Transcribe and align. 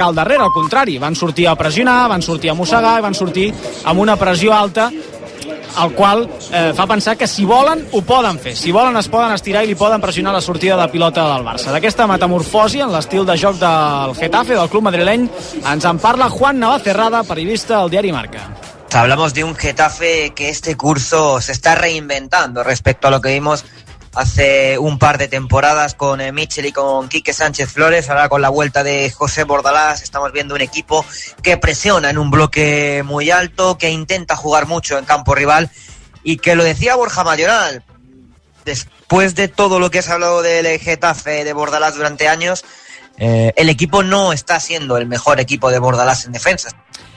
al 0.00 0.14
darrere, 0.14 0.42
al 0.44 0.52
contrari, 0.52 0.98
van 0.98 1.14
sortir 1.14 1.48
a 1.48 1.56
pressionar, 1.56 2.08
van 2.08 2.22
sortir 2.22 2.50
a 2.50 2.54
mossegar, 2.54 3.00
van 3.02 3.14
sortir 3.14 3.52
amb 3.84 4.00
una 4.00 4.16
pressió 4.16 4.54
alta 4.54 4.90
el 5.82 5.92
qual 5.94 6.28
eh, 6.52 6.72
fa 6.76 6.86
pensar 6.86 7.16
que 7.16 7.26
si 7.26 7.44
volen 7.44 7.86
ho 7.92 8.02
poden 8.02 8.38
fer, 8.38 8.54
si 8.56 8.72
volen 8.72 8.96
es 9.00 9.08
poden 9.08 9.32
estirar 9.32 9.64
i 9.64 9.70
li 9.70 9.76
poden 9.78 10.02
pressionar 10.02 10.34
la 10.34 10.42
sortida 10.44 10.76
de 10.76 10.88
pilota 10.92 11.24
del 11.30 11.46
Barça. 11.46 11.72
D'aquesta 11.72 12.06
metamorfosi 12.10 12.82
en 12.84 12.92
l'estil 12.92 13.24
de 13.28 13.38
joc 13.40 13.56
del 13.60 14.16
Getafe, 14.18 14.56
del 14.58 14.68
club 14.68 14.84
madrileny, 14.88 15.28
ens 15.62 15.88
en 15.88 16.02
parla 16.02 16.28
Juan 16.30 16.60
Navacerrada, 16.60 17.24
periodista 17.24 17.80
del 17.80 17.90
diari 17.90 18.12
Marca. 18.12 18.50
Hablamos 18.92 19.32
de 19.32 19.42
un 19.42 19.54
Getafe 19.54 20.34
que 20.34 20.50
este 20.50 20.76
curso 20.76 21.40
se 21.40 21.52
está 21.52 21.74
reinventando 21.74 22.62
respecto 22.62 23.08
a 23.08 23.10
lo 23.10 23.22
que 23.22 23.30
vimos 23.30 23.64
hace 24.14 24.78
un 24.78 24.98
par 24.98 25.18
de 25.18 25.28
temporadas 25.28 25.94
con 25.94 26.20
eh, 26.20 26.32
Mitchell 26.32 26.66
y 26.66 26.72
con 26.72 27.08
Quique 27.08 27.32
Sánchez 27.32 27.70
Flores. 27.70 28.10
Ahora 28.10 28.28
con 28.28 28.42
la 28.42 28.48
vuelta 28.48 28.82
de 28.82 29.10
José 29.10 29.44
Bordalás 29.44 30.02
estamos 30.02 30.32
viendo 30.32 30.54
un 30.54 30.60
equipo 30.60 31.04
que 31.42 31.56
presiona 31.56 32.10
en 32.10 32.18
un 32.18 32.30
bloque 32.30 33.02
muy 33.04 33.30
alto, 33.30 33.78
que 33.78 33.90
intenta 33.90 34.36
jugar 34.36 34.66
mucho 34.66 34.98
en 34.98 35.04
campo 35.04 35.34
rival 35.34 35.70
y 36.22 36.36
que 36.36 36.54
lo 36.54 36.64
decía 36.64 36.96
Borja 36.96 37.24
Mayoral. 37.24 37.82
Después 38.64 39.34
de 39.34 39.48
todo 39.48 39.80
lo 39.80 39.90
que 39.90 40.02
se 40.02 40.10
ha 40.10 40.14
hablado 40.14 40.42
del 40.42 40.78
Getafe 40.78 41.44
de 41.44 41.52
Bordalás 41.52 41.96
durante 41.96 42.28
años, 42.28 42.64
eh, 43.18 43.52
el 43.56 43.68
equipo 43.68 44.02
no 44.02 44.32
está 44.32 44.60
siendo 44.60 44.96
el 44.96 45.06
mejor 45.06 45.40
equipo 45.40 45.70
de 45.70 45.78
Bordalás 45.78 46.24
en 46.26 46.32
defensa. 46.32 46.70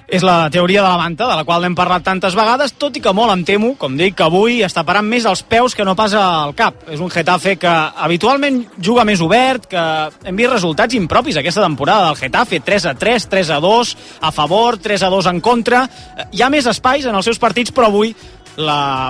És 0.07 0.21
la 0.21 0.51
teoria 0.53 0.83
de 0.83 0.87
la 0.87 0.99
manta, 1.01 1.25
de 1.25 1.35
la 1.35 1.43
qual 1.47 1.63
n'hem 1.63 1.75
parlat 1.77 2.03
tantes 2.05 2.35
vegades, 2.37 2.75
tot 2.77 2.97
i 2.97 3.01
que 3.01 3.13
molt 3.15 3.33
em 3.33 3.41
temo, 3.47 3.71
com 3.79 3.95
dic, 3.97 4.13
que 4.19 4.25
avui 4.27 4.59
està 4.65 4.83
parant 4.85 5.05
més 5.05 5.25
els 5.25 5.41
peus 5.49 5.73
que 5.73 5.85
no 5.87 5.95
pas 5.97 6.13
al 6.13 6.53
cap. 6.57 6.85
És 6.93 7.01
un 7.01 7.09
Getafe 7.09 7.55
que 7.57 7.73
habitualment 8.05 8.61
juga 8.77 9.05
més 9.07 9.23
obert, 9.25 9.65
que 9.71 9.85
hem 10.29 10.37
vist 10.37 10.53
resultats 10.53 10.97
impropis 10.97 11.41
aquesta 11.41 11.65
temporada 11.65 12.11
del 12.11 12.19
Getafe, 12.21 12.61
3 12.61 12.89
a 12.91 12.95
3, 13.01 13.29
3 13.33 13.53
a 13.57 13.59
2, 13.63 13.95
a 14.21 14.31
favor, 14.31 14.77
3 14.77 15.07
a 15.07 15.13
2 15.13 15.31
en 15.33 15.41
contra. 15.41 15.85
Hi 16.31 16.45
ha 16.45 16.51
més 16.53 16.69
espais 16.69 17.09
en 17.09 17.17
els 17.17 17.25
seus 17.25 17.41
partits, 17.41 17.73
però 17.73 17.89
avui 17.89 18.13
la, 18.57 19.09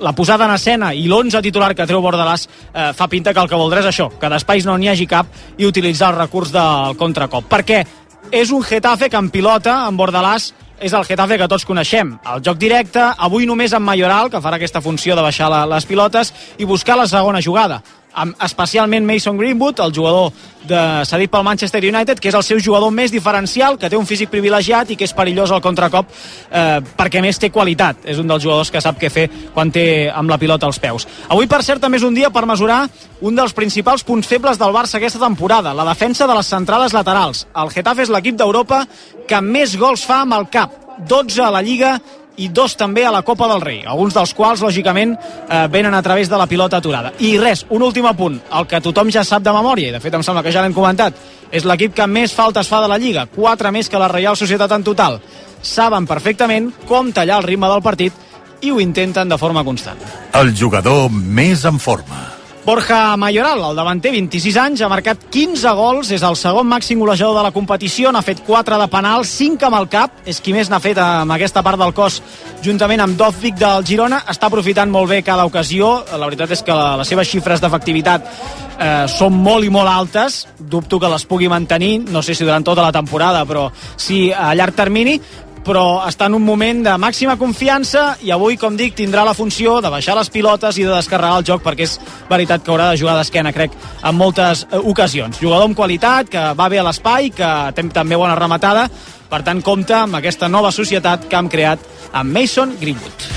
la 0.00 0.12
posada 0.12 0.44
en 0.44 0.54
escena 0.54 0.92
i 0.94 1.06
l'11 1.08 1.42
titular 1.42 1.72
que 1.74 1.86
treu 1.88 2.02
Bordalàs 2.04 2.46
eh, 2.46 2.92
fa 2.96 3.08
pinta 3.08 3.32
que 3.32 3.42
el 3.42 3.48
que 3.50 3.58
voldrà 3.58 3.80
és 3.80 3.90
això, 3.90 4.10
que 4.20 4.30
d'espais 4.30 4.66
no 4.66 4.76
n'hi 4.78 4.90
hagi 4.92 5.06
cap 5.10 5.30
i 5.58 5.66
utilitzar 5.66 6.12
el 6.12 6.20
recurs 6.24 6.52
del 6.54 6.98
contracop. 7.00 7.48
Per 7.50 7.62
què? 7.64 7.84
És 8.30 8.50
un 8.50 8.62
Getafe 8.62 9.10
que 9.10 9.18
en 9.20 9.30
pilota, 9.30 9.82
en 9.88 9.98
Bordalàs, 9.98 10.52
és 10.80 10.92
el 10.92 11.04
Getafe 11.08 11.38
que 11.38 11.48
tots 11.48 11.64
coneixem. 11.64 12.16
El 12.34 12.42
joc 12.44 12.58
directe, 12.60 13.02
avui 13.18 13.46
només 13.46 13.72
amb 13.72 13.86
Mayoral, 13.86 14.30
que 14.30 14.42
farà 14.42 14.58
aquesta 14.58 14.82
funció 14.84 15.16
de 15.16 15.22
baixar 15.22 15.50
la, 15.52 15.64
les 15.66 15.86
pilotes, 15.86 16.32
i 16.58 16.64
buscar 16.64 16.98
la 16.98 17.06
segona 17.10 17.42
jugada 17.44 17.82
amb 18.14 18.42
especialment 18.44 19.06
Mason 19.06 19.36
Greenwood, 19.38 19.80
el 19.84 19.94
jugador 19.94 20.32
de, 20.64 20.80
cedit 21.04 21.30
pel 21.30 21.44
Manchester 21.44 21.82
United, 21.84 22.20
que 22.20 22.30
és 22.30 22.36
el 22.38 22.44
seu 22.46 22.60
jugador 22.62 22.92
més 22.94 23.12
diferencial, 23.12 23.76
que 23.78 23.90
té 23.90 23.98
un 23.98 24.06
físic 24.08 24.30
privilegiat 24.32 24.90
i 24.90 24.96
que 24.96 25.06
és 25.08 25.14
perillós 25.16 25.52
al 25.52 25.62
contracop 25.64 26.10
eh, 26.10 26.80
perquè 26.96 27.22
més 27.24 27.40
té 27.40 27.50
qualitat. 27.54 28.04
És 28.08 28.20
un 28.22 28.30
dels 28.30 28.42
jugadors 28.44 28.70
que 28.72 28.82
sap 28.84 29.00
què 29.00 29.10
fer 29.12 29.26
quan 29.54 29.72
té 29.74 30.08
amb 30.10 30.30
la 30.30 30.38
pilota 30.40 30.66
als 30.70 30.80
peus. 30.82 31.08
Avui, 31.28 31.48
per 31.50 31.62
cert, 31.66 31.82
també 31.82 32.00
és 32.00 32.06
un 32.06 32.16
dia 32.16 32.30
per 32.34 32.46
mesurar 32.48 32.84
un 33.24 33.36
dels 33.36 33.54
principals 33.56 34.04
punts 34.06 34.28
febles 34.28 34.60
del 34.60 34.74
Barça 34.74 34.98
aquesta 34.98 35.22
temporada, 35.22 35.74
la 35.74 35.86
defensa 35.90 36.28
de 36.30 36.38
les 36.38 36.50
centrales 36.50 36.94
laterals. 36.96 37.46
El 37.56 37.72
Getafe 37.74 38.06
és 38.06 38.12
l'equip 38.12 38.38
d'Europa 38.40 38.84
que 39.28 39.40
més 39.44 39.76
gols 39.80 40.04
fa 40.06 40.22
amb 40.24 40.38
el 40.38 40.48
cap. 40.52 40.80
12 41.08 41.42
a 41.42 41.50
la 41.50 41.62
Lliga 41.64 41.96
i 42.36 42.48
dos 42.48 42.74
també 42.76 43.04
a 43.06 43.12
la 43.14 43.22
Copa 43.22 43.46
del 43.50 43.62
Rei, 43.62 43.82
alguns 43.86 44.14
dels 44.14 44.34
quals, 44.34 44.62
lògicament, 44.64 45.14
eh, 45.14 45.66
venen 45.70 45.94
a 45.94 46.02
través 46.02 46.28
de 46.28 46.36
la 46.36 46.46
pilota 46.46 46.78
aturada. 46.78 47.12
I 47.18 47.36
res, 47.38 47.64
un 47.70 47.82
últim 47.82 48.06
apunt, 48.06 48.40
el 48.52 48.66
que 48.66 48.80
tothom 48.80 49.10
ja 49.10 49.24
sap 49.24 49.42
de 49.42 49.52
memòria, 49.52 49.88
i 49.88 49.92
de 49.92 50.00
fet 50.00 50.14
em 50.14 50.22
sembla 50.22 50.42
que 50.42 50.52
ja 50.52 50.62
l'hem 50.62 50.74
comentat, 50.74 51.14
és 51.50 51.64
l'equip 51.64 51.94
que 51.94 52.06
més 52.06 52.34
faltes 52.34 52.68
fa 52.68 52.80
de 52.82 52.88
la 52.90 52.98
Lliga, 52.98 53.26
quatre 53.26 53.70
més 53.70 53.88
que 53.88 53.98
la 53.98 54.08
Reial 54.08 54.36
Societat 54.36 54.72
en 54.72 54.84
total. 54.84 55.20
Saben 55.62 56.06
perfectament 56.06 56.72
com 56.88 57.12
tallar 57.12 57.38
el 57.38 57.48
ritme 57.48 57.68
del 57.68 57.82
partit 57.82 58.12
i 58.60 58.70
ho 58.70 58.80
intenten 58.80 59.28
de 59.28 59.38
forma 59.38 59.64
constant. 59.64 60.00
El 60.34 60.54
jugador 60.56 61.10
més 61.10 61.64
en 61.64 61.78
forma. 61.78 62.33
Borja 62.64 63.14
Mayoral, 63.18 63.60
el 63.60 63.76
davanter, 63.76 64.10
26 64.14 64.56
anys, 64.56 64.80
ha 64.80 64.88
marcat 64.88 65.26
15 65.28 65.72
gols, 65.76 66.08
és 66.16 66.22
el 66.24 66.36
segon 66.40 66.64
màxim 66.64 67.02
golejador 67.02 67.36
de 67.36 67.42
la 67.44 67.52
competició, 67.52 68.08
n'ha 68.08 68.22
fet 68.24 68.40
4 68.46 68.78
de 68.80 68.86
penal, 68.88 69.26
5 69.28 69.66
amb 69.68 69.76
el 69.82 69.88
cap, 69.92 70.22
és 70.24 70.40
qui 70.40 70.54
més 70.56 70.70
n'ha 70.72 70.80
fet 70.80 70.96
amb 70.96 71.34
aquesta 71.36 71.60
part 71.66 71.76
del 71.76 71.92
cos, 71.92 72.22
juntament 72.64 73.04
amb 73.04 73.18
Dovvik 73.20 73.60
del 73.60 73.84
Girona, 73.84 74.22
està 74.32 74.48
aprofitant 74.48 74.88
molt 74.88 75.12
bé 75.12 75.20
cada 75.20 75.44
ocasió, 75.44 75.90
la 76.08 76.24
veritat 76.24 76.56
és 76.56 76.64
que 76.64 76.72
les 76.72 77.12
seves 77.12 77.28
xifres 77.28 77.60
d'efectivitat 77.60 78.32
eh, 78.32 79.04
són 79.12 79.36
molt 79.44 79.68
i 79.68 79.72
molt 79.74 79.92
altes, 79.92 80.46
dubto 80.56 80.96
que 80.98 81.12
les 81.12 81.28
pugui 81.28 81.52
mantenir, 81.52 81.98
no 82.08 82.24
sé 82.24 82.32
si 82.32 82.48
durant 82.48 82.64
tota 82.64 82.88
la 82.88 82.96
temporada, 82.96 83.44
però 83.44 83.68
sí 83.76 84.30
a 84.32 84.54
llarg 84.56 84.72
termini, 84.72 85.18
però 85.64 86.04
està 86.06 86.28
en 86.28 86.36
un 86.36 86.44
moment 86.44 86.82
de 86.84 86.94
màxima 87.00 87.38
confiança 87.40 88.18
i 88.22 88.30
avui, 88.34 88.58
com 88.60 88.76
dic, 88.76 88.94
tindrà 88.98 89.24
la 89.24 89.34
funció 89.34 89.78
de 89.80 89.90
baixar 89.92 90.16
les 90.18 90.30
pilotes 90.30 90.78
i 90.78 90.84
de 90.84 90.92
descarregar 90.92 91.40
el 91.40 91.46
joc 91.48 91.64
perquè 91.64 91.88
és 91.88 91.96
veritat 92.30 92.64
que 92.64 92.72
haurà 92.74 92.90
de 92.92 93.00
jugar 93.00 93.16
d'esquena, 93.18 93.52
crec, 93.56 93.72
en 94.04 94.18
moltes 94.18 94.66
eh, 94.70 94.78
ocasions. 94.78 95.40
Jugador 95.40 95.70
amb 95.70 95.78
qualitat, 95.78 96.28
que 96.30 96.44
va 96.58 96.68
bé 96.68 96.82
a 96.82 96.86
l'espai, 96.86 97.32
que 97.34 97.50
té 97.74 97.86
també 97.94 98.20
bona 98.20 98.36
rematada, 98.38 98.88
per 99.30 99.40
tant, 99.42 99.64
compta 99.64 100.04
amb 100.04 100.20
aquesta 100.20 100.50
nova 100.52 100.70
societat 100.70 101.26
que 101.30 101.40
hem 101.40 101.48
creat 101.50 101.88
amb 102.12 102.30
Mason 102.36 102.76
Greenwood. 102.80 103.32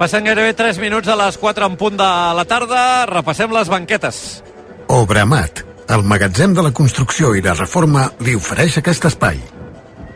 Passen 0.00 0.24
gairebé 0.24 0.54
3 0.56 0.78
minuts 0.80 1.08
a 1.12 1.16
les 1.20 1.36
4 1.36 1.66
en 1.68 1.74
punt 1.76 1.98
de 2.00 2.10
la 2.36 2.44
tarda. 2.48 3.04
Repassem 3.10 3.52
les 3.52 3.68
banquetes. 3.68 4.40
Obramat, 4.88 5.60
el 5.90 6.04
magatzem 6.06 6.52
de 6.54 6.62
la 6.62 6.70
construcció 6.70 7.32
i 7.34 7.42
la 7.42 7.56
reforma 7.56 8.04
li 8.22 8.36
ofereix 8.38 8.78
aquest 8.78 9.08
espai. 9.10 9.40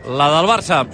La 0.07 0.29
del 0.31 0.47
Barça. 0.47 0.85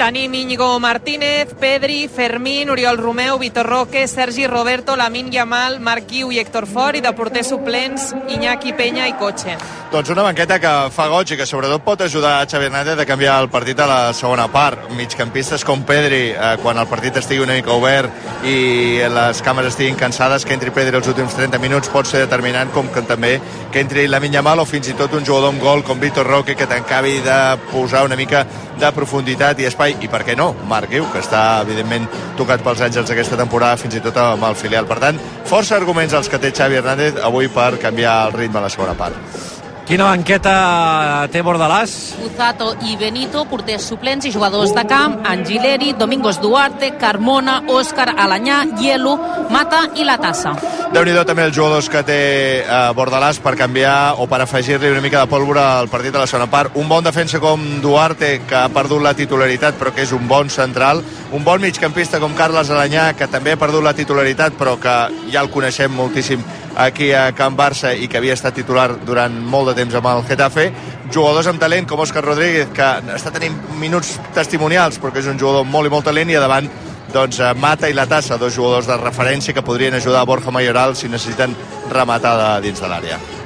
Tenim 0.00 0.32
Íñigo 0.32 0.80
Martínez, 0.80 1.52
Pedri, 1.60 2.08
Fermín, 2.08 2.70
Oriol 2.70 2.96
Romeu, 2.96 3.38
Vitor 3.38 3.66
Roque, 3.66 4.08
Sergi 4.08 4.46
Roberto, 4.46 4.96
Lamin 4.96 5.30
Yamal, 5.30 5.78
Marc 5.78 6.08
Guiu 6.08 6.32
i 6.32 6.38
Héctor 6.40 6.64
Fort 6.64 6.96
i 6.96 7.02
de 7.04 7.12
porters 7.12 7.50
suplents 7.52 8.14
Iñaki 8.32 8.72
Peña 8.72 9.04
i 9.10 9.12
Cotxe. 9.20 9.58
Doncs 9.92 10.08
una 10.14 10.22
banqueta 10.22 10.56
que 10.62 10.72
fa 10.94 11.08
goig 11.12 11.34
i 11.34 11.36
que 11.36 11.44
sobretot 11.44 11.84
pot 11.84 12.00
ajudar 12.00 12.38
a 12.38 12.46
Xavi 12.48 12.70
Hernández 12.70 12.96
a 12.96 13.04
canviar 13.04 13.34
el 13.42 13.50
partit 13.52 13.80
a 13.82 13.88
la 13.90 14.14
segona 14.14 14.46
part. 14.48 14.88
Migcampistes 14.96 15.66
com 15.68 15.82
Pedri, 15.84 16.30
eh, 16.30 16.56
quan 16.62 16.78
el 16.78 16.88
partit 16.88 17.20
estigui 17.20 17.44
una 17.44 17.58
mica 17.58 17.76
obert 17.76 18.46
i 18.46 19.02
les 19.04 19.42
cames 19.42 19.66
estiguin 19.68 20.00
cansades, 20.00 20.46
que 20.46 20.56
entri 20.56 20.70
Pedri 20.72 20.96
els 20.96 21.12
últims 21.12 21.36
30 21.36 21.60
minuts 21.60 21.92
pot 21.92 22.08
ser 22.08 22.24
determinant, 22.24 22.72
com 22.72 22.88
que 22.88 23.02
també 23.02 23.34
que 23.70 23.84
entri 23.84 24.06
la 24.08 24.22
Yamal 24.30 24.60
o 24.60 24.64
fins 24.64 24.88
i 24.88 24.94
tot 24.94 25.12
un 25.12 25.26
jugador 25.26 25.50
amb 25.50 25.60
gol 25.60 25.82
com 25.82 26.00
Víctor 26.00 26.26
Roque 26.26 26.54
que 26.56 26.66
t'encabi 26.66 27.18
de 27.20 27.58
posar 27.72 28.04
una 28.06 28.16
mica 28.16 28.46
de 28.78 28.92
profunditat 28.96 29.58
i 29.60 29.66
espai, 29.68 29.89
i 30.00 30.10
per 30.10 30.22
què 30.26 30.36
no, 30.38 30.52
Marc 30.70 30.92
Guiu, 30.92 31.06
que 31.12 31.22
està 31.22 31.60
evidentment 31.64 32.08
tocat 32.38 32.64
pels 32.64 32.82
àngels 32.88 33.12
aquesta 33.12 33.38
temporada, 33.40 33.80
fins 33.80 33.98
i 33.98 34.04
tot 34.04 34.16
amb 34.22 34.46
el 34.48 34.58
filial. 34.58 34.88
Per 34.90 35.00
tant, 35.02 35.20
força 35.50 35.76
arguments 35.78 36.16
els 36.16 36.30
que 36.30 36.40
té 36.42 36.52
Xavi 36.56 36.80
Hernández 36.80 37.20
avui 37.24 37.50
per 37.52 37.72
canviar 37.82 38.20
el 38.28 38.38
ritme 38.38 38.62
a 38.62 38.68
la 38.68 38.72
segona 38.72 38.96
part. 38.98 39.59
Quina 39.90 40.04
banqueta 40.06 41.26
té 41.34 41.40
Bordalàs? 41.42 41.92
Buzato 42.20 42.68
i 42.86 42.92
Benito, 42.94 43.40
porters 43.50 43.88
suplents 43.90 44.28
i 44.28 44.30
jugadors 44.30 44.70
de 44.70 44.84
camp, 44.86 45.16
Angileri, 45.26 45.96
Domingos 45.98 46.38
Duarte, 46.38 46.92
Carmona, 47.00 47.56
Òscar, 47.66 48.12
Alanyà, 48.14 48.60
Hielo, 48.78 49.16
Mata 49.50 49.88
i 49.98 50.06
La 50.06 50.14
Tassa. 50.22 50.54
déu 50.94 51.02
nhi 51.06 51.14
també 51.26 51.42
els 51.42 51.56
jugadors 51.56 51.88
que 51.90 52.04
té 52.06 52.20
eh, 52.62 52.78
Bordalàs 52.94 53.42
per 53.42 53.56
canviar 53.58 54.14
o 54.18 54.28
per 54.30 54.40
afegir-li 54.42 54.90
una 54.90 55.00
mica 55.00 55.24
de 55.24 55.30
pólvora 55.30 55.80
al 55.80 55.88
partit 55.88 56.12
de 56.12 56.18
la 56.18 56.26
segona 56.26 56.46
part. 56.50 56.76
Un 56.76 56.88
bon 56.88 57.02
defensa 57.02 57.40
com 57.40 57.80
Duarte, 57.82 58.42
que 58.46 58.56
ha 58.56 58.68
perdut 58.68 59.02
la 59.02 59.14
titularitat 59.14 59.74
però 59.74 59.90
que 59.90 60.02
és 60.06 60.12
un 60.12 60.28
bon 60.28 60.48
central. 60.50 61.02
Un 61.32 61.42
bon 61.42 61.60
migcampista 61.60 62.20
com 62.20 62.34
Carles 62.34 62.70
Alanyà, 62.70 63.12
que 63.14 63.26
també 63.26 63.52
ha 63.54 63.58
perdut 63.58 63.82
la 63.82 63.94
titularitat 63.94 64.54
però 64.54 64.78
que 64.78 64.96
ja 65.30 65.42
el 65.42 65.50
coneixem 65.50 65.90
moltíssim 65.90 66.42
aquí 66.76 67.10
a 67.12 67.30
Can 67.36 67.56
Barça 67.58 67.94
i 67.94 68.08
que 68.08 68.20
havia 68.20 68.36
estat 68.36 68.54
titular 68.54 68.92
durant 69.06 69.34
molt 69.42 69.70
de 69.70 69.78
temps 69.80 69.96
amb 69.98 70.10
el 70.12 70.22
Getafe 70.28 70.70
jugadors 71.10 71.48
amb 71.50 71.60
talent 71.60 71.88
com 71.88 72.02
Òscar 72.02 72.22
Rodríguez 72.24 72.70
que 72.74 72.92
està 73.16 73.32
tenint 73.34 73.56
minuts 73.80 74.18
testimonials 74.36 75.00
però 75.00 75.12
que 75.12 75.24
és 75.24 75.30
un 75.30 75.40
jugador 75.40 75.66
molt 75.66 75.90
i 75.90 75.92
molt 75.92 76.06
talent 76.06 76.30
i 76.30 76.38
a 76.38 76.44
davant 76.46 76.70
doncs 77.12 77.40
eh, 77.40 77.52
Mata 77.58 77.90
i 77.90 77.96
la 77.96 78.06
Tassa, 78.06 78.38
dos 78.38 78.54
jugadors 78.54 78.86
de 78.86 78.96
referència 79.00 79.54
que 79.54 79.66
podrien 79.66 79.98
ajudar 79.98 80.22
a 80.22 80.30
Borja 80.30 80.54
Mayoral 80.54 80.96
si 80.96 81.10
necessiten 81.10 81.56
rematar 81.90 82.36
de 82.38 82.68
dins 82.68 82.80
de 82.80 82.90
l'àrea. 82.90 83.39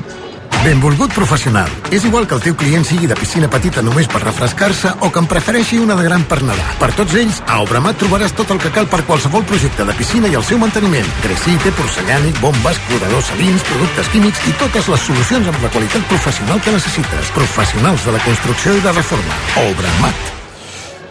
Benvolgut 0.65 1.13
professional. 1.13 1.69
És 1.93 2.07
igual 2.09 2.25
que 2.25 2.33
el 2.39 2.41
teu 2.41 2.55
client 2.57 2.87
sigui 2.89 3.05
de 3.05 3.17
piscina 3.19 3.51
petita 3.53 3.83
només 3.85 4.07
per 4.09 4.23
refrescar-se 4.23 4.95
o 5.05 5.11
que 5.13 5.21
en 5.21 5.27
prefereixi 5.29 5.77
una 5.77 5.93
de 5.99 6.07
gran 6.07 6.23
per 6.25 6.39
nedar. 6.41 6.71
Per 6.81 6.89
tots 6.97 7.13
ells, 7.21 7.43
a 7.45 7.59
Obramat 7.61 7.99
trobaràs 8.01 8.33
tot 8.33 8.49
el 8.55 8.63
que 8.63 8.71
cal 8.73 8.89
per 8.89 9.03
qualsevol 9.05 9.45
projecte 9.45 9.85
de 9.85 9.97
piscina 9.99 10.31
i 10.33 10.39
el 10.39 10.47
seu 10.49 10.57
manteniment. 10.63 11.11
Dresite, 11.21 11.73
porcellànic, 11.77 12.41
bombes, 12.41 12.81
cloradors 12.89 13.29
salins, 13.29 13.67
productes 13.69 14.09
químics 14.15 14.41
i 14.49 14.55
totes 14.63 14.89
les 14.95 15.05
solucions 15.05 15.51
amb 15.53 15.67
la 15.67 15.73
qualitat 15.75 16.09
professional 16.09 16.65
que 16.65 16.73
necessites. 16.73 17.35
Professionals 17.37 18.09
de 18.09 18.17
la 18.17 18.25
construcció 18.25 18.73
i 18.73 18.81
de 18.87 18.97
reforma. 18.97 19.37
Obramat. 19.67 20.33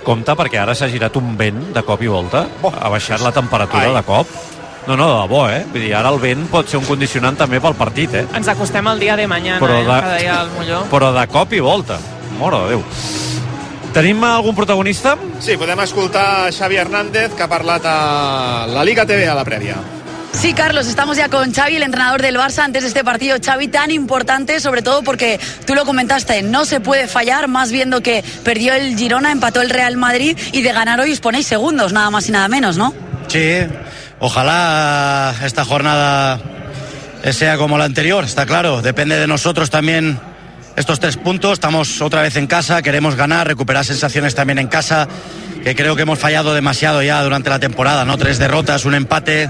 Compte 0.03 0.33
perquè 0.35 0.63
ara 0.63 0.73
s'ha 0.73 0.89
girat 0.89 1.13
un 1.21 1.37
vent 1.37 1.61
de 1.77 1.85
cop 1.85 2.01
i 2.01 2.09
volta. 2.09 2.47
Ha 2.73 2.89
baixat 2.89 3.21
la 3.21 3.31
temperatura 3.37 3.85
Ai. 3.85 3.93
de 4.01 4.03
cop. 4.09 4.33
No, 4.87 4.97
no, 4.97 5.05
de 5.07 5.21
debò, 5.21 5.49
eh? 5.49 5.65
Vull 5.71 5.81
dir, 5.85 5.93
ara 5.95 6.09
el 6.11 6.19
vent 6.19 6.47
pot 6.51 6.67
ser 6.67 6.77
un 6.81 6.85
condicionant 6.85 7.37
també 7.39 7.61
pel 7.63 7.75
partit, 7.79 8.13
eh? 8.19 8.25
Ens 8.35 8.49
acostem 8.51 8.85
al 8.87 8.99
dia 8.99 9.15
de 9.15 9.27
mañana, 9.27 9.59
Però 9.63 9.79
eh, 9.79 9.85
de- 9.87 10.01
que 10.01 10.15
deia 10.19 10.41
el 10.41 10.49
Molló. 10.57 10.83
Però 10.91 11.13
de 11.15 11.27
cop 11.27 11.53
i 11.53 11.59
volta. 11.63 11.99
Mora 12.39 12.59
de 12.65 12.69
Déu. 12.75 12.83
Tenim 13.93 14.23
algun 14.25 14.55
protagonista? 14.57 15.15
Sí, 15.39 15.55
podem 15.55 15.79
escoltar 15.85 16.51
Xavi 16.51 16.75
Hernández, 16.81 17.33
que 17.37 17.43
ha 17.43 17.47
parlat 17.47 17.83
a 17.85 18.65
la 18.67 18.83
Liga 18.83 19.05
TV 19.05 19.27
a 19.29 19.35
la 19.35 19.45
prèvia. 19.45 19.75
Sí, 20.33 20.51
Carlos, 20.53 20.87
estamos 20.87 21.15
ya 21.15 21.29
con 21.29 21.53
Xavi, 21.53 21.75
el 21.75 21.83
entrenador 21.83 22.23
del 22.23 22.35
Barça, 22.35 22.63
antes 22.63 22.81
de 22.81 22.87
este 22.87 23.03
partido. 23.03 23.37
Xavi, 23.39 23.67
tan 23.67 23.91
importante, 23.91 24.59
sobre 24.59 24.81
todo 24.81 25.03
porque 25.03 25.39
tú 25.67 25.75
lo 25.75 25.85
comentaste, 25.85 26.41
no 26.41 26.65
se 26.65 26.79
puede 26.79 27.07
fallar, 27.07 27.47
más 27.47 27.71
viendo 27.71 28.01
que 28.01 28.23
perdió 28.43 28.73
el 28.73 28.97
Girona, 28.97 29.31
empató 29.31 29.61
el 29.61 29.69
Real 29.69 29.95
Madrid 29.95 30.35
y 30.51 30.63
de 30.63 30.73
ganar 30.73 30.99
hoy 30.99 31.11
os 31.11 31.19
ponéis 31.19 31.45
segundos, 31.45 31.93
nada 31.93 32.09
más 32.09 32.27
y 32.27 32.31
nada 32.31 32.47
menos, 32.47 32.77
¿no? 32.77 32.95
Sí, 33.27 33.59
ojalá 34.23 35.35
esta 35.43 35.65
jornada 35.65 36.39
sea 37.31 37.57
como 37.57 37.77
la 37.77 37.83
anterior, 37.83 38.23
está 38.23 38.45
claro. 38.45 38.81
Depende 38.81 39.19
de 39.19 39.27
nosotros 39.27 39.69
también 39.69 40.17
estos 40.77 41.01
tres 41.01 41.17
puntos. 41.17 41.53
Estamos 41.53 42.01
otra 42.01 42.21
vez 42.21 42.37
en 42.37 42.47
casa, 42.47 42.81
queremos 42.81 43.15
ganar, 43.15 43.47
recuperar 43.47 43.83
sensaciones 43.83 44.33
también 44.33 44.59
en 44.59 44.67
casa, 44.67 45.09
que 45.61 45.75
creo 45.75 45.97
que 45.97 46.03
hemos 46.03 46.19
fallado 46.19 46.53
demasiado 46.53 47.03
ya 47.03 47.21
durante 47.21 47.49
la 47.49 47.59
temporada, 47.59 48.05
¿no? 48.05 48.17
Tres 48.17 48.39
derrotas, 48.39 48.85
un 48.85 48.95
empate, 48.95 49.49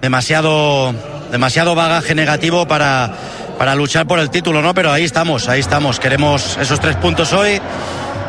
demasiado, 0.00 0.94
demasiado 1.32 1.74
bagaje 1.74 2.14
negativo 2.14 2.68
para, 2.68 3.14
para 3.58 3.74
luchar 3.74 4.06
por 4.06 4.20
el 4.20 4.30
título, 4.30 4.62
¿no? 4.62 4.74
Pero 4.74 4.92
ahí 4.92 5.02
estamos, 5.02 5.48
ahí 5.48 5.58
estamos. 5.58 5.98
Queremos 5.98 6.56
esos 6.60 6.78
tres 6.78 6.94
puntos 6.96 7.32
hoy. 7.32 7.60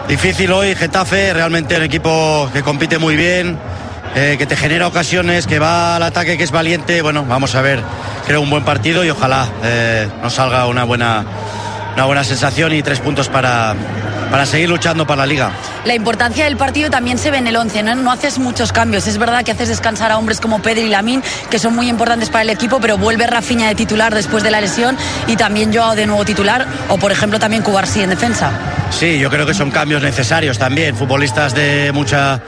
Difícil 0.08 0.52
hoy, 0.52 0.74
Getafe, 0.74 1.32
realmente 1.34 1.78
un 1.78 1.84
equipo 1.84 2.50
que 2.54 2.64
compite 2.64 2.98
muy 2.98 3.16
bien, 3.16 3.58
eh, 4.15 4.35
que 4.38 4.45
te 4.45 4.56
genera 4.56 4.88
ocasiones, 4.88 5.45
que 5.45 5.59
va 5.59 5.97
al 5.97 6.03
ataque, 6.03 6.38
que 6.38 6.44
es 6.45 6.51
valiente. 6.51 7.01
Bueno, 7.01 7.25
vamos 7.25 7.53
a 7.56 7.62
ver, 7.62 7.83
creo 8.25 8.41
un 8.41 8.50
buen 8.50 8.63
partido 8.63 9.03
y 9.03 9.09
ojalá 9.09 9.47
eh, 9.63 10.07
nos 10.23 10.33
salga 10.33 10.67
una 10.67 10.85
buena, 10.85 11.25
una 11.95 12.06
buena 12.06 12.23
sensación 12.23 12.73
y 12.73 12.81
tres 12.81 13.01
puntos 13.01 13.27
para, 13.27 13.75
para 14.31 14.45
seguir 14.45 14.69
luchando 14.69 15.06
para 15.06 15.23
la 15.23 15.25
liga. 15.25 15.51
La 15.83 15.95
importancia 15.95 16.45
del 16.45 16.57
partido 16.57 16.89
también 16.89 17.17
se 17.17 17.29
ve 17.29 17.38
en 17.39 17.47
el 17.47 17.56
11, 17.57 17.83
¿no? 17.83 17.95
No 17.95 18.12
haces 18.12 18.39
muchos 18.39 18.71
cambios. 18.71 19.06
Es 19.07 19.17
verdad 19.17 19.44
que 19.44 19.51
haces 19.51 19.67
descansar 19.67 20.12
a 20.12 20.17
hombres 20.17 20.39
como 20.39 20.62
Pedri 20.62 20.83
y 20.83 20.89
Lamín, 20.89 21.21
que 21.50 21.59
son 21.59 21.75
muy 21.75 21.89
importantes 21.89 22.29
para 22.29 22.44
el 22.44 22.50
equipo, 22.50 22.79
pero 22.79 22.97
vuelve 22.97 23.27
Rafinha 23.27 23.67
de 23.67 23.75
titular 23.75 24.15
después 24.15 24.44
de 24.44 24.51
la 24.51 24.62
lesión 24.62 24.97
y 25.27 25.35
también 25.35 25.73
Joao 25.73 25.95
de 25.95 26.07
nuevo 26.07 26.23
titular, 26.23 26.65
o 26.89 26.97
por 26.97 27.12
ejemplo 27.12 27.38
también 27.38 27.63
Cubarsí 27.63 28.01
en 28.01 28.12
defensa. 28.12 28.51
Sí, 28.91 29.19
yo 29.19 29.29
creo 29.29 29.45
que 29.45 29.53
son 29.53 29.71
cambios 29.71 30.01
necesarios 30.01 30.57
también. 30.57 30.95
Futbolistas 30.95 31.53
de 31.53 31.91
mucha 31.94 32.39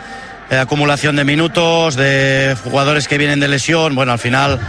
eh, 0.50 0.58
acumulación 0.58 1.16
de 1.16 1.24
minutos, 1.24 1.96
de 1.96 2.56
jugadores 2.64 3.08
que 3.08 3.18
vienen 3.18 3.40
de 3.40 3.48
lesión. 3.48 3.96
Bueno, 3.96 4.12
al 4.14 4.20
final 4.20 4.60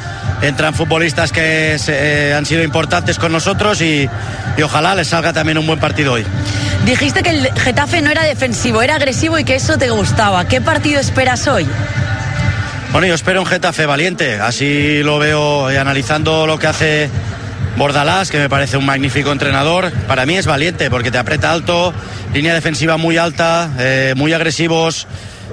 entran 0.42 0.74
futbolistas 0.74 1.32
que 1.32 1.76
se- 1.78 2.30
eh, 2.30 2.34
han 2.34 2.46
sido 2.46 2.62
importantes 2.62 3.18
con 3.18 3.32
nosotros 3.32 3.80
y, 3.80 4.08
y 4.56 4.62
ojalá 4.62 4.94
les 4.94 5.08
salga 5.08 5.32
también 5.32 5.58
un 5.58 5.66
buen 5.66 5.78
partido 5.80 6.12
hoy. 6.14 6.24
Dijiste 6.84 7.22
que 7.22 7.30
el 7.30 7.52
Getafe 7.60 8.00
no 8.02 8.10
era 8.10 8.22
defensivo, 8.22 8.82
era 8.82 8.94
agresivo 8.96 9.38
y 9.38 9.44
que 9.44 9.56
eso 9.56 9.76
te 9.78 9.90
gustaba. 9.90 10.46
¿Qué 10.46 10.60
partido 10.60 11.00
esperas 11.00 11.46
hoy? 11.48 11.66
Bueno, 12.92 13.06
yo 13.06 13.14
espero 13.14 13.40
un 13.40 13.46
Getafe 13.46 13.84
valiente, 13.84 14.40
así 14.40 15.02
lo 15.02 15.18
veo 15.18 15.70
eh, 15.70 15.78
analizando 15.78 16.46
lo 16.46 16.58
que 16.58 16.66
hace 16.68 17.10
Bordalás, 17.76 18.30
que 18.30 18.38
me 18.38 18.48
parece 18.48 18.76
un 18.78 18.86
magnífico 18.86 19.30
entrenador. 19.30 19.92
Para 20.08 20.24
mí 20.24 20.36
es 20.36 20.46
valiente 20.46 20.88
porque 20.90 21.10
te 21.10 21.18
aprieta 21.18 21.52
alto, 21.52 21.92
línea 22.32 22.54
defensiva 22.54 22.96
muy 22.96 23.18
alta, 23.18 23.68
eh, 23.78 24.14
muy 24.16 24.32
agresivos, 24.32 25.06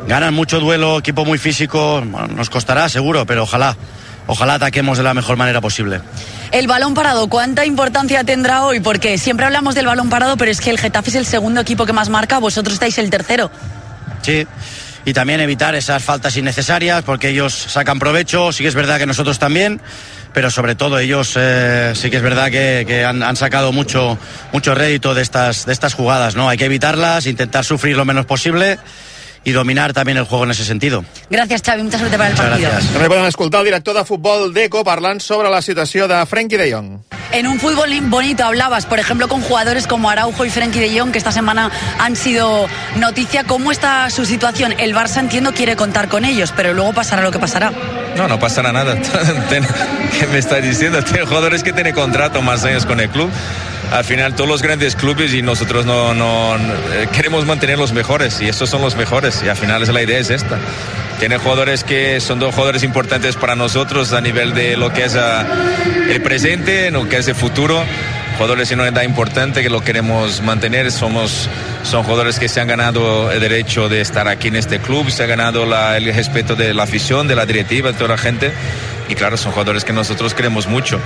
ganan 0.07 0.33
mucho 0.33 0.59
duelo, 0.59 0.99
equipo 0.99 1.25
muy 1.25 1.37
físico. 1.37 2.01
Bueno, 2.05 2.27
nos 2.27 2.49
costará 2.49 2.89
seguro, 2.89 3.25
pero 3.25 3.43
ojalá, 3.43 3.75
ojalá 4.27 4.55
ataquemos 4.55 4.97
de 4.97 5.03
la 5.03 5.13
mejor 5.13 5.37
manera 5.37 5.61
posible. 5.61 6.01
El 6.51 6.67
balón 6.67 6.93
parado, 6.93 7.27
¿cuánta 7.27 7.65
importancia 7.65 8.23
tendrá 8.23 8.63
hoy? 8.63 8.79
Porque 8.79 9.17
siempre 9.17 9.45
hablamos 9.45 9.75
del 9.75 9.87
balón 9.87 10.09
parado, 10.09 10.37
pero 10.37 10.51
es 10.51 10.61
que 10.61 10.69
el 10.69 10.79
Getafe 10.79 11.09
es 11.09 11.15
el 11.15 11.25
segundo 11.25 11.61
equipo 11.61 11.85
que 11.85 11.93
más 11.93 12.09
marca, 12.09 12.39
vosotros 12.39 12.75
estáis 12.75 12.97
el 12.97 13.09
tercero. 13.09 13.51
Sí. 14.21 14.47
Y 15.07 15.13
también 15.13 15.39
evitar 15.39 15.75
esas 15.75 16.03
faltas 16.03 16.35
innecesarias 16.35 17.03
porque 17.03 17.29
ellos 17.29 17.53
sacan 17.53 17.99
provecho, 17.99 18.51
sí 18.51 18.63
que 18.63 18.69
es 18.69 18.73
verdad 18.73 18.97
que 18.97 19.05
nosotros 19.05 19.37
también, 19.37 19.79
pero 20.33 20.49
sobre 20.49 20.73
todo 20.73 20.97
ellos 20.97 21.33
eh, 21.35 21.93
sí 21.93 22.09
que 22.09 22.17
es 22.17 22.23
verdad 22.23 22.49
que, 22.49 22.85
que 22.87 23.05
han, 23.05 23.21
han 23.21 23.35
sacado 23.35 23.71
mucho, 23.71 24.17
mucho 24.51 24.73
rédito 24.73 25.13
de 25.13 25.21
estas, 25.21 25.67
de 25.67 25.73
estas 25.73 25.93
jugadas, 25.93 26.35
¿no? 26.35 26.49
Hay 26.49 26.57
que 26.57 26.65
evitarlas, 26.65 27.27
intentar 27.27 27.63
sufrir 27.63 27.95
lo 27.95 28.03
menos 28.03 28.25
posible 28.25 28.79
y 29.45 29.51
dominar 29.53 29.93
también 29.93 30.17
el 30.17 30.25
juego 30.25 30.43
en 30.43 30.51
ese 30.51 30.65
sentido. 30.65 31.05
Gracias, 31.29 31.61
Xavi, 31.65 31.83
mucha 31.83 31.97
suerte 31.99 32.17
para 32.17 32.29
el 32.31 32.35
Muchas 32.35 32.49
partido. 32.49 32.69
gracias. 32.71 32.91
També 32.93 33.07
poden 33.07 33.25
escoltar 33.25 33.61
el 33.61 33.65
director 33.71 33.95
de 33.95 34.03
futbol 34.03 34.51
d'ECO 34.53 34.83
parlant 34.83 35.21
sobre 35.21 35.49
la 35.49 35.61
situació 35.61 36.07
de 36.09 36.25
Frenkie 36.25 36.57
de 36.57 36.73
Jong. 36.73 36.89
En 37.31 37.47
un 37.47 37.59
fútbol 37.59 37.89
bonito 38.09 38.43
hablabas, 38.43 38.85
por 38.85 38.97
ejemplo, 38.99 39.27
con 39.27 39.41
jugadores 39.41 39.87
como 39.87 40.09
Araujo 40.09 40.45
y 40.45 40.49
Frenkie 40.49 40.79
de 40.79 40.99
Jong, 40.99 41.11
que 41.11 41.17
esta 41.17 41.31
semana 41.31 41.69
han 41.99 42.15
sido 42.15 42.67
noticia. 42.97 43.43
¿Cómo 43.43 43.71
está 43.71 44.09
su 44.09 44.25
situación? 44.25 44.73
El 44.79 44.95
Barça, 44.95 45.19
entiendo, 45.19 45.53
quiere 45.53 45.75
contar 45.75 46.07
con 46.09 46.25
ellos, 46.25 46.51
pero 46.55 46.73
luego 46.73 46.93
pasará 46.93 47.21
lo 47.21 47.31
que 47.31 47.39
pasará. 47.39 47.71
No, 48.15 48.27
no 48.27 48.39
pasará 48.39 48.71
nada. 48.71 48.95
¿Qué 50.19 50.27
me 50.27 50.39
está 50.39 50.57
diciendo? 50.61 51.03
Tiene 51.03 51.25
jugadores 51.25 51.61
que 51.63 51.73
tienen 51.73 51.93
contrato 51.93 52.41
más 52.41 52.63
años 52.63 52.85
con 52.85 52.99
el 52.99 53.09
club. 53.09 53.29
Al 53.91 54.03
final 54.03 54.35
todos 54.35 54.49
los 54.49 54.61
grandes 54.61 54.95
clubes 54.95 55.33
y 55.33 55.41
nosotros 55.41 55.85
no, 55.85 56.55
eh, 56.55 57.07
queremos 57.13 57.45
mantener 57.45 57.77
los 57.77 57.93
mejores 57.93 58.41
y 58.41 58.47
estos 58.47 58.69
son 58.69 58.81
los 58.81 58.95
mejores 58.95 59.41
y 59.43 59.49
al 59.49 59.57
final 59.57 59.83
es 59.83 59.89
la 59.89 60.01
idea 60.01 60.19
es 60.19 60.29
esta. 60.29 60.57
Tiene 61.19 61.37
jugadores 61.37 61.83
que 61.83 62.19
son 62.19 62.39
dos 62.39 62.53
jugadores 62.53 62.83
importantes 62.83 63.35
para 63.35 63.55
nosotros 63.55 64.11
a 64.11 64.19
nivel 64.19 64.53
de 64.53 64.75
lo 64.75 64.91
que 64.91 65.05
es 65.05 65.15
ah, 65.15 65.45
el 66.09 66.21
presente, 66.21 66.91
lo 66.91 67.07
que 67.07 67.17
es 67.17 67.27
el 67.27 67.35
futuro. 67.35 67.81
Jugadores 68.35 68.67
de 68.67 68.75
una 68.75 68.89
edad 68.89 69.03
importante 69.03 69.63
que 69.63 69.69
lo 69.69 69.81
queremos 69.81 70.41
mantener. 70.41 70.91
Somos, 70.91 71.47
son 71.83 72.03
jugadores 72.03 72.37
que 72.37 72.49
se 72.49 72.59
han 72.59 72.67
ganado 72.67 73.31
el 73.31 73.39
derecho 73.39 73.87
de 73.87 74.01
estar 74.01 74.27
aquí 74.27 74.49
en 74.49 74.57
este 74.57 74.79
club, 74.79 75.09
se 75.09 75.23
ha 75.23 75.25
ganado 75.25 75.63
el 75.95 76.13
respeto 76.13 76.53
de 76.55 76.73
la 76.73 76.83
afición, 76.83 77.29
de 77.29 77.35
la 77.35 77.45
directiva, 77.45 77.93
de 77.93 77.97
toda 77.97 78.09
la 78.09 78.17
gente. 78.17 78.51
Y 79.09 79.15
claro, 79.15 79.37
son 79.37 79.51
jugadores 79.51 79.83
que 79.83 79.93
nosotros 79.93 80.33
queremos 80.33 80.67
mucho. 80.67 80.99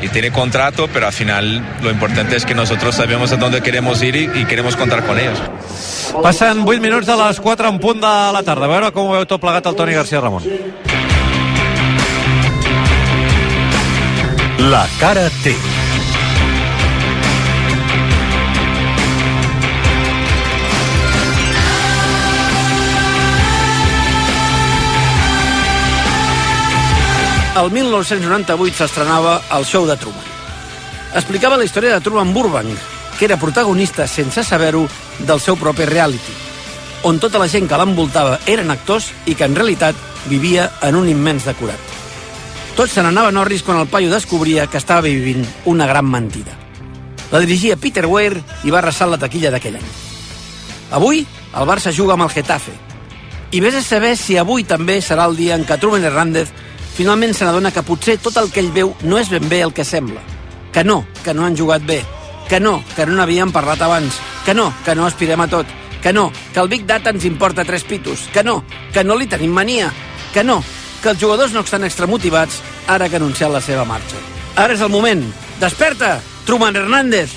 Y 0.00 0.08
tiene 0.08 0.30
contrato, 0.32 0.88
pero 0.92 1.06
al 1.06 1.12
final 1.12 1.62
lo 1.82 1.90
importante 1.90 2.36
es 2.36 2.44
que 2.44 2.54
nosotros 2.54 2.94
sabemos 2.94 3.32
a 3.32 3.36
dónde 3.36 3.60
queremos 3.62 4.02
ir 4.02 4.16
y, 4.16 4.30
y 4.34 4.44
queremos 4.44 4.76
contar 4.76 5.04
con 5.04 5.18
ellos. 5.18 5.38
Passen 6.22 6.64
8 6.66 6.80
minuts 6.80 7.06
de 7.06 7.16
les 7.16 7.40
4 7.40 7.68
en 7.68 7.78
punt 7.78 8.00
de 8.00 8.32
la 8.32 8.42
tarda. 8.42 8.66
A 8.66 8.68
veure 8.68 8.92
com 8.92 9.10
ho 9.10 9.16
veu 9.18 9.26
tot 9.26 9.40
plegat 9.42 9.66
el 9.66 9.74
Toni 9.76 9.94
García 9.94 10.20
Ramon. 10.20 10.42
La 14.70 14.86
cara 15.00 15.28
T. 15.42 15.83
El 27.54 27.70
1998 27.70 28.74
s'estrenava 28.74 29.36
el 29.54 29.62
show 29.62 29.84
de 29.86 29.94
Truman. 29.94 30.24
Explicava 31.14 31.54
la 31.54 31.62
història 31.62 31.92
de 31.94 32.02
Truman 32.02 32.32
Burbank, 32.34 32.74
que 33.14 33.28
era 33.28 33.36
protagonista, 33.38 34.08
sense 34.10 34.42
saber-ho, 34.42 34.88
del 35.20 35.38
seu 35.38 35.54
propi 35.54 35.86
reality, 35.86 36.34
on 37.06 37.20
tota 37.22 37.38
la 37.38 37.46
gent 37.46 37.68
que 37.70 37.78
l'envoltava 37.78 38.40
eren 38.50 38.74
actors 38.74 39.12
i 39.30 39.36
que 39.38 39.46
en 39.46 39.54
realitat 39.54 39.94
vivia 40.26 40.66
en 40.82 40.98
un 40.98 41.06
immens 41.08 41.46
decorat. 41.46 41.78
Tots 42.74 42.96
se 42.98 43.06
n'anaven 43.06 43.38
orris 43.38 43.62
quan 43.62 43.78
el 43.78 43.86
paio 43.86 44.10
descobria 44.10 44.66
que 44.66 44.82
estava 44.82 45.06
vivint 45.06 45.46
una 45.70 45.86
gran 45.86 46.10
mentida. 46.10 46.58
La 47.30 47.38
dirigia 47.38 47.78
Peter 47.78 48.08
Weir 48.10 48.42
i 48.64 48.74
va 48.74 48.82
arrasar 48.82 49.06
la 49.06 49.20
taquilla 49.22 49.54
d'aquell 49.54 49.78
any. 49.78 49.86
Avui, 50.90 51.22
el 51.54 51.70
Barça 51.70 51.94
juga 51.94 52.18
amb 52.18 52.26
el 52.26 52.34
Getafe. 52.34 52.74
I 53.54 53.62
vés 53.62 53.78
a 53.78 53.86
saber 53.86 54.16
si 54.18 54.34
avui 54.42 54.66
també 54.66 54.98
serà 54.98 55.30
el 55.30 55.38
dia 55.38 55.54
en 55.54 55.62
què 55.62 55.78
Truman 55.78 56.02
Hernández 56.02 56.50
finalment 56.94 57.34
se 57.34 57.44
n'adona 57.44 57.72
que 57.74 57.82
potser 57.82 58.18
tot 58.22 58.36
el 58.40 58.50
que 58.52 58.62
ell 58.62 58.72
veu 58.74 58.94
no 59.02 59.18
és 59.18 59.30
ben 59.32 59.48
bé 59.50 59.62
el 59.66 59.74
que 59.74 59.84
sembla. 59.84 60.22
Que 60.72 60.84
no, 60.84 61.04
que 61.24 61.34
no 61.34 61.44
han 61.46 61.56
jugat 61.56 61.84
bé. 61.86 62.02
Que 62.48 62.60
no, 62.60 62.82
que 62.96 63.06
no 63.06 63.16
n'havíem 63.18 63.52
parlat 63.52 63.82
abans. 63.82 64.20
Que 64.44 64.54
no, 64.54 64.72
que 64.84 64.94
no 64.94 65.06
aspirem 65.06 65.40
a 65.40 65.48
tot. 65.48 65.66
Que 66.02 66.12
no, 66.12 66.30
que 66.52 66.60
el 66.60 66.68
Big 66.68 66.86
Data 66.86 67.10
ens 67.10 67.24
importa 67.24 67.64
tres 67.64 67.84
pitos. 67.84 68.28
Que 68.32 68.44
no, 68.44 68.62
que 68.92 69.04
no 69.04 69.16
li 69.16 69.26
tenim 69.26 69.52
mania. 69.52 69.92
Que 70.34 70.44
no, 70.44 70.62
que 71.02 71.12
els 71.12 71.20
jugadors 71.20 71.52
no 71.52 71.60
estan 71.64 71.84
extramotivats 71.84 72.62
ara 72.88 73.08
que 73.08 73.18
ha 73.18 73.22
anunciat 73.22 73.52
la 73.52 73.62
seva 73.64 73.84
marxa. 73.84 74.20
Ara 74.56 74.74
és 74.74 74.82
el 74.84 74.92
moment. 74.92 75.24
Desperta, 75.60 76.18
Truman 76.46 76.76
Hernández. 76.76 77.32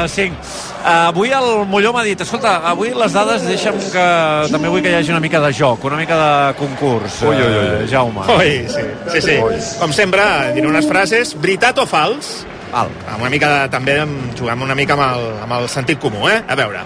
Quart 0.00 0.08
de 0.08 0.08
5. 0.08 0.36
Avui 0.84 1.28
el 1.36 1.66
Molló 1.68 1.92
m'ha 1.92 2.02
dit, 2.06 2.20
escolta, 2.24 2.54
avui 2.70 2.92
les 2.96 3.12
dades 3.12 3.42
deixa'm 3.44 3.76
que 3.92 4.04
també 4.52 4.70
vull 4.72 4.80
que 4.80 4.88
hi 4.92 4.96
hagi 4.96 5.12
una 5.12 5.20
mica 5.20 5.40
de 5.44 5.50
joc, 5.52 5.84
una 5.84 5.98
mica 5.98 6.16
de 6.16 6.54
concurs, 6.56 7.18
Ui, 7.22 7.36
ui, 7.36 7.42
ui. 7.42 7.66
eh, 7.82 7.88
Jaume. 7.90 8.24
Ui, 8.38 8.54
sí, 8.70 8.86
sí, 9.12 9.20
sí. 9.26 9.36
Com 9.80 9.92
sempre, 9.92 10.24
diré 10.56 10.66
unes 10.70 10.88
frases, 10.88 11.34
veritat 11.36 11.78
o 11.78 11.86
fals? 11.86 12.46
Val. 12.72 12.88
Amb 13.10 13.20
una 13.20 13.30
mica 13.30 13.50
de, 13.52 13.68
també 13.68 13.98
amb, 14.00 14.32
jugant 14.38 14.62
una 14.62 14.74
mica 14.78 14.96
amb 14.96 15.04
el, 15.10 15.28
amb 15.44 15.58
el 15.58 15.68
sentit 15.68 16.00
comú, 16.00 16.24
eh? 16.30 16.40
A 16.48 16.56
veure. 16.56 16.80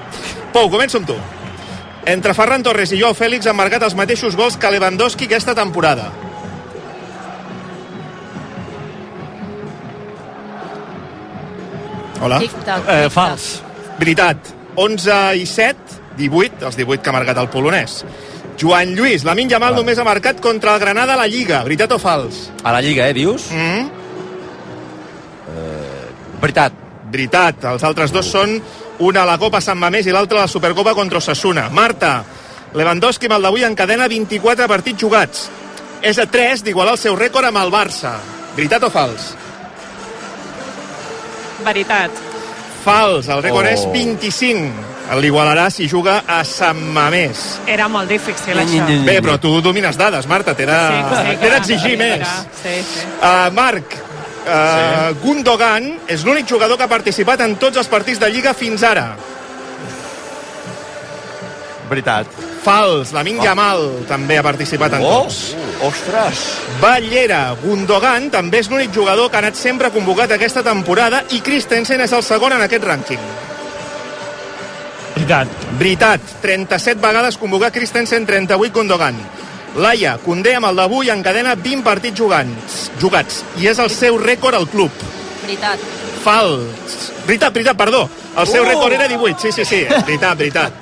Pou, 0.52 0.66
començo 0.72 0.98
amb 0.98 1.06
tu. 1.12 1.18
Entre 2.10 2.34
Ferran 2.36 2.62
Torres 2.66 2.90
i 2.92 2.98
Joao 3.00 3.14
Fèlix 3.16 3.46
han 3.48 3.56
marcat 3.56 3.82
els 3.86 3.94
mateixos 3.96 4.34
gols 4.36 4.58
que 4.58 4.70
Lewandowski 4.74 5.28
aquesta 5.30 5.54
temporada. 5.54 6.10
Hola. 12.24 12.38
Tic-tac, 12.40 12.88
Eh, 12.88 13.10
fals. 13.10 13.62
Veritat. 13.98 14.36
11 14.76 15.34
i 15.36 15.44
7, 15.46 15.76
18, 16.16 16.64
els 16.66 16.76
18 16.76 17.02
que 17.02 17.10
ha 17.10 17.12
marcat 17.12 17.38
el 17.38 17.50
polonès. 17.52 18.04
Joan 18.58 18.94
Lluís, 18.96 19.24
la 19.24 19.34
Yamal 19.34 19.74
només 19.74 19.98
ha 19.98 20.04
marcat 20.04 20.40
contra 20.40 20.74
el 20.74 20.80
Granada 20.80 21.14
a 21.14 21.16
la 21.16 21.26
Lliga. 21.26 21.62
Veritat 21.62 21.92
o 21.92 21.98
fals? 21.98 22.50
A 22.62 22.72
la 22.72 22.80
Lliga, 22.80 23.08
eh, 23.08 23.12
dius? 23.12 23.50
Mm? 23.50 23.90
Veritat. 26.40 26.72
Veritat. 27.10 27.64
Els 27.64 27.84
altres 27.84 28.10
dos 28.10 28.26
són 28.26 28.60
una 28.98 29.22
a 29.22 29.26
la 29.26 29.38
Copa 29.38 29.60
Sant 29.60 29.78
Mamés 29.78 30.06
i 30.06 30.12
l'altra 30.12 30.38
a 30.38 30.40
la 30.42 30.48
Supercopa 30.48 30.94
contra 30.94 31.18
Osasuna. 31.18 31.68
Marta, 31.70 32.24
Lewandowski 32.74 33.26
amb 33.26 33.36
el 33.36 33.42
d'avui 33.42 33.64
encadena 33.64 34.08
24 34.08 34.66
partits 34.68 35.00
jugats. 35.00 35.48
És 36.02 36.18
a 36.18 36.26
3 36.26 36.64
d'igualar 36.64 36.92
el 36.92 36.98
seu 36.98 37.16
rècord 37.16 37.46
amb 37.46 37.58
el 37.58 37.70
Barça. 37.70 38.16
Veritat 38.56 38.82
o 38.82 38.90
fals? 38.90 39.34
Veritat. 41.64 42.10
Fals. 42.84 43.28
El 43.28 43.42
rècord 43.42 43.66
Oh. 43.66 43.72
és 43.72 43.86
25. 43.92 44.92
L'igualarà 45.20 45.68
si 45.70 45.86
juga 45.88 46.22
a 46.26 46.42
Sant 46.44 46.78
Mamés. 46.80 47.60
Era 47.66 47.88
molt 47.88 48.08
difícil, 48.08 48.56
això. 48.56 48.86
Bé, 49.04 49.20
però 49.22 49.38
tu 49.38 49.60
domines 49.60 49.96
dades, 49.96 50.26
Marta. 50.26 50.54
T'he 50.54 50.64
de- 50.66 50.72
Sí, 50.72 51.36
t'he 51.40 51.50
d'exigir 51.50 51.96
més. 51.98 52.26
Sí, 52.62 52.74
sí. 52.82 53.00
Uh, 53.20 53.50
Marc, 53.52 53.84
uh, 54.46 55.10
sí. 55.10 55.18
Gundogan 55.22 55.98
és 56.08 56.24
l'únic 56.24 56.46
jugador 56.48 56.76
que 56.78 56.84
ha 56.84 56.88
participat 56.88 57.40
en 57.40 57.56
tots 57.56 57.76
els 57.76 57.86
partits 57.88 58.18
de 58.18 58.30
Lliga 58.30 58.54
fins 58.54 58.82
ara. 58.82 59.14
Veritat. 61.88 62.26
Fals, 62.64 63.12
la 63.12 63.22
Yamal 63.22 64.06
també 64.08 64.38
ha 64.38 64.42
participat 64.42 64.94
en 64.94 65.02
Oh, 65.04 65.24
tots. 65.24 65.54
ostres. 65.84 66.44
Ballera, 66.80 67.54
Gundogan 67.62 68.30
també 68.30 68.60
és 68.60 68.70
l'únic 68.70 68.92
jugador 68.94 69.30
que 69.30 69.36
ha 69.36 69.40
anat 69.40 69.54
sempre 69.54 69.90
convocat 69.90 70.32
aquesta 70.32 70.62
temporada 70.62 71.24
i 71.30 71.40
Christensen 71.40 72.00
és 72.00 72.12
el 72.12 72.22
segon 72.22 72.52
en 72.52 72.62
aquest 72.62 72.84
rànquing. 72.84 73.20
Veritat. 75.14 75.48
Veritat, 75.78 76.20
37 76.42 77.00
vegades 77.00 77.36
convocat 77.36 77.72
Christensen, 77.72 78.26
38 78.26 78.72
Gundogan. 78.72 79.14
Laia, 79.76 80.18
Condé 80.24 80.54
amb 80.54 80.66
el 80.66 80.76
d'avui 80.76 81.10
encadena 81.10 81.54
20 81.56 81.82
partits 81.82 82.16
jugants, 82.18 82.90
jugats 83.00 83.42
i 83.58 83.66
és 83.66 83.78
el 83.78 83.90
seu 83.90 84.18
rècord 84.18 84.54
al 84.54 84.68
club. 84.68 84.90
Veritat. 85.42 85.78
Fals. 86.24 87.10
Veritat, 87.26 87.52
veritat, 87.54 87.76
perdó. 87.76 88.08
El 88.36 88.46
seu 88.48 88.62
Uh! 88.64 88.68
rècord 88.68 88.92
era 88.96 89.06
18. 89.08 89.40
Sí, 89.40 89.52
sí, 89.52 89.64
sí. 89.64 89.82
Veritat, 90.06 90.36
veritat. 90.38 90.72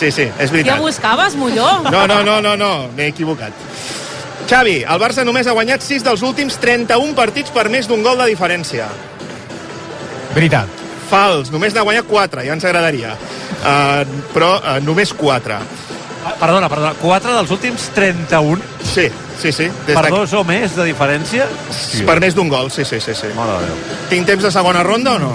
Sí, 0.00 0.10
sí, 0.10 0.22
és 0.38 0.48
Què 0.50 0.52
veritat. 0.58 0.80
buscaves, 0.80 1.36
Molló? 1.36 1.68
No, 1.90 2.06
no, 2.06 2.22
no, 2.24 2.40
no, 2.42 2.56
no. 2.56 2.88
m'he 2.96 3.06
equivocat. 3.12 3.52
Xavi, 4.48 4.82
el 4.86 5.00
Barça 5.02 5.24
només 5.26 5.46
ha 5.46 5.52
guanyat 5.56 5.82
6 5.82 6.04
dels 6.06 6.22
últims 6.22 6.56
31 6.62 7.14
partits 7.18 7.50
per 7.50 7.68
més 7.68 7.88
d'un 7.90 8.02
gol 8.02 8.18
de 8.18 8.26
diferència. 8.30 8.86
Veritat. 10.34 10.68
Fals, 11.10 11.50
només 11.54 11.74
n'ha 11.74 11.84
guanyat 11.86 12.06
4, 12.10 12.42
ja 12.46 12.52
ens 12.56 12.64
agradaria. 12.66 13.14
Uh, 13.62 14.02
però 14.34 14.56
uh, 14.58 14.78
només 14.84 15.12
4. 15.14 15.54
Ah, 16.26 16.32
Perdona, 16.40 16.68
perdona, 16.68 16.94
4 17.00 17.34
dels 17.38 17.50
últims 17.54 17.88
31 17.94 18.58
Sí, 18.96 19.10
sí, 19.42 19.52
sí. 19.52 19.66
Des 19.84 19.92
per 19.92 20.06
de... 20.06 20.10
dos 20.14 20.32
o 20.32 20.40
més 20.48 20.72
de 20.72 20.86
diferència? 20.88 21.44
Per 22.08 22.16
més 22.22 22.36
d'un 22.36 22.48
gol, 22.48 22.70
sí, 22.72 22.84
sí, 22.88 22.96
sí. 23.04 23.12
sí. 23.12 23.28
Mare 23.36 23.58
de 23.60 23.66
Déu. 23.68 23.96
Tinc 24.08 24.30
temps 24.30 24.46
de 24.46 24.52
segona 24.54 24.84
ronda 24.86 25.18
o 25.18 25.20
no? 25.20 25.32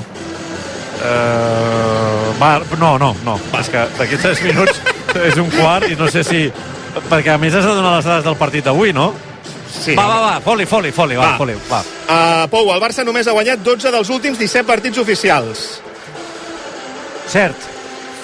Uh, 1.01 2.31
va, 2.41 2.55
no, 2.79 2.95
no, 2.97 3.11
no. 3.25 3.35
Va. 3.51 3.61
És 3.61 3.69
que 3.73 3.83
d'aquí 3.99 4.17
3 4.21 4.41
minuts 4.47 4.81
és 5.27 5.37
un 5.41 5.51
quart 5.53 5.89
i 5.91 5.97
no 5.99 6.09
sé 6.09 6.23
si... 6.25 6.47
Perquè 6.91 7.35
a 7.35 7.37
més 7.39 7.53
has 7.55 7.63
de 7.63 7.75
donar 7.77 7.93
les 7.99 8.07
dades 8.09 8.25
del 8.25 8.35
partit 8.39 8.65
d'avui, 8.65 8.91
no? 8.97 9.11
Sí. 9.71 9.93
Va, 9.95 10.07
va, 10.09 10.17
va, 10.25 10.33
foli, 10.43 10.65
foli, 10.67 10.89
foli, 10.91 11.15
va, 11.15 11.29
Va. 11.29 11.37
foli, 11.39 11.53
va. 11.69 11.83
Uh, 12.03 12.49
Pou, 12.51 12.73
el 12.73 12.81
Barça 12.83 13.05
només 13.07 13.29
ha 13.29 13.35
guanyat 13.37 13.61
12 13.63 13.93
dels 13.93 14.09
últims 14.11 14.41
17 14.41 14.65
partits 14.67 14.99
oficials. 15.05 15.67
Cert. 17.31 17.69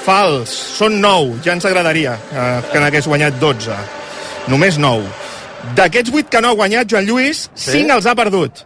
Fals, 0.04 0.52
són 0.80 0.98
9, 1.04 1.40
ja 1.46 1.54
ens 1.56 1.70
agradaria 1.70 2.18
uh, 2.18 2.60
que 2.74 2.82
n'hagués 2.82 3.08
guanyat 3.08 3.40
12. 3.40 3.78
Només 4.52 4.82
9. 4.82 5.08
D'aquests 5.76 6.12
8 6.14 6.30
que 6.30 6.42
no 6.42 6.50
ha 6.50 6.56
guanyat 6.56 6.88
Joan 6.90 7.06
Lluís, 7.06 7.50
Sí? 7.54 7.72
5 7.82 7.94
els 7.98 8.06
ha 8.06 8.16
perdut. 8.16 8.64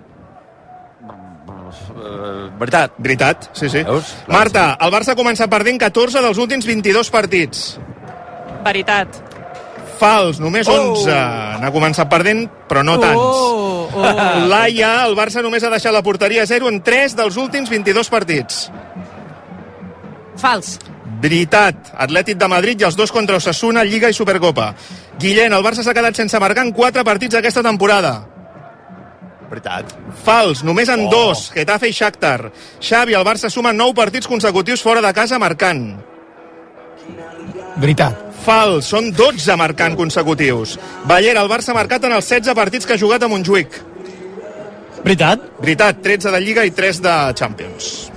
Uh, 1.91 2.49
veritat. 2.59 2.93
Veritat, 2.99 3.49
sí, 3.53 3.69
sí. 3.69 3.83
Veus? 3.83 4.13
Marta, 4.27 4.77
el 4.81 4.91
Barça 4.93 5.13
ha 5.13 5.17
començat 5.19 5.49
perdent 5.51 5.79
14 5.81 6.21
dels 6.23 6.37
últims 6.41 6.65
22 6.67 7.09
partits. 7.13 7.79
Veritat. 8.65 9.19
Fals, 10.01 10.39
només 10.41 10.67
Oh! 10.67 10.93
11. 10.95 11.13
N'ha 11.61 11.71
començat 11.73 12.09
perdent, 12.09 12.47
però 12.69 12.83
no 12.83 12.97
tants. 12.99 13.21
Oh, 13.21 13.89
oh. 13.93 14.05
Laia, 14.53 15.05
el 15.05 15.15
Barça 15.17 15.43
només 15.45 15.63
ha 15.63 15.69
deixat 15.73 15.93
la 15.93 16.01
porteria 16.05 16.43
a 16.43 16.49
0 16.49 16.69
en 16.69 16.81
3 16.81 17.15
dels 17.19 17.37
últims 17.37 17.69
22 17.69 18.09
partits. 18.09 18.69
Fals. 20.41 20.79
Veritat, 21.21 21.91
Atlètic 22.01 22.37
de 22.39 22.47
Madrid 22.49 22.81
i 22.81 22.85
els 22.87 22.95
dos 22.97 23.11
contra 23.13 23.37
Osasuna, 23.37 23.83
Lliga 23.85 24.09
i 24.09 24.13
Supercopa. 24.17 24.71
Guillén, 25.19 25.53
el 25.53 25.63
Barça 25.63 25.83
s'ha 25.85 25.93
quedat 25.93 26.17
sense 26.17 26.39
marcar 26.41 26.65
en 26.65 26.71
4 26.73 27.03
partits 27.05 27.37
aquesta 27.37 27.61
temporada. 27.61 28.13
Veritat. 29.51 29.91
Fals, 30.23 30.63
només 30.63 30.89
en 30.89 31.05
Oh. 31.07 31.09
dos, 31.11 31.51
Getafe 31.51 31.89
i 31.89 31.91
Shakhtar. 31.91 32.51
Xavi, 32.79 33.13
el 33.13 33.25
Barça 33.25 33.49
suma 33.49 33.73
9 33.73 33.93
partits 33.93 34.27
consecutius 34.27 34.81
fora 34.81 35.01
de 35.01 35.13
casa 35.13 35.37
marcant. 35.37 35.99
Veritat. 37.75 38.33
Fals, 38.45 38.85
són 38.85 39.11
12 39.11 39.55
marcant 39.57 39.95
consecutius. 39.95 40.79
Ballera, 41.05 41.41
el 41.41 41.49
Barça 41.49 41.69
ha 41.69 41.77
marcat 41.77 42.03
en 42.05 42.13
els 42.13 42.25
16 42.25 42.55
partits 42.55 42.85
que 42.85 42.93
ha 42.93 42.97
jugat 42.97 43.23
a 43.23 43.27
Montjuïc. 43.27 43.67
Veritat. 45.03 45.39
Veritat, 45.59 46.01
13 46.01 46.31
de 46.31 46.41
Lliga 46.41 46.65
i 46.65 46.71
3 46.71 47.01
de 47.01 47.33
Champions. 47.35 48.11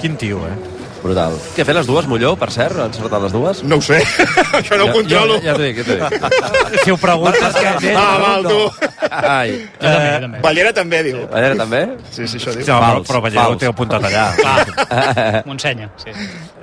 Quin 0.00 0.16
tio, 0.16 0.46
eh? 0.46 0.77
Brutal. 1.02 1.36
Què, 1.54 1.64
fet 1.64 1.76
les 1.78 1.86
dues, 1.86 2.08
Molló, 2.10 2.32
per 2.38 2.48
cert? 2.54 2.74
Han 2.78 2.90
encertat 2.90 3.22
les 3.22 3.34
dues? 3.34 3.62
No 3.70 3.78
ho 3.78 3.84
sé, 3.84 4.00
això 4.58 4.78
no 4.80 4.88
ho 4.88 4.94
controlo. 4.96 5.38
Ja, 5.44 5.52
ja 5.52 5.56
t'ho 5.56 5.62
dic, 5.62 5.78
ja 5.78 5.84
t'ho 5.86 5.96
dic. 5.98 6.82
Si 6.84 6.92
ho 6.92 6.98
preguntes, 7.00 7.56
que... 7.58 7.94
Ah, 7.94 8.18
val, 8.22 8.48
tu. 8.48 8.58
Ai. 9.08 9.54
Jo 9.78 9.88
també, 9.88 10.10
jo 10.10 10.20
també. 10.26 10.42
Ballera 10.44 10.74
també 10.76 11.02
diu. 11.06 11.22
Ballera 11.30 11.58
també? 11.62 11.82
Sí, 12.10 12.26
sí, 12.26 12.38
això 12.40 12.54
diu. 12.56 12.64
Sí, 12.64 12.70
home, 12.74 12.82
però, 12.82 12.98
Fals, 12.98 13.08
però 13.10 13.22
Ballera 13.26 13.48
ho 13.52 13.58
té 13.60 13.70
apuntat 13.70 14.08
allà. 14.10 14.26
Clar, 14.38 15.42
m'ho 15.46 15.56
ensenya. 15.58 15.90
Sí. 16.02 16.14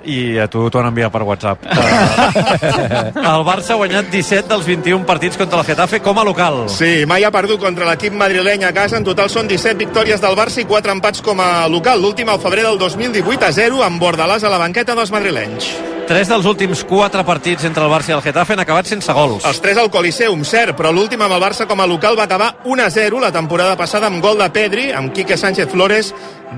I 0.05 0.38
a 0.39 0.47
tu 0.51 0.67
t'ho 0.69 0.81
han 0.81 0.91
enviat 0.91 1.13
per 1.13 1.24
WhatsApp. 1.25 1.65
Uh, 1.65 3.09
el 3.33 3.45
Barça 3.47 3.74
ha 3.74 3.79
guanyat 3.79 4.12
17 4.13 4.50
dels 4.51 4.67
21 4.67 5.05
partits 5.07 5.39
contra 5.39 5.62
el 5.62 5.65
Getafe 5.65 6.01
com 6.05 6.19
a 6.21 6.27
local. 6.27 6.65
Sí, 6.69 7.05
mai 7.09 7.25
ha 7.25 7.33
perdut 7.33 7.62
contra 7.62 7.89
l'equip 7.89 8.13
madrileny 8.13 8.67
a 8.67 8.74
casa. 8.75 9.00
En 9.00 9.07
total 9.07 9.31
són 9.33 9.50
17 9.50 9.79
victòries 9.81 10.21
del 10.21 10.38
Barça 10.38 10.62
i 10.62 10.69
4 10.69 10.95
empats 11.00 11.25
com 11.25 11.41
a 11.41 11.67
local. 11.71 12.01
L'últim 12.01 12.29
al 12.29 12.41
febrer 12.43 12.67
del 12.67 12.79
2018 12.81 13.50
a 13.50 13.51
0 13.55 13.83
amb 13.85 14.01
Bordalàs 14.01 14.45
a 14.45 14.53
la 14.53 14.62
banqueta 14.62 14.97
dels 14.97 15.13
madrilenys. 15.15 15.94
Tres 16.05 16.29
dels 16.29 16.45
últims 16.45 16.83
quatre 16.85 17.24
partits 17.25 17.65
entre 17.65 17.81
el 17.81 17.89
Barça 17.89 18.12
i 18.12 18.13
el 18.13 18.21
Getafe 18.21 18.53
han 18.53 18.59
acabat 18.62 18.85
sense 18.85 19.13
gols. 19.17 19.45
Els 19.50 19.57
tres 19.62 19.79
al 19.81 19.89
Coliseum, 19.89 20.43
cert, 20.45 20.75
però 20.77 20.91
l'últim 20.93 21.21
amb 21.25 21.33
el 21.33 21.41
Barça 21.41 21.65
com 21.65 21.79
a 21.81 21.88
local 21.89 22.13
va 22.19 22.27
acabar 22.29 22.51
1-0 22.62 23.21
la 23.24 23.31
temporada 23.33 23.74
passada 23.75 24.05
amb 24.05 24.21
gol 24.21 24.38
de 24.38 24.45
Pedri, 24.53 24.91
amb 24.93 25.09
Quique 25.15 25.33
Sánchez 25.35 25.71
Flores 25.71 26.12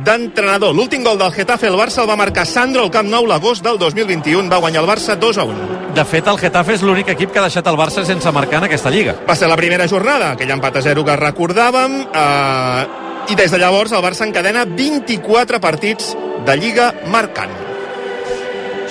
d'entrenador. 0.04 0.76
L'últim 0.76 1.06
gol 1.06 1.16
del 1.22 1.32
Getafe 1.32 1.72
al 1.72 1.80
Barça 1.80 2.04
el 2.04 2.10
va 2.10 2.18
marcar 2.20 2.44
Sandro 2.46 2.84
al 2.84 2.92
Camp 2.92 3.08
Nou 3.08 3.24
l'agost 3.26 3.64
del 3.64 3.80
2021. 3.80 4.50
Va 4.52 4.60
guanyar 4.60 4.84
el 4.84 4.90
Barça 4.90 5.16
2-1. 5.16 5.94
De 5.96 6.04
fet, 6.04 6.28
el 6.28 6.40
Getafe 6.42 6.76
és 6.76 6.84
l'únic 6.84 7.14
equip 7.16 7.32
que 7.32 7.40
ha 7.40 7.46
deixat 7.48 7.70
el 7.72 7.80
Barça 7.80 8.04
sense 8.04 8.34
marcar 8.36 8.60
en 8.60 8.68
aquesta 8.68 8.92
lliga. 8.92 9.16
Va 9.30 9.36
ser 9.40 9.48
la 9.48 9.56
primera 9.56 9.88
jornada, 9.88 10.34
aquell 10.34 10.52
empat 10.58 10.82
a 10.82 10.84
0 10.90 11.06
que 11.08 11.16
recordàvem, 11.16 12.02
eh, 12.12 13.32
i 13.32 13.40
des 13.40 13.52
de 13.52 13.64
llavors 13.64 13.96
el 13.96 14.04
Barça 14.04 14.28
encadena 14.28 14.66
24 14.68 15.64
partits 15.64 16.12
de 16.46 16.58
Lliga 16.60 16.92
marcant. 17.08 17.67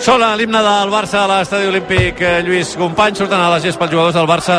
Sola 0.01 0.35
l'himne 0.37 0.61
del 0.63 0.91
Barça 0.93 1.23
a 1.25 1.29
l'estadi 1.31 1.67
olímpic 1.67 2.21
eh, 2.21 2.43
Lluís 2.45 2.75
Company, 2.79 3.17
surten 3.17 3.41
a 3.41 3.49
la 3.51 3.61
gespa 3.65 3.87
els 3.87 3.95
jugadors 3.95 4.15
del 4.15 4.29
Barça 4.29 4.59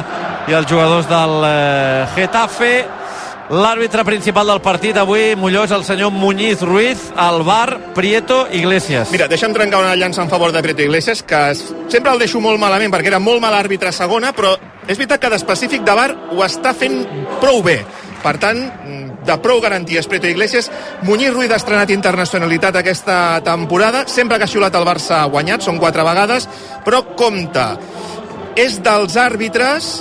i 0.50 0.56
els 0.58 0.68
jugadors 0.70 1.08
del 1.08 1.36
eh, 1.46 2.08
Getafe. 2.16 2.72
L'àrbitre 3.48 4.04
principal 4.04 4.50
del 4.50 4.60
partit 4.60 4.98
avui, 5.00 5.30
Molló, 5.40 5.62
és 5.64 5.72
el 5.72 5.86
senyor 5.88 6.12
Muñiz 6.12 6.66
Ruiz, 6.66 7.06
al 7.16 7.46
bar 7.48 7.94
Prieto 7.96 8.42
Iglesias. 8.52 9.14
Mira, 9.14 9.30
deixa'm 9.32 9.54
trencar 9.56 9.80
una 9.80 9.96
llança 9.96 10.26
en 10.26 10.28
favor 10.28 10.52
de 10.52 10.64
Prieto 10.66 10.84
Iglesias, 10.84 11.24
que 11.24 11.40
sempre 11.56 12.12
el 12.12 12.20
deixo 12.20 12.42
molt 12.44 12.60
malament 12.60 12.92
perquè 12.92 13.14
era 13.14 13.22
molt 13.24 13.40
mal 13.40 13.56
àrbitre 13.56 13.94
segona, 13.96 14.34
però 14.36 14.58
és 14.88 14.98
veritat 14.98 15.22
que 15.22 15.32
d'específic 15.32 15.86
de 15.88 15.96
bar 15.96 16.10
ho 16.34 16.44
està 16.44 16.76
fent 16.76 17.06
prou 17.40 17.64
bé. 17.64 17.80
Per 18.24 18.36
tant, 18.42 18.60
de 19.28 19.38
prou 19.44 19.62
garanties 19.62 20.08
Preto 20.08 20.28
Iglesias. 20.28 20.72
Muñiz 21.04 21.34
Ruiz 21.34 21.52
ha 21.52 21.60
estrenat 21.60 21.92
internacionalitat 21.94 22.80
aquesta 22.80 23.42
temporada, 23.46 24.06
sempre 24.08 24.38
que 24.38 24.48
ha 24.48 24.52
xiulat 24.52 24.76
el 24.76 24.88
Barça 24.88 25.22
ha 25.22 25.32
guanyat, 25.32 25.66
són 25.66 25.80
quatre 25.82 26.06
vegades, 26.08 26.48
però 26.86 27.04
compte, 27.20 27.68
és 28.58 28.80
dels 28.84 29.18
àrbitres 29.20 29.92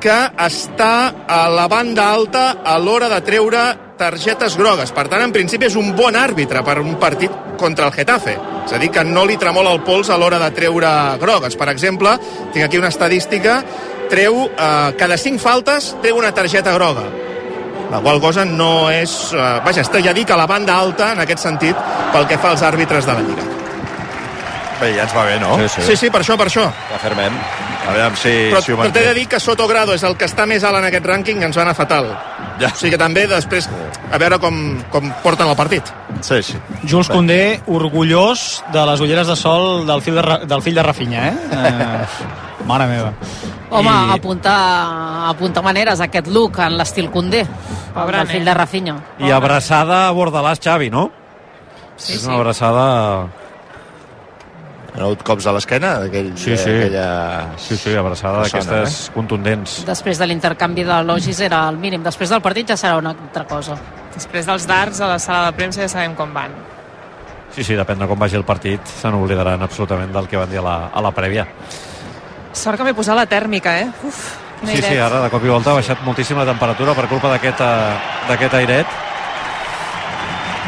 que 0.00 0.16
està 0.38 1.26
a 1.26 1.46
la 1.50 1.66
banda 1.66 2.10
alta 2.12 2.44
a 2.62 2.76
l'hora 2.78 3.08
de 3.10 3.20
treure 3.26 3.62
targetes 3.96 4.56
grogues. 4.60 4.92
Per 4.92 5.06
tant, 5.08 5.24
en 5.24 5.32
principi 5.34 5.66
és 5.66 5.76
un 5.80 5.94
bon 5.96 6.14
àrbitre 6.14 6.62
per 6.62 6.78
un 6.82 6.94
partit 7.00 7.32
contra 7.58 7.88
el 7.88 7.94
Getafe. 7.96 8.36
És 8.66 8.74
a 8.76 8.80
dir, 8.82 8.90
que 8.92 9.04
no 9.08 9.24
li 9.26 9.38
tremola 9.40 9.72
el 9.72 9.82
pols 9.86 10.10
a 10.10 10.18
l'hora 10.20 10.38
de 10.42 10.50
treure 10.54 10.90
grogues. 11.22 11.56
Per 11.56 11.70
exemple, 11.72 12.12
tinc 12.52 12.66
aquí 12.66 12.78
una 12.78 12.92
estadística, 12.92 13.62
treu, 14.12 14.44
eh, 14.46 14.94
cada 14.98 15.16
cinc 15.16 15.40
faltes, 15.40 15.94
treu 16.02 16.20
una 16.20 16.34
targeta 16.34 16.74
groga. 16.76 17.06
La 17.90 18.00
qual 18.02 18.20
cosa 18.20 18.44
no 18.44 18.88
és... 18.90 19.12
Eh, 19.32 19.44
vaja, 19.64 19.84
està 19.84 20.02
ja 20.02 20.14
dic 20.16 20.30
a 20.30 20.38
la 20.40 20.46
banda 20.50 20.74
alta, 20.78 21.12
en 21.14 21.22
aquest 21.22 21.44
sentit, 21.44 21.76
pel 22.12 22.26
que 22.26 22.38
fa 22.38 22.50
als 22.54 22.64
àrbitres 22.66 23.06
de 23.06 23.14
la 23.14 23.22
Lliga. 23.22 23.46
Bé, 24.80 24.90
ja 24.92 25.06
ens 25.06 25.14
va 25.16 25.24
bé, 25.24 25.38
no? 25.40 25.54
Sí, 25.62 25.68
sí, 25.76 25.86
sí, 25.86 25.96
sí 25.96 26.10
per 26.12 26.20
això, 26.20 26.36
per 26.36 26.50
això. 26.50 26.66
Ja 26.90 26.98
fermem. 27.00 27.38
A 27.86 27.92
veure 27.94 28.16
si, 28.18 28.32
Però, 28.50 28.60
si 28.60 28.72
ho 28.72 28.76
però 28.76 28.88
t'he 28.90 28.98
manté. 28.98 29.04
de 29.06 29.14
dir 29.14 29.28
que 29.30 29.38
Soto 29.40 29.68
Grado 29.70 29.94
és 29.94 30.02
el 30.02 30.16
que 30.18 30.26
està 30.26 30.44
més 30.50 30.64
alt 30.66 30.80
en 30.80 30.88
aquest 30.88 31.06
rànquing 31.06 31.44
ens 31.46 31.56
va 31.56 31.62
anar 31.62 31.76
fatal. 31.78 32.08
Ja. 32.58 32.72
O 32.72 32.76
sigui 32.76 32.90
que 32.96 32.98
també 32.98 33.28
després 33.30 33.68
a 34.10 34.18
veure 34.18 34.40
com, 34.42 34.58
com 34.90 35.06
porten 35.22 35.46
el 35.46 35.56
partit. 35.56 35.92
Sí, 36.20 36.42
sí. 36.42 36.58
Jules 36.82 37.08
Condé, 37.12 37.60
orgullós 37.66 38.64
de 38.74 38.86
les 38.90 39.00
ulleres 39.06 39.30
de 39.30 39.36
sol 39.38 39.86
del 39.86 40.02
fill 40.02 40.18
de, 40.18 40.24
Ra- 40.26 40.40
del 40.44 40.64
fill 40.66 40.74
de 40.74 40.82
Rafinha, 40.82 41.28
eh? 41.28 41.36
eh 41.52 42.34
mare 42.66 42.86
meva. 42.90 43.12
Home, 43.70 43.90
I- 43.90 44.12
apuntar, 44.18 44.56
apuntar 45.30 45.62
maneres, 45.64 46.00
aquest 46.00 46.28
look 46.28 46.58
en 46.62 46.76
l'estil 46.78 47.10
Condé, 47.10 47.46
Pobre 47.94 48.18
del 48.18 48.28
fill 48.28 48.44
de 48.44 48.54
Rafinha. 48.54 48.96
I 49.24 49.32
abraçada 49.32 50.06
a 50.06 50.12
Bordalàs, 50.12 50.60
Xavi, 50.60 50.90
no? 50.92 51.08
Sí, 51.96 52.12
és 52.14 52.20
sí. 52.20 52.26
una 52.28 52.36
abraçada... 52.42 52.86
Han 54.96 55.02
hagut 55.04 55.22
cops 55.28 55.44
a 55.48 55.52
l'esquena 55.52 55.94
d'aquell... 56.00 56.30
Sí, 56.40 56.54
sí. 56.56 56.70
Aquella... 56.72 57.08
Sí, 57.60 57.76
sí, 57.76 57.92
abraçada 57.96 58.44
d'aquestes 58.44 59.10
contundents. 59.12 59.82
Després 59.88 60.20
de 60.20 60.28
l'intercanvi 60.28 60.86
d'elogis 60.88 61.40
era 61.44 61.66
el 61.68 61.76
mínim. 61.80 62.04
Després 62.04 62.32
del 62.32 62.40
partit 62.44 62.72
ja 62.72 62.78
serà 62.80 62.96
una 63.00 63.12
altra 63.12 63.44
cosa. 63.48 63.76
Després 64.14 64.48
dels 64.48 64.64
darts 64.68 65.02
a 65.04 65.10
la 65.10 65.18
sala 65.20 65.50
de 65.50 65.56
premsa 65.58 65.84
ja 65.84 65.90
sabem 65.92 66.14
com 66.16 66.32
van. 66.32 66.54
Sí, 67.52 67.64
sí, 67.64 67.76
depèn 67.76 68.00
de 68.00 68.08
com 68.08 68.20
vagi 68.20 68.36
el 68.36 68.44
partit, 68.44 68.84
se 68.88 69.08
n'oblidaran 69.12 69.62
absolutament 69.64 70.12
del 70.12 70.28
que 70.28 70.40
van 70.40 70.50
dir 70.52 70.60
a 70.60 70.64
la, 70.64 70.76
a 70.92 71.04
la 71.04 71.12
prèvia. 71.16 71.46
Sort 72.56 72.80
que 72.80 72.86
m'he 72.88 72.96
posat 72.96 73.18
la 73.18 73.26
tèrmica, 73.28 73.78
eh? 73.82 73.88
Uf, 74.06 74.24
Sí, 74.64 74.80
sí, 74.80 74.96
ara 74.96 75.20
de 75.20 75.28
cop 75.30 75.44
i 75.44 75.50
volta 75.52 75.70
ha 75.70 75.76
baixat 75.76 76.00
moltíssim 76.06 76.38
la 76.40 76.46
temperatura 76.48 76.94
per 76.96 77.04
culpa 77.10 77.28
d'aquest 77.34 77.60
eh, 77.60 77.98
d'aquest 78.30 78.56
airet. 78.56 78.94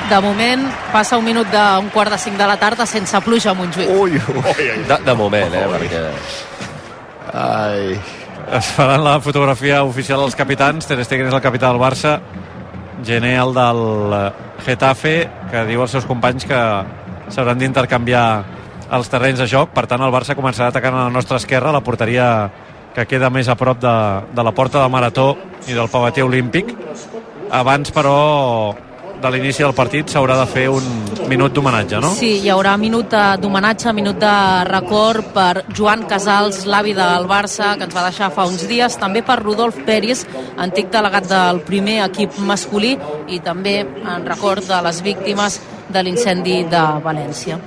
De 0.09 0.19
moment, 0.25 0.63
passa 0.93 1.19
un 1.21 1.25
minut 1.25 1.49
d'un 1.53 1.89
quart 1.93 2.13
de 2.13 2.19
cinc 2.21 2.39
de 2.41 2.47
la 2.49 2.57
tarda 2.61 2.87
sense 2.87 3.21
pluja 3.25 3.51
a 3.53 3.57
Montjuïc. 3.57 3.91
Ui, 3.93 4.17
ui. 4.17 4.69
De, 4.89 4.99
de 5.05 5.15
moment, 5.17 5.57
eh, 5.57 5.67
perquè... 5.75 6.05
Ai... 7.33 7.99
Es 8.49 8.71
faran 8.73 9.03
la 9.05 9.19
fotografia 9.21 9.83
oficial 9.85 10.23
dels 10.25 10.37
capitans. 10.37 10.87
Ter 10.89 10.97
Stegen 11.05 11.29
és 11.29 11.35
el 11.37 11.43
capità 11.45 11.69
del 11.69 11.81
Barça. 11.83 12.15
Gené 13.05 13.35
el 13.37 13.53
del 13.57 13.83
eh, 14.17 14.23
Getafe, 14.65 15.17
que 15.51 15.67
diu 15.69 15.85
als 15.85 15.93
seus 15.97 16.09
companys 16.09 16.49
que 16.49 16.63
s'hauran 17.29 17.61
d'intercanviar 17.61 18.25
els 18.93 19.09
terrenys 19.13 19.39
de 19.43 19.47
joc. 19.47 19.71
Per 19.77 19.87
tant, 19.87 20.01
el 20.03 20.13
Barça 20.15 20.37
començarà 20.39 20.69
atacant 20.73 20.95
a 20.95 21.05
la 21.09 21.11
nostra 21.15 21.37
esquerra, 21.37 21.73
la 21.73 21.81
porteria 21.85 22.51
que 22.95 23.07
queda 23.07 23.31
més 23.31 23.49
a 23.49 23.55
prop 23.55 23.79
de, 23.79 23.95
de 24.35 24.43
la 24.43 24.53
porta 24.53 24.81
del 24.83 24.91
Marató 24.91 25.37
i 25.69 25.73
del 25.77 25.89
Pavater 25.93 26.25
Olímpic. 26.25 26.73
Abans, 27.51 27.93
però, 27.95 28.75
de 29.19 29.31
l'inici 29.35 29.63
del 29.65 29.73
partit 29.75 30.11
s'haurà 30.13 30.37
de 30.41 30.47
fer 30.47 30.67
un 30.71 30.85
minut 31.31 31.53
d'homenatge, 31.55 31.99
no? 32.03 32.11
Sí, 32.15 32.35
hi 32.45 32.51
haurà 32.53 32.77
minut 32.79 33.09
de- 33.11 33.37
d'homenatge, 33.43 33.93
minut 33.97 34.19
de 34.21 34.33
record 34.69 35.33
per 35.35 35.65
Joan 35.75 36.05
Casals, 36.11 36.65
l'avi 36.67 36.93
del 36.95 37.27
Barça, 37.31 37.73
que 37.79 37.85
ens 37.89 37.95
va 37.97 38.05
deixar 38.09 38.31
fa 38.35 38.47
uns 38.47 38.67
dies, 38.69 38.97
també 38.99 39.23
per 39.23 39.39
Rodolf 39.43 39.79
Peris, 39.87 40.27
antic 40.57 40.91
delegat 40.95 41.27
del 41.31 41.61
primer 41.67 42.01
equip 42.07 42.39
masculí, 42.39 42.97
i 43.29 43.41
també 43.41 43.81
en 43.81 44.27
record 44.27 44.65
de 44.69 44.81
les 44.87 45.03
víctimes 45.03 45.61
de 45.89 46.03
l'incendi 46.03 46.63
de 46.71 46.85
València. 47.05 47.59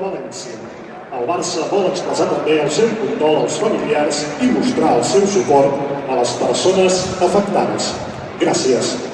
El 0.00 1.26
Barça 1.28 1.66
vol 1.68 1.90
expressar 1.90 2.28
també 2.30 2.56
el 2.62 2.70
seu 2.72 2.88
condol 3.02 3.42
als 3.42 3.58
familiars 3.60 4.22
i 4.40 4.48
mostrar 4.54 4.94
el 4.96 5.04
seu 5.10 5.28
suport 5.34 6.08
a 6.08 6.18
les 6.22 6.34
persones 6.40 7.04
afectades. 7.28 7.92
Gràcies. 8.40 9.09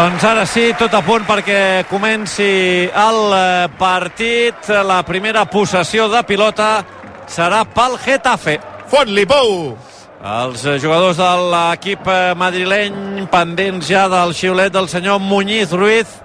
Doncs 0.00 0.22
ara 0.24 0.46
sí, 0.48 0.62
tot 0.80 0.94
a 0.96 1.02
punt 1.04 1.26
perquè 1.28 1.84
comenci 1.84 2.44
el 2.88 3.18
eh, 3.36 3.66
partit. 3.76 4.70
La 4.88 5.02
primera 5.04 5.42
possessió 5.44 6.06
de 6.08 6.22
pilota 6.24 6.68
serà 7.28 7.66
pel 7.68 7.98
Getafe. 8.00 8.54
Fot-li, 8.88 9.26
Pou! 9.28 9.74
Els 10.30 10.62
jugadors 10.80 11.20
de 11.20 11.26
l'equip 11.52 12.08
eh, 12.08 12.32
madrileny 12.32 13.26
pendents 13.28 13.90
ja 13.92 14.06
del 14.08 14.32
xiulet 14.38 14.72
del 14.72 14.88
senyor 14.88 15.20
Muñiz 15.20 15.76
Ruiz 15.76 16.16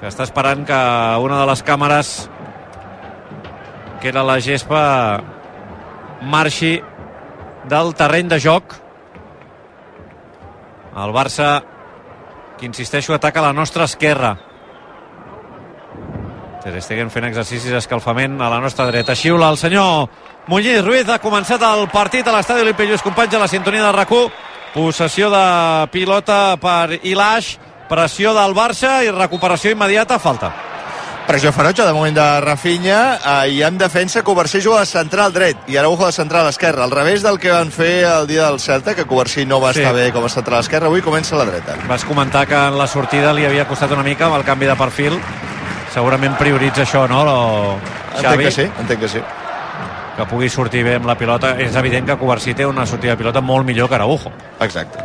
que 0.00 0.08
està 0.08 0.24
esperant 0.24 0.64
que 0.64 0.80
una 1.26 1.42
de 1.42 1.50
les 1.50 1.64
càmeres 1.64 2.14
que 4.00 4.08
era 4.14 4.24
la 4.24 4.38
gespa 4.40 4.80
marxi 6.24 6.78
del 7.68 7.92
terreny 8.00 8.32
de 8.32 8.40
joc 8.48 8.80
el 11.04 11.16
Barça 11.20 11.52
que 12.58 12.66
insisteixo 12.66 13.14
ataca 13.14 13.40
a 13.40 13.48
la 13.48 13.52
nostra 13.52 13.84
esquerra 13.84 14.36
Ter 16.64 16.80
Stegen 16.80 17.10
fent 17.12 17.26
exercicis 17.28 17.68
d'escalfament 17.74 18.38
a 18.40 18.48
la 18.48 18.56
nostra 18.56 18.86
dreta. 18.88 19.12
Xiula 19.12 19.50
el 19.52 19.58
senyor 19.60 20.08
Muñiz 20.48 20.80
Ruiz. 20.80 21.04
Ha 21.12 21.20
començat 21.20 21.60
el 21.60 21.84
partit 21.92 22.24
a 22.24 22.32
l'estadi 22.32 22.64
Olímpic 22.64 22.88
Lluís 22.88 23.04
Companys 23.04 23.36
a 23.36 23.42
la 23.44 23.50
sintonia 23.52 23.84
de 23.84 23.92
rac 23.92 24.14
Possessió 24.72 25.28
de 25.30 25.44
pilota 25.92 26.56
per 26.56 27.00
Ilaix. 27.02 27.58
Pressió 27.84 28.32
del 28.32 28.56
Barça 28.56 29.02
i 29.04 29.12
recuperació 29.12 29.76
immediata. 29.76 30.18
Falta. 30.18 30.73
Pressió 31.24 31.50
ferotge 31.56 31.82
de 31.86 31.92
moment 31.96 32.12
de 32.14 32.24
Rafinha 32.44 32.98
eh, 33.16 33.48
i 33.56 33.62
en 33.64 33.78
defensa 33.80 34.20
Covarsí 34.22 34.60
juga 34.60 34.82
de 34.82 34.86
central 34.90 35.32
dret 35.32 35.70
i 35.72 35.78
Araujo 35.80 36.04
de 36.06 36.12
central 36.12 36.50
esquerra, 36.50 36.84
al 36.84 36.92
revés 36.92 37.22
del 37.24 37.38
que 37.40 37.50
van 37.50 37.70
fer 37.72 38.04
el 38.04 38.26
dia 38.28 38.44
del 38.50 38.60
Celta, 38.60 38.94
que 38.94 39.06
Covarsí 39.08 39.46
no 39.48 39.58
va 39.60 39.72
Sí. 39.72 39.80
estar 39.80 39.94
bé 39.96 40.10
com 40.12 40.24
a 40.24 40.28
central 40.28 40.60
esquerra, 40.60 40.86
avui 40.92 41.00
comença 41.00 41.34
a 41.34 41.38
la 41.38 41.46
dreta. 41.48 41.78
Vas 41.88 42.04
comentar 42.04 42.46
que 42.46 42.54
en 42.54 42.76
la 42.76 42.86
sortida 42.86 43.32
li 43.32 43.46
havia 43.46 43.64
costat 43.66 43.90
una 43.96 44.02
mica 44.04 44.26
amb 44.26 44.36
el 44.36 44.44
canvi 44.44 44.66
de 44.66 44.76
perfil. 44.76 45.18
Segurament 45.94 46.36
prioritza 46.36 46.82
això, 46.84 47.08
no, 47.08 47.24
lo... 47.24 47.78
Entenc 48.14 48.28
Xavi? 48.28 48.44
que 48.44 48.50
sí, 48.52 48.68
entenc 48.80 49.00
que 49.00 49.08
sí. 49.08 49.22
Que 50.16 50.26
pugui 50.30 50.48
sortir 50.50 50.84
bé 50.84 50.96
amb 51.00 51.06
la 51.06 51.16
pilota. 51.18 51.56
És 51.58 51.74
evident 51.74 52.06
que 52.06 52.18
Covarsí 52.20 52.52
té 52.54 52.66
una 52.66 52.84
sortida 52.86 53.16
de 53.16 53.22
pilota 53.24 53.40
molt 53.40 53.64
millor 53.66 53.88
que 53.88 53.94
Araujo. 53.96 54.30
Exacte. 54.60 54.98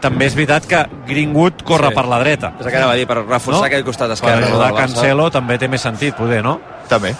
També 0.00 0.26
és 0.26 0.34
veritat 0.34 0.66
que 0.66 0.84
Greenwood 1.08 1.64
corre 1.66 1.88
Sí. 1.88 1.94
per 1.94 2.04
la 2.06 2.18
dreta. 2.20 2.52
És 2.60 2.66
el 2.66 2.70
que 2.70 2.76
anava 2.78 2.92
a 2.92 2.94
dir, 2.94 3.06
per 3.06 3.16
reforçar 3.24 3.66
aquell 3.66 3.84
costat 3.84 4.10
esquerre, 4.12 4.42
Per 4.42 4.50
no, 4.50 4.62
ajudar. 4.62 4.74
Cancelo 4.74 5.30
també 5.30 5.58
té 5.58 5.66
més 5.68 5.80
sentit, 5.80 6.14
poder, 6.14 6.42
no? 6.42 6.60
També. 6.88 7.14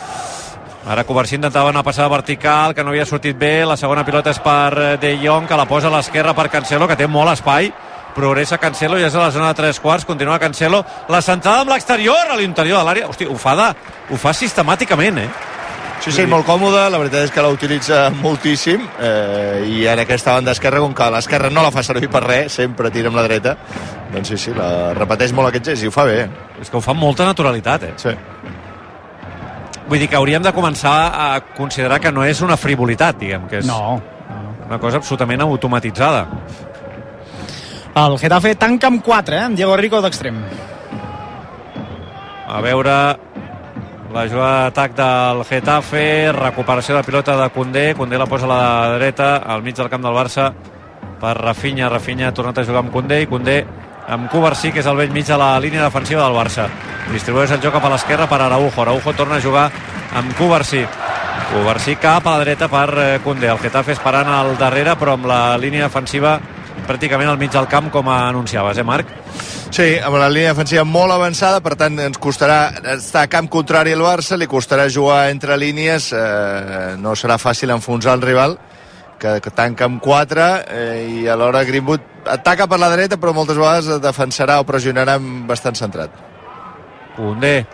Ara 0.88 1.04
Covarsí 1.04 1.34
intentava 1.34 1.68
una 1.68 1.82
passada 1.82 2.08
vertical, 2.08 2.74
que 2.74 2.82
no 2.84 2.90
havia 2.90 3.04
sortit 3.04 3.36
bé. 3.36 3.66
La 3.66 3.76
segona 3.76 4.04
pilota 4.06 4.30
és 4.30 4.38
per 4.38 4.78
eh, 4.78 4.96
De 4.96 5.18
Jong, 5.18 5.46
que 5.46 5.56
la 5.56 5.66
posa 5.66 5.88
a 5.88 5.90
l'esquerra 5.90 6.32
per 6.34 6.48
Cancelo, 6.48 6.86
que 6.88 6.96
té 6.96 7.06
molt 7.06 7.32
espai. 7.32 7.72
Progressa 8.14 8.56
Cancelo 8.58 8.98
i 8.98 9.02
és 9.04 9.14
a 9.14 9.20
la 9.20 9.30
zona 9.30 9.48
de 9.48 9.54
tres 9.54 9.78
quarts. 9.80 10.06
Continua 10.06 10.38
Cancelo. 10.38 10.84
La 11.08 11.20
centrada 11.20 11.60
amb 11.60 11.70
l'exterior, 11.70 12.30
a 12.30 12.36
l'interior 12.36 12.78
de 12.78 12.84
l'àrea. 12.84 13.08
Hosti, 13.08 13.26
ho 13.26 13.36
fa, 13.36 13.54
de, 13.54 13.68
ho 14.10 14.16
fa 14.16 14.32
sistemàticament, 14.32 15.18
eh? 15.18 15.28
Sí, 16.00 16.12
sí, 16.14 16.24
molt 16.30 16.46
còmode, 16.46 16.84
la 16.92 16.98
veritat 17.00 17.26
és 17.26 17.32
que 17.34 17.42
la 17.42 17.50
utilitza 17.52 18.04
moltíssim 18.22 18.84
eh, 19.02 19.64
i 19.68 19.80
en 19.90 19.98
aquesta 20.04 20.32
banda 20.36 20.54
esquerra, 20.54 20.78
com 20.80 20.94
que 20.96 21.08
l'esquerra 21.12 21.50
no 21.50 21.64
la 21.64 21.72
fa 21.74 21.82
servir 21.84 22.08
per 22.12 22.22
res, 22.24 22.54
sempre 22.60 22.88
tira 22.94 23.10
amb 23.10 23.18
la 23.18 23.24
dreta, 23.26 23.56
doncs 24.14 24.30
sí, 24.32 24.38
sí, 24.40 24.54
la 24.56 24.94
repeteix 24.96 25.34
molt 25.36 25.50
aquest 25.50 25.72
gest 25.72 25.84
i 25.84 25.90
ho 25.90 25.92
fa 25.92 26.06
bé. 26.08 26.22
És 26.62 26.70
que 26.70 26.78
ho 26.78 26.80
fa 26.84 26.94
amb 26.94 27.02
molta 27.02 27.26
naturalitat, 27.28 27.82
eh? 27.90 27.92
Sí. 28.00 28.14
vull 29.88 29.98
dir 30.02 30.08
que 30.12 30.16
hauríem 30.18 30.42
de 30.44 30.50
començar 30.52 30.94
a 31.16 31.28
considerar 31.56 31.96
que 31.98 32.10
no 32.12 32.22
és 32.24 32.40
una 32.44 32.56
frivolitat, 32.60 33.16
diguem, 33.18 33.46
que 33.48 33.58
és 33.62 33.66
No. 33.66 34.00
una 34.68 34.78
cosa 34.78 34.98
absolutament 34.98 35.40
automatitzada. 35.40 36.26
El 37.96 38.18
Getafe 38.20 38.54
tanca 38.54 38.86
amb 38.86 39.02
4, 39.02 39.34
eh? 39.34 39.40
Amb 39.48 39.56
Diego 39.56 39.76
Rico 39.76 40.00
d'extrem. 40.04 40.36
A 42.48 42.60
veure 42.60 42.92
la 44.12 44.24
jugada 44.28 44.62
d'atac 44.68 44.94
del 44.96 45.44
Getafe, 45.44 46.32
recuperació 46.32 46.96
de 46.96 47.04
pilota 47.04 47.36
de 47.36 47.50
Condé, 47.52 47.94
Condé 47.94 48.18
la 48.18 48.26
posa 48.26 48.46
a 48.46 48.48
la 48.48 48.98
dreta, 48.98 49.36
al 49.38 49.62
mig 49.62 49.76
del 49.76 49.90
camp 49.90 50.02
del 50.02 50.16
Barça, 50.16 50.52
per 51.20 51.34
Rafinha, 51.36 51.88
Rafinha 51.88 52.28
ha 52.28 52.34
tornat 52.34 52.58
a 52.58 52.64
jugar 52.64 52.84
amb 52.84 52.92
Condé, 52.92 53.20
i 53.22 53.28
Condé 53.28 53.64
amb 54.08 54.30
Covarsí, 54.32 54.72
que 54.72 54.80
és 54.80 54.86
al 54.88 54.96
vell 54.96 55.12
mig 55.12 55.26
de 55.28 55.36
la 55.36 55.58
línia 55.60 55.84
defensiva 55.84 56.24
del 56.24 56.36
Barça. 56.36 56.68
Distribueix 57.12 57.52
el 57.52 57.60
joc 57.60 57.76
cap 57.76 57.84
a 57.84 57.92
l'esquerra 57.92 58.28
per 58.28 58.40
Araujo, 58.40 58.80
Araujo 58.80 59.12
torna 59.12 59.36
a 59.36 59.44
jugar 59.44 59.70
amb 60.16 60.32
Covarsí. 60.38 60.86
Covarsí 61.52 61.96
cap 61.96 62.26
a 62.26 62.36
la 62.36 62.44
dreta 62.44 62.68
per 62.68 62.88
eh, 62.96 63.18
Condé, 63.24 63.48
el 63.52 63.60
Getafe 63.60 63.92
esperant 63.92 64.28
al 64.32 64.56
darrere, 64.58 64.96
però 64.96 65.18
amb 65.18 65.28
la 65.28 65.56
línia 65.60 65.88
defensiva 65.88 66.38
pràcticament 66.88 67.28
al 67.30 67.38
mig 67.38 67.52
del 67.52 67.68
camp, 67.68 67.92
com 67.92 68.08
anunciaves, 68.08 68.78
eh, 68.78 68.84
Marc? 68.84 69.12
Sí, 69.70 69.98
amb 70.00 70.16
la 70.16 70.30
línia 70.32 70.54
defensiva 70.54 70.84
molt 70.88 71.12
avançada, 71.12 71.60
per 71.60 71.76
tant 71.76 71.98
ens 72.00 72.18
costarà 72.18 72.72
estar 72.94 73.26
a 73.26 73.30
camp 73.30 73.50
contrari 73.52 73.92
al 73.92 74.02
Barça, 74.02 74.38
li 74.40 74.48
costarà 74.48 74.88
jugar 74.88 75.28
entre 75.30 75.58
línies, 75.60 76.12
eh, 76.16 76.96
no 76.96 77.12
serà 77.14 77.36
fàcil 77.38 77.70
enfonsar 77.76 78.16
el 78.16 78.24
rival, 78.24 78.58
que, 79.18 79.40
que 79.42 79.50
tanca 79.50 79.84
amb 79.84 80.00
4 80.00 80.46
eh, 80.70 81.22
i 81.22 81.28
alhora 81.28 81.64
Greenwood 81.66 82.24
ataca 82.28 82.68
per 82.70 82.78
la 82.78 82.90
dreta 82.92 83.18
però 83.18 83.34
moltes 83.34 83.58
vegades 83.58 84.00
defensarà 84.02 84.60
o 84.62 84.66
pressionarà 84.68 85.18
bastant 85.48 85.76
centrat. 85.76 86.14
Condé. 87.16 87.66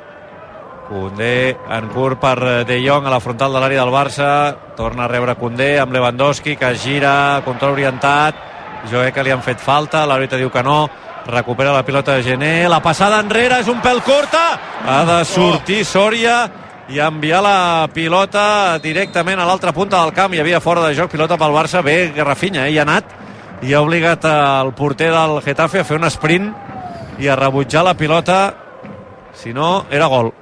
Condé 0.89 1.57
en 1.73 1.87
curt 1.93 2.21
per 2.21 2.65
De 2.69 2.77
Jong 2.85 3.07
a 3.07 3.13
la 3.13 3.21
frontal 3.21 3.55
de 3.55 3.61
l'àrea 3.61 3.85
del 3.85 3.93
Barça. 3.93 4.29
Torna 4.77 5.05
a 5.05 5.11
rebre 5.11 5.37
Condé 5.41 5.79
amb 5.81 5.93
Lewandowski 5.93 6.57
que 6.61 6.75
gira, 6.81 7.43
control 7.45 7.77
orientat. 7.79 8.54
Joé 8.91 9.13
que 9.13 9.23
li 9.25 9.33
han 9.33 9.43
fet 9.43 9.61
falta, 9.63 10.05
l'àrbitre 10.07 10.39
diu 10.41 10.51
que 10.53 10.63
no. 10.63 10.89
Recupera 11.25 11.73
la 11.73 11.85
pilota 11.85 12.19
de 12.19 12.23
Gené. 12.23 12.69
La 12.69 12.83
passada 12.85 13.23
enrere 13.25 13.63
és 13.63 13.71
un 13.73 13.81
pèl 13.81 14.03
curta. 14.05 14.45
Ha 14.85 15.01
de 15.09 15.19
sortir 15.25 15.81
Sòria 15.89 16.43
i 16.93 17.01
enviar 17.01 17.41
la 17.45 17.89
pilota 17.95 18.77
directament 18.83 19.41
a 19.41 19.47
l'altra 19.49 19.73
punta 19.73 20.03
del 20.03 20.13
camp. 20.13 20.35
Hi 20.35 20.43
havia 20.43 20.61
fora 20.61 20.85
de 20.85 20.93
joc 20.95 21.11
pilota 21.13 21.41
pel 21.41 21.57
Barça. 21.57 21.81
Bé, 21.83 22.13
Rafinha, 22.19 22.67
eh? 22.69 22.75
hi 22.75 22.79
ha 22.79 22.85
anat 22.85 23.17
i 23.65 23.73
ha 23.73 23.81
obligat 23.81 24.27
el 24.29 24.75
porter 24.77 25.09
del 25.15 25.41
Getafe 25.41 25.81
a 25.81 25.89
fer 25.89 25.97
un 25.97 26.11
sprint 26.11 26.53
i 27.19 27.29
a 27.31 27.37
rebutjar 27.41 27.85
la 27.87 27.97
pilota 27.97 28.39
si 29.35 29.53
no, 29.53 29.87
era 29.91 30.07
gol. 30.07 30.33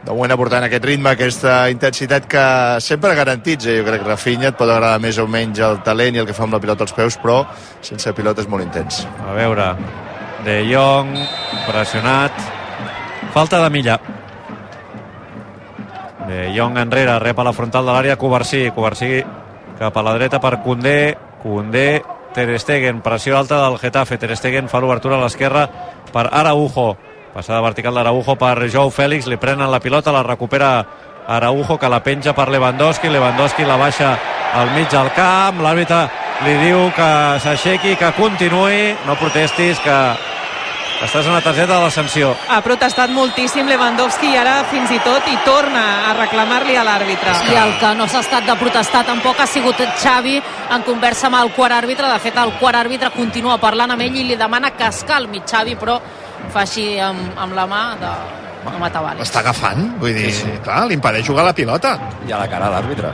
De 0.00 0.14
moment 0.14 0.32
aportant 0.32 0.64
aquest 0.64 0.84
ritme, 0.88 1.10
aquesta 1.12 1.54
intensitat 1.68 2.24
que 2.30 2.44
sempre 2.80 3.14
garantitza. 3.14 3.74
Jo 3.76 3.84
crec 3.84 4.04
Rafinha 4.06 4.48
et 4.48 4.56
pot 4.56 4.70
agradar 4.70 5.00
més 5.02 5.18
o 5.20 5.26
menys 5.28 5.60
el 5.60 5.82
talent 5.84 6.16
i 6.16 6.22
el 6.22 6.28
que 6.28 6.36
fa 6.36 6.46
amb 6.46 6.56
la 6.56 6.60
pilota 6.62 6.86
als 6.86 6.94
peus, 6.96 7.18
però 7.20 7.42
sense 7.84 8.14
pilota 8.16 8.40
és 8.40 8.48
molt 8.48 8.64
intens. 8.64 9.04
A 9.26 9.34
veure, 9.36 9.74
De 10.44 10.64
Jong, 10.64 11.12
pressionat. 11.66 12.32
Falta 13.34 13.60
de 13.62 13.68
milla. 13.70 13.98
De 16.26 16.46
Jong 16.56 16.78
enrere, 16.80 17.18
rep 17.20 17.38
a 17.38 17.44
la 17.44 17.52
frontal 17.52 17.84
de 17.84 17.92
l'àrea 17.92 18.16
Covarsí. 18.16 18.70
Covarsí 18.72 19.20
cap 19.78 19.96
a 19.96 20.06
la 20.06 20.16
dreta 20.16 20.40
per 20.40 20.62
Condé. 20.64 21.18
Condé, 21.42 22.02
Ter 22.32 22.58
Stegen, 22.60 23.02
pressió 23.02 23.36
alta 23.36 23.60
del 23.66 23.78
Getafe. 23.78 24.16
Ter 24.16 24.36
Stegen 24.36 24.68
fa 24.72 24.80
l'obertura 24.80 25.18
a 25.18 25.22
l'esquerra 25.24 25.66
per 26.12 26.28
Araujo. 26.30 26.96
Passada 27.30 27.60
vertical 27.62 27.94
d'Araujo 27.94 28.34
per 28.34 28.66
Jou 28.72 28.90
Fèlix, 28.90 29.28
li 29.30 29.38
prenen 29.38 29.70
la 29.70 29.78
pilota, 29.78 30.10
la 30.10 30.24
recupera 30.26 30.70
Araujo, 31.30 31.76
que 31.78 31.88
la 31.88 32.02
penja 32.02 32.34
per 32.34 32.48
Lewandowski, 32.50 33.08
Lewandowski 33.08 33.62
la 33.64 33.76
baixa 33.78 34.16
al 34.58 34.72
mig 34.74 34.90
del 34.90 35.12
camp, 35.14 35.60
l'àrbitre 35.62 36.00
li 36.42 36.56
diu 36.64 36.88
que 36.96 37.10
s'aixequi, 37.44 37.94
que 38.00 38.10
continuï, 38.16 38.96
no 39.06 39.14
protestis, 39.20 39.78
que 39.84 39.98
estàs 41.04 41.28
en 41.28 41.36
la 41.36 41.40
targeta 41.40 41.76
de 41.76 41.84
la 41.84 41.90
sanció. 41.94 42.32
Ha 42.50 42.58
protestat 42.66 43.12
moltíssim 43.14 43.68
Lewandowski 43.70 44.32
i 44.32 44.36
ara 44.36 44.64
fins 44.72 44.90
i 44.90 44.98
tot 45.04 45.28
hi 45.30 45.36
torna 45.46 45.84
a 46.10 46.16
reclamar-li 46.18 46.74
a 46.76 46.82
l'àrbitre. 46.84 47.36
I 47.52 47.60
el 47.60 47.76
que 47.78 47.92
no 47.94 48.08
s'ha 48.10 48.24
estat 48.24 48.48
de 48.48 48.56
protestar 48.58 49.04
tampoc 49.06 49.38
ha 49.38 49.46
sigut 49.46 49.78
Xavi 50.02 50.34
en 50.74 50.82
conversa 50.82 51.28
amb 51.30 51.38
el 51.44 51.54
quart 51.54 51.78
àrbitre. 51.78 52.10
De 52.10 52.18
fet, 52.18 52.36
el 52.42 52.56
quart 52.58 52.82
àrbitre 52.82 53.14
continua 53.14 53.60
parlant 53.62 53.94
amb 53.94 54.02
ell 54.02 54.18
i 54.18 54.26
li 54.32 54.40
demana 54.40 54.74
que 54.74 54.90
es 54.90 55.04
calmi 55.06 55.44
Xavi, 55.46 55.78
però 55.78 56.00
fa 56.50 56.64
així 56.64 56.86
amb, 57.04 57.36
amb 57.38 57.56
la 57.56 57.66
mà 57.70 57.82
de 58.00 58.14
matar 58.80 59.02
vale. 59.04 59.20
L'està 59.22 59.40
agafant, 59.44 59.94
vull 60.00 60.14
dir, 60.16 60.30
sí, 60.32 60.48
sí. 60.48 60.56
clar, 60.64 60.84
li 60.88 60.96
impedeix 60.98 61.26
jugar 61.26 61.44
a 61.44 61.50
la 61.50 61.56
pilota. 61.56 61.94
I 62.28 62.32
a 62.32 62.40
la 62.42 62.48
cara 62.50 62.68
a 62.68 62.74
l'àrbitre. 62.76 63.12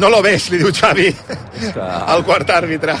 No 0.00 0.08
lo 0.08 0.22
ves, 0.24 0.48
li 0.52 0.60
diu 0.62 0.72
Xavi, 0.72 1.10
que... 1.74 1.90
el 2.14 2.24
quart 2.24 2.48
àrbitre. 2.54 2.96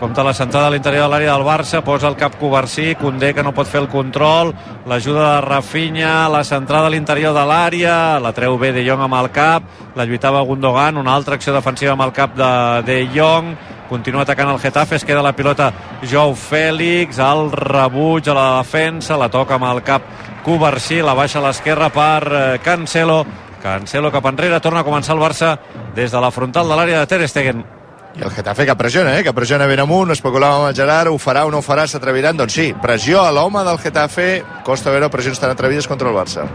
Compte 0.00 0.22
la 0.24 0.32
centrada 0.32 0.70
a 0.70 0.72
l'interior 0.72 1.04
de 1.04 1.12
l'àrea 1.12 1.34
del 1.34 1.44
Barça, 1.44 1.82
posa 1.84 2.08
el 2.08 2.16
cap 2.16 2.38
Covarsí, 2.40 2.94
Condé 2.96 3.34
que 3.36 3.42
no 3.44 3.52
pot 3.52 3.68
fer 3.68 3.82
el 3.82 3.88
control, 3.92 4.54
l'ajuda 4.88 5.26
de 5.26 5.42
Rafinha, 5.44 6.14
la 6.32 6.40
centrada 6.48 6.88
a 6.88 6.92
l'interior 6.94 7.36
de 7.36 7.42
l'àrea, 7.44 7.96
la 8.16 8.32
treu 8.32 8.56
bé 8.58 8.72
De 8.72 8.80
Jong 8.86 9.04
amb 9.04 9.18
el 9.18 9.28
cap, 9.36 9.66
la 10.00 10.06
lluitava 10.08 10.40
Gundogan, 10.48 10.96
una 10.96 11.12
altra 11.12 11.36
acció 11.36 11.52
defensiva 11.52 11.92
amb 11.92 12.06
el 12.06 12.14
cap 12.16 12.32
de 12.32 12.50
De 12.88 12.96
Jong, 13.12 13.52
continua 13.90 14.22
atacant 14.22 14.52
el 14.52 14.60
Getafe, 14.62 14.96
es 14.96 15.04
queda 15.04 15.22
la 15.26 15.34
pilota 15.34 15.72
Jou 16.06 16.36
Fèlix, 16.38 17.18
el 17.18 17.50
rebuig 17.50 18.30
a 18.30 18.36
la 18.36 18.46
defensa, 18.60 19.18
la 19.18 19.28
toca 19.28 19.58
amb 19.58 19.66
el 19.72 19.82
cap 19.82 20.06
Covarsí, 20.46 21.00
la 21.02 21.16
baixa 21.18 21.40
a 21.40 21.44
l'esquerra 21.48 21.90
per 21.92 22.22
eh, 22.30 22.44
Cancelo, 22.64 23.24
Cancelo 23.60 24.12
cap 24.14 24.30
enrere, 24.30 24.62
torna 24.62 24.80
a 24.80 24.86
començar 24.86 25.18
el 25.18 25.20
Barça 25.20 25.56
des 25.96 26.14
de 26.14 26.22
la 26.22 26.30
frontal 26.30 26.70
de 26.70 26.78
l'àrea 26.78 27.02
de 27.02 27.10
Ter 27.10 27.28
Stegen. 27.28 27.66
I 28.16 28.24
el 28.26 28.32
Getafe 28.34 28.64
que 28.66 28.74
pressiona, 28.78 29.18
eh? 29.18 29.24
que 29.26 29.34
pressiona 29.34 29.68
ben 29.70 29.82
amunt, 29.82 30.14
especulàvem 30.14 30.64
amb 30.64 30.70
el 30.70 30.78
Gerard, 30.78 31.10
ho 31.10 31.18
farà 31.18 31.44
o 31.46 31.52
no 31.52 31.60
ho 31.60 31.66
farà, 31.66 31.84
s'atreviran? 31.86 32.38
Doncs 32.38 32.56
sí, 32.56 32.70
pressió 32.82 33.20
a 33.22 33.34
l'home 33.34 33.62
del 33.66 33.78
Getafe, 33.82 34.30
costa 34.66 34.94
veure 34.94 35.10
pressions 35.12 35.38
tan 35.42 35.52
atrevides 35.54 35.90
contra 35.90 36.10
el 36.10 36.16
Barça. 36.16 36.48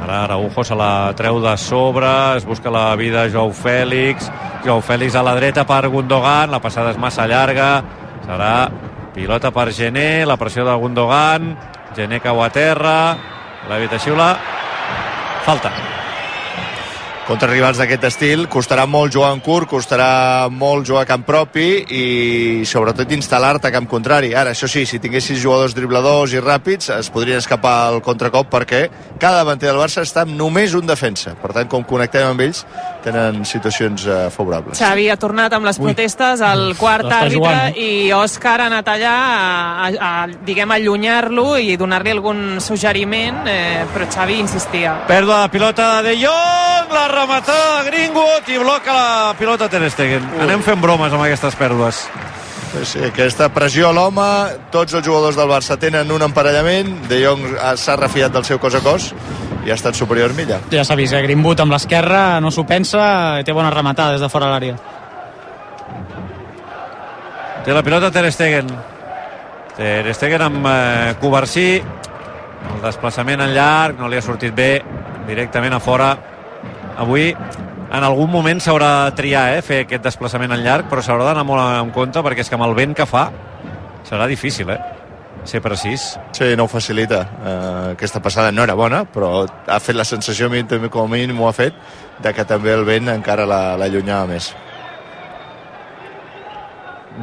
Ara 0.00 0.24
Araujo 0.24 0.64
se 0.64 0.74
la 0.74 1.12
treu 1.16 1.40
de 1.44 1.56
sobre, 1.60 2.08
es 2.36 2.46
busca 2.48 2.70
la 2.72 2.94
vida 2.96 3.26
Jou 3.28 3.52
Fèlix, 3.52 4.30
Jou 4.64 4.80
Fèlix 4.80 5.14
a 5.14 5.22
la 5.22 5.36
dreta 5.36 5.66
per 5.68 5.88
Gundogan, 5.92 6.50
la 6.50 6.62
passada 6.62 6.94
és 6.94 6.98
massa 6.98 7.28
llarga, 7.28 7.70
serà 8.24 8.54
pilota 9.14 9.52
per 9.52 9.68
Gené, 9.76 10.24
la 10.24 10.38
pressió 10.40 10.64
de 10.64 10.74
Gundogan, 10.80 11.54
Gené 11.96 12.20
cau 12.24 12.42
a 12.42 12.50
terra, 12.54 12.98
l'evita 13.68 14.00
xiula, 14.00 14.34
falta. 15.44 15.99
Contra 17.28 17.46
rivals 17.50 17.78
d'aquest 17.78 18.04
estil, 18.08 18.46
costarà 18.50 18.86
molt 18.90 19.12
jugar 19.14 19.30
en 19.34 19.40
curt, 19.44 19.68
costarà 19.70 20.48
molt 20.50 20.88
jugar 20.88 21.04
a 21.04 21.08
camp 21.08 21.22
propi 21.28 21.66
i 21.94 22.04
sobretot 22.66 23.12
instal·lar-te 23.14 23.68
a 23.68 23.74
camp 23.74 23.86
contrari. 23.90 24.32
Ara, 24.34 24.54
això 24.54 24.66
sí, 24.70 24.86
si 24.88 24.98
tinguessis 24.98 25.38
jugadors 25.38 25.76
dribladors 25.76 26.34
i 26.34 26.40
ràpids, 26.42 26.90
es 26.96 27.10
podrien 27.12 27.38
escapar 27.38 27.74
al 27.90 28.00
contracop 28.02 28.50
perquè 28.50 28.86
cada 29.20 29.44
davanter 29.44 29.68
del 29.70 29.78
Barça 29.78 30.02
està 30.02 30.24
amb 30.24 30.34
només 30.38 30.74
un 30.74 30.88
defensa. 30.88 31.36
Per 31.38 31.52
tant, 31.54 31.68
com 31.70 31.84
connectem 31.86 32.26
amb 32.32 32.42
ells, 32.48 32.64
tenen 33.04 33.44
situacions 33.48 34.06
eh, 34.08 34.18
favorables. 34.34 34.80
Xavi 34.80 35.06
ha 35.12 35.18
tornat 35.20 35.54
amb 35.56 35.68
les 35.68 35.78
Ui. 35.78 35.90
protestes, 35.90 36.42
el 36.44 36.74
quart 36.80 37.06
àrbitre, 37.06 37.36
jugant, 37.36 37.78
i 37.78 38.10
Òscar 38.16 38.56
ha 38.64 38.68
anat 38.72 38.90
allà 38.94 39.14
a, 39.20 39.86
a, 39.86 39.92
a 40.08 40.42
diguem, 40.46 40.74
allunyar-lo 40.76 41.54
i 41.60 41.76
donar-li 41.80 42.16
algun 42.16 42.42
suggeriment, 42.64 43.44
eh, 43.50 43.86
però 43.94 44.08
Xavi 44.10 44.40
insistia. 44.42 44.98
Pèrdua 45.10 45.44
de 45.44 45.54
pilota 45.54 45.90
de 46.06 46.16
Jong, 46.20 46.94
la 46.96 47.06
rematada 47.10 47.82
de 47.82 47.90
Greenwood 47.90 48.48
i 48.48 48.58
bloca 48.58 48.92
la 48.94 49.34
pilota 49.38 49.68
Ter 49.68 49.82
Stegen. 49.90 50.24
Anem 50.40 50.62
fent 50.62 50.80
bromes 50.80 51.12
amb 51.12 51.22
aquestes 51.26 51.56
pèrdues. 51.58 52.04
Sí, 52.86 53.00
aquesta 53.02 53.48
pressió 53.50 53.88
a 53.88 53.92
l'home, 53.92 54.26
tots 54.70 54.94
els 54.94 55.02
jugadors 55.06 55.34
del 55.36 55.48
Barça 55.50 55.74
tenen 55.78 56.10
un 56.14 56.22
emparellament, 56.22 57.08
De 57.10 57.18
Jong 57.24 57.56
ha- 57.60 57.76
s'ha 57.76 57.96
refiat 57.96 58.30
del 58.32 58.44
seu 58.46 58.60
cos 58.62 58.74
a 58.78 58.80
cos 58.80 59.08
i 59.66 59.70
ha 59.70 59.74
estat 59.74 59.94
superior 59.98 60.32
Milla. 60.34 60.60
Ja 60.70 60.84
s'ha 60.84 60.94
vist, 60.94 61.12
eh? 61.12 61.22
Greenwood 61.22 61.60
amb 61.60 61.72
l'esquerra 61.74 62.38
no 62.40 62.50
s'ho 62.54 62.62
pensa, 62.64 63.40
i 63.40 63.44
té 63.44 63.52
bona 63.52 63.70
rematada 63.74 64.12
des 64.12 64.20
de 64.20 64.28
fora 64.28 64.46
de 64.46 64.52
l'àrea. 64.52 64.76
Té 67.64 67.72
la 67.74 67.82
pilota 67.82 68.10
Ter 68.10 68.30
Stegen. 68.32 68.70
Ter 69.76 70.14
Stegen 70.14 70.42
amb 70.42 70.66
eh, 70.70 71.14
Covarsí. 71.20 71.68
El 71.80 72.82
desplaçament 72.84 73.40
en 73.40 73.52
llarg 73.54 73.98
no 73.98 74.08
li 74.08 74.16
ha 74.16 74.22
sortit 74.24 74.54
bé. 74.54 74.82
Directament 75.26 75.74
a 75.74 75.80
fora. 75.80 76.14
Avui 77.00 77.30
en 77.32 78.04
algun 78.06 78.30
moment 78.30 78.60
s'haurà 78.62 78.90
de 79.08 79.16
triar 79.18 79.44
eh, 79.56 79.62
fer 79.66 79.82
aquest 79.86 80.04
desplaçament 80.04 80.52
en 80.54 80.62
llarg, 80.64 80.86
però 80.90 81.02
s'haurà 81.02 81.30
d'anar 81.30 81.46
molt 81.48 81.64
en 81.80 81.90
compte 81.96 82.22
perquè 82.22 82.44
és 82.44 82.50
que 82.52 82.58
amb 82.58 82.66
el 82.68 82.76
vent 82.78 82.94
que 82.96 83.06
fa 83.08 83.30
serà 84.06 84.26
difícil, 84.30 84.70
eh? 84.70 84.78
Ser 85.48 85.62
precís. 85.64 86.02
Sí, 86.36 86.50
no 86.56 86.66
ho 86.66 86.68
facilita. 86.68 87.20
Uh, 87.40 87.92
aquesta 87.94 88.20
passada 88.20 88.52
no 88.52 88.62
era 88.66 88.74
bona, 88.76 89.06
però 89.08 89.46
ha 89.48 89.78
fet 89.80 89.96
la 89.96 90.04
sensació, 90.04 90.50
com 90.90 91.06
a 91.06 91.08
mínim 91.16 91.40
ho 91.40 91.48
ha 91.48 91.54
fet, 91.56 91.72
de 92.20 92.32
que 92.36 92.44
també 92.44 92.74
el 92.74 92.84
vent 92.84 93.08
encara 93.08 93.46
la- 93.48 93.76
l'allunyava 93.80 94.26
més. 94.26 94.50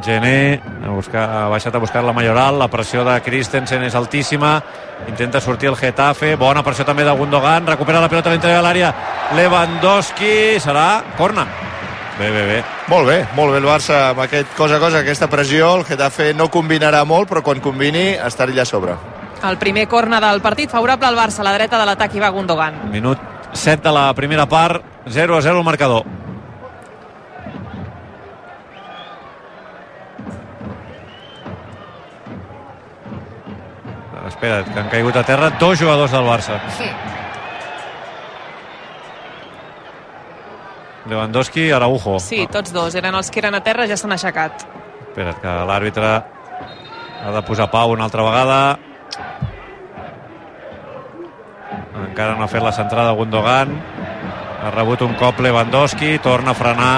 Gené 0.04 0.60
a 0.84 0.90
buscar, 0.90 1.24
ha 1.28 1.48
baixat 1.48 1.74
a 1.74 1.78
buscar 1.82 2.04
la 2.04 2.12
Mayoral, 2.12 2.58
la 2.58 2.68
pressió 2.70 3.02
de 3.04 3.16
Christensen 3.22 3.82
és 3.82 3.94
altíssima, 3.98 4.62
intenta 5.08 5.40
sortir 5.40 5.70
el 5.72 5.76
Getafe, 5.76 6.36
bona 6.38 6.62
pressió 6.62 6.86
també 6.86 7.04
de 7.04 7.14
Gundogan, 7.18 7.66
recupera 7.66 8.00
la 8.00 8.08
pilota 8.08 8.30
a 8.30 8.36
l'interior 8.36 8.60
de 8.60 8.66
l'àrea, 8.66 8.92
Lewandowski, 9.36 10.60
serà 10.62 11.02
corna. 11.18 11.46
Bé, 12.18 12.30
bé, 12.34 12.44
bé. 12.46 12.58
Molt 12.88 13.06
bé, 13.06 13.18
molt 13.36 13.54
bé 13.54 13.58
el 13.60 13.66
Barça 13.68 13.98
amb 14.10 14.22
aquest 14.24 14.54
cosa 14.58 14.78
a 14.78 14.82
cosa, 14.82 15.02
aquesta 15.02 15.28
pressió, 15.30 15.74
el 15.76 15.84
Getafe 15.86 16.32
no 16.34 16.48
combinarà 16.50 17.04
molt, 17.06 17.30
però 17.30 17.42
quan 17.46 17.62
combini 17.62 18.12
estarà 18.14 18.54
allà 18.54 18.66
a 18.66 18.70
sobre. 18.70 18.96
El 19.46 19.58
primer 19.58 19.86
corna 19.86 20.18
del 20.20 20.40
partit 20.42 20.70
favorable 20.70 21.06
al 21.06 21.18
Barça, 21.18 21.42
a 21.42 21.46
la 21.46 21.54
dreta 21.54 21.78
de 21.78 21.86
l'atac 21.86 22.14
hi 22.14 22.22
va 22.22 22.30
Gundogan. 22.34 22.88
Minut 22.90 23.22
7 23.52 23.82
de 23.82 23.92
la 23.94 24.12
primera 24.14 24.46
part, 24.46 24.82
0 25.06 25.36
a 25.36 25.42
0 25.42 25.58
el 25.58 25.64
marcador. 25.64 26.04
Espera't, 34.38 34.68
que 34.70 34.78
han 34.78 34.88
caigut 34.92 35.16
a 35.18 35.24
terra 35.26 35.50
dos 35.58 35.80
jugadors 35.80 36.12
del 36.14 36.22
Barça. 36.22 36.60
Lewandowski 41.10 41.64
i 41.66 41.72
Araujo. 41.74 42.20
Sí, 42.22 42.44
tots 42.52 42.70
dos. 42.70 42.94
Eren 42.94 43.16
els 43.18 43.32
que 43.34 43.40
eren 43.42 43.56
a 43.58 43.60
terra, 43.66 43.88
ja 43.90 43.96
s'han 43.98 44.14
aixecat. 44.14 44.62
Espera't, 45.08 45.40
que 45.42 45.54
l'àrbitre 45.66 46.10
ha 47.18 47.32
de 47.34 47.42
posar 47.48 47.66
pau 47.72 47.96
una 47.96 48.06
altra 48.06 48.22
vegada. 48.22 48.60
Encara 52.04 52.36
no 52.38 52.46
ha 52.46 52.52
fet 52.52 52.62
la 52.62 52.72
centrada 52.76 53.16
Gundogan. 53.18 53.74
Ha 54.62 54.70
rebut 54.70 55.02
un 55.02 55.16
cop 55.18 55.40
Lewandowski, 55.42 56.20
torna 56.22 56.54
a 56.54 56.58
frenar 56.60 56.92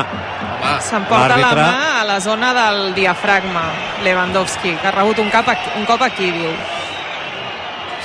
S'emporta 0.81 1.39
la 1.41 1.55
mà 1.57 1.73
a 2.01 2.05
la 2.05 2.19
zona 2.21 2.53
del 2.53 2.93
diafragma, 2.95 3.65
Lewandowski, 4.05 4.75
que 4.77 4.89
ha 4.89 4.93
rebut 4.93 5.19
un, 5.25 5.33
cap 5.33 5.49
aquí, 5.49 5.73
un 5.81 5.89
cop 5.89 6.05
aquí, 6.05 6.29
diu. 6.37 6.53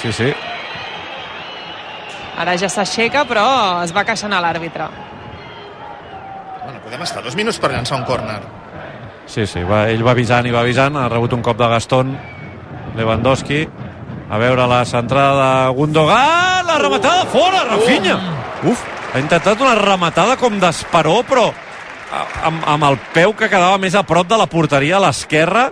Sí, 0.05 0.11
sí. 0.13 0.29
Ara 2.37 2.53
ja 2.59 2.67
s'aixeca, 2.69 3.23
però 3.25 3.45
es 3.85 3.93
va 3.95 4.03
queixant 4.05 4.33
a 4.35 4.41
l'àrbitre. 4.43 4.85
Bueno, 6.65 6.79
podem 6.83 7.01
estar 7.05 7.23
dos 7.23 7.35
minuts 7.39 7.57
per 7.61 7.71
llançar 7.71 7.97
un 7.97 8.05
córner. 8.05 8.41
Sí, 9.25 9.47
sí, 9.49 9.63
va, 9.65 9.85
ell 9.89 10.03
va 10.05 10.11
avisant 10.13 10.45
i 10.45 10.51
va 10.53 10.61
avisant, 10.61 10.97
ha 10.99 11.07
rebut 11.09 11.33
un 11.33 11.41
cop 11.41 11.57
de 11.57 11.67
Gastón 11.71 12.11
Lewandowski 12.95 13.63
a 14.29 14.37
veure 14.41 14.67
la 14.69 14.83
centrada 14.85 15.47
de 15.65 15.73
Gundogan 15.77 16.65
la 16.67 16.77
rematada 16.77 17.25
fora, 17.29 17.63
Rafinha 17.65 18.15
uf, 18.69 18.83
ha 19.13 19.19
intentat 19.19 19.59
una 19.61 19.73
rematada 19.79 20.37
com 20.37 20.59
d'esperó 20.61 21.23
però 21.27 21.47
a- 21.49 22.23
amb, 22.51 22.61
amb 22.75 22.87
el 22.91 22.97
peu 23.17 23.33
que 23.37 23.49
quedava 23.49 23.77
més 23.81 23.95
a 23.97 24.03
prop 24.05 24.27
de 24.29 24.37
la 24.37 24.45
porteria 24.49 24.97
a 24.97 25.03
l'esquerra 25.07 25.71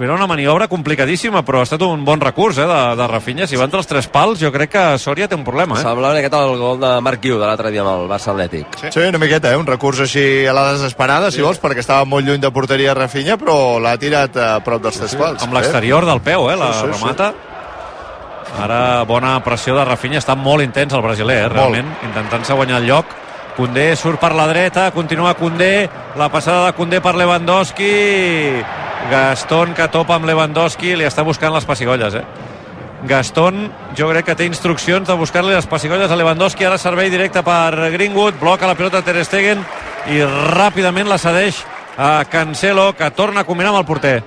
era 0.00 0.14
una 0.14 0.26
maniobra 0.26 0.68
complicadíssima 0.68 1.42
però 1.42 1.60
ha 1.60 1.66
estat 1.66 1.82
un 1.82 2.04
bon 2.06 2.20
recurs 2.22 2.56
eh, 2.58 2.66
de, 2.66 2.78
de 2.96 3.06
Rafinha 3.10 3.46
si 3.50 3.56
va 3.58 3.64
entre 3.66 3.80
els 3.82 3.88
tres 3.90 4.06
pals 4.08 4.38
jo 4.40 4.52
crec 4.54 4.70
que 4.72 4.84
Sòria 5.02 5.26
té 5.28 5.34
un 5.34 5.42
problema 5.44 5.76
eh? 5.76 5.82
Semblava 5.82 6.14
miqueta 6.14 6.40
el 6.46 6.56
gol 6.60 6.78
de 6.80 6.92
Marc 7.04 7.20
Guiu 7.20 7.36
de 7.40 7.44
l'altre 7.44 7.72
dia 7.74 7.82
amb 7.82 7.90
el 7.96 8.08
Barça 8.08 8.30
Atlètic. 8.32 8.78
Sí. 8.80 8.92
sí, 8.94 9.00
una 9.08 9.18
miqueta, 9.18 9.50
eh? 9.52 9.58
un 9.60 9.66
recurs 9.66 10.00
així 10.06 10.46
a 10.46 10.54
la 10.56 10.70
desesperada, 10.72 11.30
si 11.34 11.42
vols, 11.42 11.60
perquè 11.60 11.82
estava 11.82 12.04
molt 12.08 12.24
lluny 12.26 12.40
de 12.40 12.50
porteria 12.54 12.94
Rafinha, 12.94 13.36
però 13.36 13.78
l'ha 13.82 13.96
tirat 14.00 14.36
a 14.40 14.48
prop 14.64 14.82
dels 14.82 14.98
tres 15.02 15.14
pals. 15.18 15.42
amb 15.44 15.54
l'exterior 15.58 16.06
del 16.06 16.20
peu, 16.24 16.48
eh, 16.50 16.56
la 16.56 16.72
Sí, 16.72 16.86
sí, 16.86 16.92
sí. 16.92 17.00
remata. 17.02 17.32
Ara 18.60 18.80
bona 19.06 19.36
pressió 19.44 19.74
de 19.76 19.84
Rafinha, 19.84 20.18
està 20.22 20.34
molt 20.36 20.62
intens 20.64 20.92
el 20.94 21.02
brasiler, 21.02 21.42
eh, 21.44 21.48
realment, 21.48 21.90
intentant-se 22.08 22.54
guanyar 22.54 22.80
el 22.82 22.86
lloc. 22.88 23.06
Condé 23.56 23.94
surt 23.96 24.20
per 24.20 24.32
la 24.34 24.46
dreta, 24.48 24.90
continua 24.94 25.34
Condé, 25.34 25.88
la 26.16 26.28
passada 26.30 26.66
de 26.66 26.72
Condé 26.78 27.00
per 27.00 27.14
Lewandowski. 27.14 27.90
Gastón 29.10 29.74
que 29.74 29.88
topa 29.90 30.14
amb 30.14 30.28
Lewandowski, 30.28 30.94
li 30.94 31.06
està 31.08 31.24
buscant 31.26 31.50
les 31.50 31.66
pessigolles, 31.66 32.14
eh? 32.14 32.24
Gastón, 33.10 33.64
jo 33.98 34.10
crec 34.12 34.28
que 34.28 34.36
té 34.38 34.46
instruccions 34.46 35.08
de 35.08 35.16
buscar-li 35.18 35.54
les 35.54 35.66
pessigolles 35.66 36.12
a 36.12 36.18
Lewandowski, 36.20 36.66
ara 36.68 36.78
servei 36.78 37.10
directe 37.10 37.42
per 37.42 37.90
Greenwood, 37.96 38.38
bloca 38.38 38.68
la 38.68 38.76
pilota 38.78 39.00
Ter 39.02 39.24
Stegen 39.24 39.64
i 40.12 40.20
ràpidament 40.54 41.10
la 41.10 41.18
cedeix 41.18 41.64
a 41.98 42.20
Cancelo, 42.30 42.92
que 42.94 43.10
torna 43.10 43.42
a 43.42 43.48
combinar 43.48 43.72
amb 43.72 43.80
el 43.80 43.88
porter. 43.88 44.20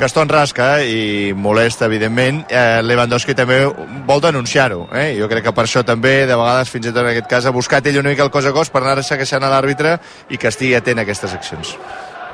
Gastón 0.00 0.28
rasca 0.28 0.82
i 0.84 1.32
molesta, 1.36 1.84
evidentment. 1.88 2.44
Eh, 2.48 2.80
Lewandowski 2.84 3.34
també 3.36 3.62
vol 4.08 4.22
denunciar-ho. 4.24 4.86
Eh? 4.96 5.16
Jo 5.18 5.28
crec 5.28 5.44
que 5.48 5.56
per 5.56 5.66
això 5.66 5.84
també, 5.84 6.24
de 6.28 6.36
vegades, 6.36 6.72
fins 6.72 6.88
i 6.88 6.92
tot 6.92 7.02
en 7.04 7.10
aquest 7.14 7.28
cas, 7.28 7.48
ha 7.48 7.52
buscat 7.52 7.86
ell 7.86 8.00
una 8.00 8.12
mica 8.12 8.24
el 8.24 8.32
cos 8.32 8.48
a 8.48 8.52
cos 8.56 8.72
per 8.72 8.80
anar-se 8.84 9.18
queixant 9.20 9.44
a 9.44 9.52
l'àrbitre 9.52 9.98
i 10.28 10.40
que 10.40 10.48
estigui 10.48 10.76
atent 10.78 11.00
a 11.02 11.04
aquestes 11.08 11.36
accions. 11.36 11.76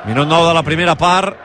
Minut 0.07 0.25
9 0.25 0.47
de 0.47 0.53
la 0.53 0.63
primera 0.63 0.95
part. 0.95 1.35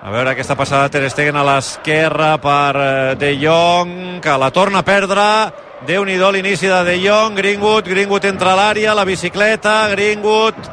A 0.00 0.08
veure 0.08 0.30
aquesta 0.32 0.54
passada 0.56 0.88
Ter 0.88 1.04
Stegen 1.12 1.36
a 1.36 1.42
l'esquerra 1.44 2.30
per 2.40 2.76
eh, 2.80 3.16
De 3.20 3.34
Jong, 3.36 4.22
que 4.24 4.36
la 4.40 4.48
torna 4.56 4.80
a 4.80 4.86
perdre. 4.86 5.26
Déu-n'hi-do 5.84 6.30
l'inici 6.32 6.64
de 6.64 6.78
De 6.86 6.94
Jong, 7.02 7.36
Greenwood, 7.36 7.90
Greenwood 7.92 8.24
entra 8.24 8.54
a 8.54 8.56
l'àrea, 8.56 8.94
la 8.96 9.04
bicicleta, 9.04 9.74
Greenwood, 9.92 10.70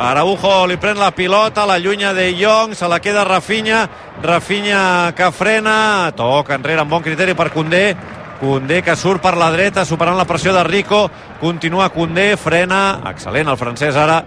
Araujo 0.00 0.64
li 0.66 0.80
pren 0.82 0.98
la 0.98 1.12
pilota, 1.14 1.62
la 1.62 1.78
llunya 1.78 2.10
De 2.12 2.26
Jong, 2.34 2.74
se 2.74 2.90
la 2.90 2.98
queda 2.98 3.22
Rafinha, 3.22 3.84
Rafinha 4.20 5.14
que 5.14 5.30
frena, 5.30 6.10
toca 6.18 6.58
enrere 6.58 6.82
amb 6.82 6.90
bon 6.90 7.06
criteri 7.06 7.38
per 7.38 7.52
Condé, 7.54 7.94
Condé 8.40 8.82
que 8.82 8.98
surt 8.98 9.22
per 9.22 9.36
la 9.38 9.52
dreta, 9.54 9.86
superant 9.86 10.18
la 10.18 10.26
pressió 10.26 10.50
de 10.56 10.66
Rico, 10.66 11.06
continua 11.38 11.92
Condé, 11.94 12.32
frena, 12.34 12.98
excel·lent 13.14 13.54
el 13.54 13.60
francès 13.60 13.94
ara, 13.94 14.24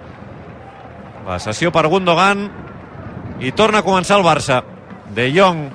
la 1.27 1.39
sessió 1.39 1.71
per 1.71 1.87
Gundogan 1.87 2.47
i 3.43 3.51
torna 3.55 3.79
a 3.79 3.85
començar 3.85 4.19
el 4.19 4.25
Barça. 4.25 4.61
De 5.13 5.29
Jong 5.31 5.67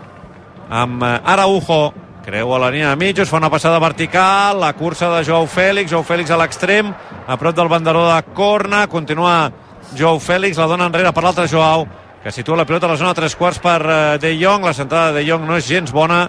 amb 0.69 1.03
eh, 1.03 1.15
Araujo 1.25 1.93
creua 2.25 2.59
la 2.61 2.69
línia 2.71 2.91
de 2.91 3.01
mitjos, 3.01 3.31
fa 3.31 3.39
una 3.39 3.49
passada 3.49 3.79
vertical, 3.81 4.59
la 4.61 4.75
cursa 4.77 5.09
de 5.15 5.23
Joao 5.25 5.47
Fèlix, 5.49 5.89
Joao 5.89 6.05
Fèlix 6.05 6.29
a 6.29 6.37
l'extrem, 6.37 6.91
a 6.93 7.37
prop 7.41 7.57
del 7.57 7.71
banderó 7.73 8.03
de 8.11 8.19
corna, 8.37 8.83
continua 8.87 9.49
Joao 9.97 10.19
Fèlix, 10.21 10.59
la 10.61 10.67
dona 10.69 10.91
enrere 10.91 11.13
per 11.17 11.25
l'altre 11.25 11.47
Joao, 11.49 11.87
que 12.23 12.33
situa 12.35 12.59
la 12.59 12.67
pilota 12.69 12.85
a 12.85 12.93
la 12.93 12.99
zona 13.01 13.15
de 13.15 13.21
tres 13.23 13.37
quarts 13.39 13.63
per 13.65 13.81
eh, 13.81 14.19
De 14.21 14.35
Jong, 14.37 14.67
la 14.69 14.75
centrada 14.77 15.13
de 15.13 15.23
De 15.23 15.31
Jong 15.31 15.47
no 15.49 15.57
és 15.57 15.71
gens 15.71 15.95
bona, 15.95 16.27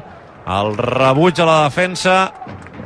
el 0.49 0.73
rebuig 0.77 1.39
a 1.39 1.45
la 1.45 1.59
defensa 1.67 2.15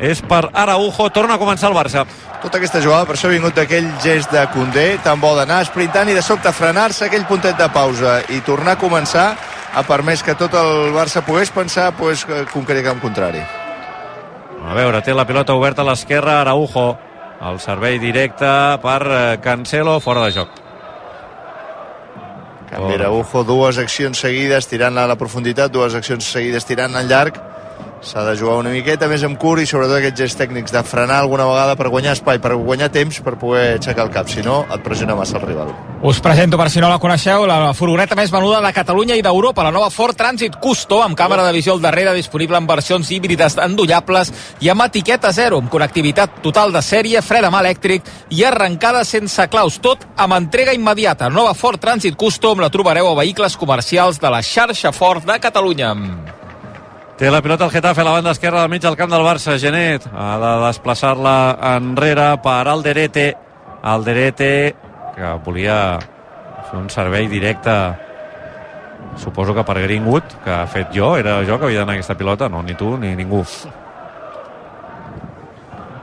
és 0.04 0.19
per 0.28 0.49
Araujo, 0.52 1.08
torna 1.15 1.38
a 1.38 1.39
començar 1.39 1.69
el 1.69 1.78
Barça. 1.78 2.04
Tota 2.43 2.60
aquesta 2.60 2.82
jugada, 2.84 3.06
per 3.08 3.15
això 3.15 3.30
ha 3.30 3.36
vingut 3.36 3.58
aquell 3.62 3.88
gest 4.04 4.34
de 4.36 4.43
Condé, 4.52 4.97
tan 5.04 5.21
bo 5.21 5.32
d'anar 5.38 5.62
sprintant 5.69 6.10
i 6.12 6.17
de 6.17 6.23
sobte 6.26 6.52
frenar-se 6.52 7.08
aquell 7.08 7.23
puntet 7.30 7.56
de 7.60 7.69
pausa 7.71 8.17
i 8.36 8.41
tornar 8.43 8.76
a 8.76 8.82
començar 8.82 9.28
ha 9.73 9.84
permès 9.88 10.21
que 10.26 10.36
tot 10.36 10.54
el 10.60 10.91
Barça 10.93 11.23
pogués 11.26 11.54
pensar 11.56 11.93
pues, 11.95 12.26
concretar 12.52 12.93
en 12.97 12.99
contrari. 12.99 13.45
A 14.63 14.76
veure, 14.76 14.99
té 15.04 15.15
la 15.15 15.26
pilota 15.28 15.56
oberta 15.56 15.84
a 15.84 15.88
l'esquerra, 15.88 16.41
Araujo. 16.41 16.97
El 17.43 17.58
servei 17.60 17.97
directe 17.99 18.49
per 18.84 18.99
eh, 19.08 19.23
Cancelo, 19.43 19.97
fora 19.99 20.28
de 20.28 20.36
joc. 20.36 20.60
Canvi 22.69 22.95
Araujo, 22.95 23.43
dues 23.43 23.80
accions 23.82 24.19
seguides 24.19 24.69
tirant-la 24.71 25.04
a 25.04 25.12
la 25.12 25.17
profunditat, 25.19 25.71
dues 25.71 25.95
accions 25.95 26.28
seguides 26.28 26.65
tirant 26.65 26.95
al 26.95 27.08
llarg. 27.12 27.53
S'ha 28.04 28.26
de 28.28 28.34
jugar 28.36 28.58
una 28.60 28.72
miqueta 28.74 29.08
més 29.08 29.22
amb 29.24 29.38
curt 29.39 29.63
i 29.63 29.68
sobretot 29.70 29.96
aquests 29.96 30.20
gestos 30.20 30.39
tècnics 30.42 30.74
de 30.76 30.82
frenar 30.84 31.22
alguna 31.22 31.46
vegada 31.48 31.78
per 31.80 31.88
guanyar 31.88 32.18
espai, 32.18 32.39
per 32.44 32.52
guanyar 32.60 32.89
temps, 32.92 33.22
per 33.24 33.38
poder 33.39 33.78
aixecar 33.78 34.04
el 34.04 34.12
cap. 34.12 34.28
Si 34.28 34.44
no, 34.44 34.66
et 34.68 34.84
pressiona 34.84 35.16
massa 35.16 35.38
el 35.39 35.46
rival. 35.48 35.72
Us 36.04 36.20
presento, 36.20 36.60
per 36.60 36.68
si 36.68 36.84
no 36.84 36.89
la 36.92 37.00
coneixeu, 37.00 37.46
la 37.48 37.72
furgoneta 37.72 38.18
més 38.20 38.34
venuda 38.34 38.60
de 38.66 38.74
Catalunya 38.76 39.16
i 39.16 39.24
d'Europa, 39.24 39.63
la 39.63 39.72
nova 39.72 39.88
Ford 39.94 40.20
Transit 40.20 40.60
Custo, 40.60 41.00
amb 41.00 41.16
càmera 41.16 41.48
de 41.48 41.56
visió 41.56 41.78
al 41.78 41.82
darrere, 41.86 42.12
disponible 42.18 42.60
en 42.60 42.68
versions 42.68 43.08
híbrides 43.16 43.56
endollables 43.63 44.34
i 44.60 44.74
amb 44.74 44.84
etiqueta 44.89 45.32
zero, 45.32 45.63
amb 45.63 45.72
connectivitat 45.72 46.42
total 46.44 46.76
de 46.76 46.84
sèrie, 46.84 47.24
fre 47.24 47.39
de 47.39 47.56
mà 47.56 47.63
elèctric 47.63 48.12
i 48.36 48.44
arrencada 48.44 49.08
sense 49.08 49.48
claus, 49.48 49.80
tot 49.80 50.04
amb 50.20 50.36
entrega 50.42 50.76
immediata. 50.76 51.32
Nova 51.32 51.56
Ford 51.56 51.80
Transit 51.80 52.20
Custom 52.20 52.60
la 52.60 52.74
trobareu 52.74 53.13
a 53.13 53.20
vehicles 53.24 53.56
comercials 53.56 54.20
de 54.20 54.28
la 54.28 54.44
xarxa 54.44 54.92
Ford 54.92 55.24
de 55.24 55.39
Catalunya. 55.39 55.94
Té 57.17 57.30
la 57.30 57.41
pilota 57.45 57.65
el 57.65 57.71
Getafe 57.71 58.02
a 58.02 58.04
la 58.08 58.12
banda 58.15 58.32
esquerra 58.34 58.62
del 58.63 58.69
mig 58.73 58.82
del 58.82 58.95
camp 58.97 59.12
del 59.13 59.21
Barça. 59.26 59.58
Genet 59.62 60.08
ha 60.12 60.32
de 60.41 60.52
desplaçar-la 60.65 61.36
enrere 61.76 62.32
per 62.43 62.63
Alderete. 62.67 63.28
Alderete, 63.84 64.49
que 65.15 65.30
volia 65.45 65.78
fer 66.69 66.80
un 66.80 66.89
servei 66.89 67.28
directe 67.28 67.73
suposo 69.19 69.54
que 69.54 69.63
per 69.67 69.76
Greenwood, 69.84 70.39
que 70.43 70.49
ha 70.52 70.65
fet 70.67 70.89
jo, 70.95 71.12
era 71.19 71.38
jo 71.45 71.60
que 71.60 71.67
havia 71.67 71.84
d'anar 71.84 71.93
aquesta 71.99 72.15
pilota, 72.17 72.47
no, 72.49 72.63
ni 72.63 72.73
tu 72.73 72.95
ni 72.97 73.12
ningú. 73.15 73.43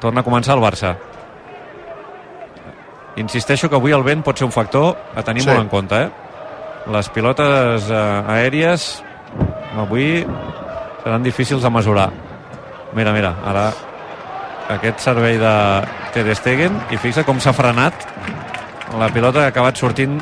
Torna 0.00 0.20
a 0.22 0.24
començar 0.24 0.54
el 0.54 0.62
Barça. 0.62 0.94
Insisteixo 3.16 3.68
que 3.68 3.76
avui 3.80 3.92
el 3.92 4.04
vent 4.06 4.22
pot 4.22 4.38
ser 4.38 4.46
un 4.46 4.52
factor 4.54 4.94
a 5.16 5.22
tenir 5.26 5.42
Sí. 5.42 5.48
molt 5.50 5.60
en 5.64 5.68
compte, 5.68 6.02
eh? 6.04 6.10
Les 6.86 7.08
pilotes 7.10 7.90
eh, 7.90 8.22
aèries 8.28 9.02
avui 9.76 10.24
seran 11.02 11.22
difícils 11.22 11.62
de 11.62 11.70
mesurar. 11.70 12.10
Mira, 12.94 13.12
mira, 13.12 13.34
ara 13.46 13.70
aquest 14.70 15.02
servei 15.02 15.38
de 15.38 15.54
Ter 16.14 16.26
Stegen 16.38 16.76
i 16.90 16.98
fixa 16.98 17.24
com 17.26 17.40
s'ha 17.42 17.54
frenat 17.54 18.06
la 18.98 19.10
pilota 19.14 19.40
que 19.40 19.50
ha 19.50 19.54
acabat 19.54 19.78
sortint 19.78 20.18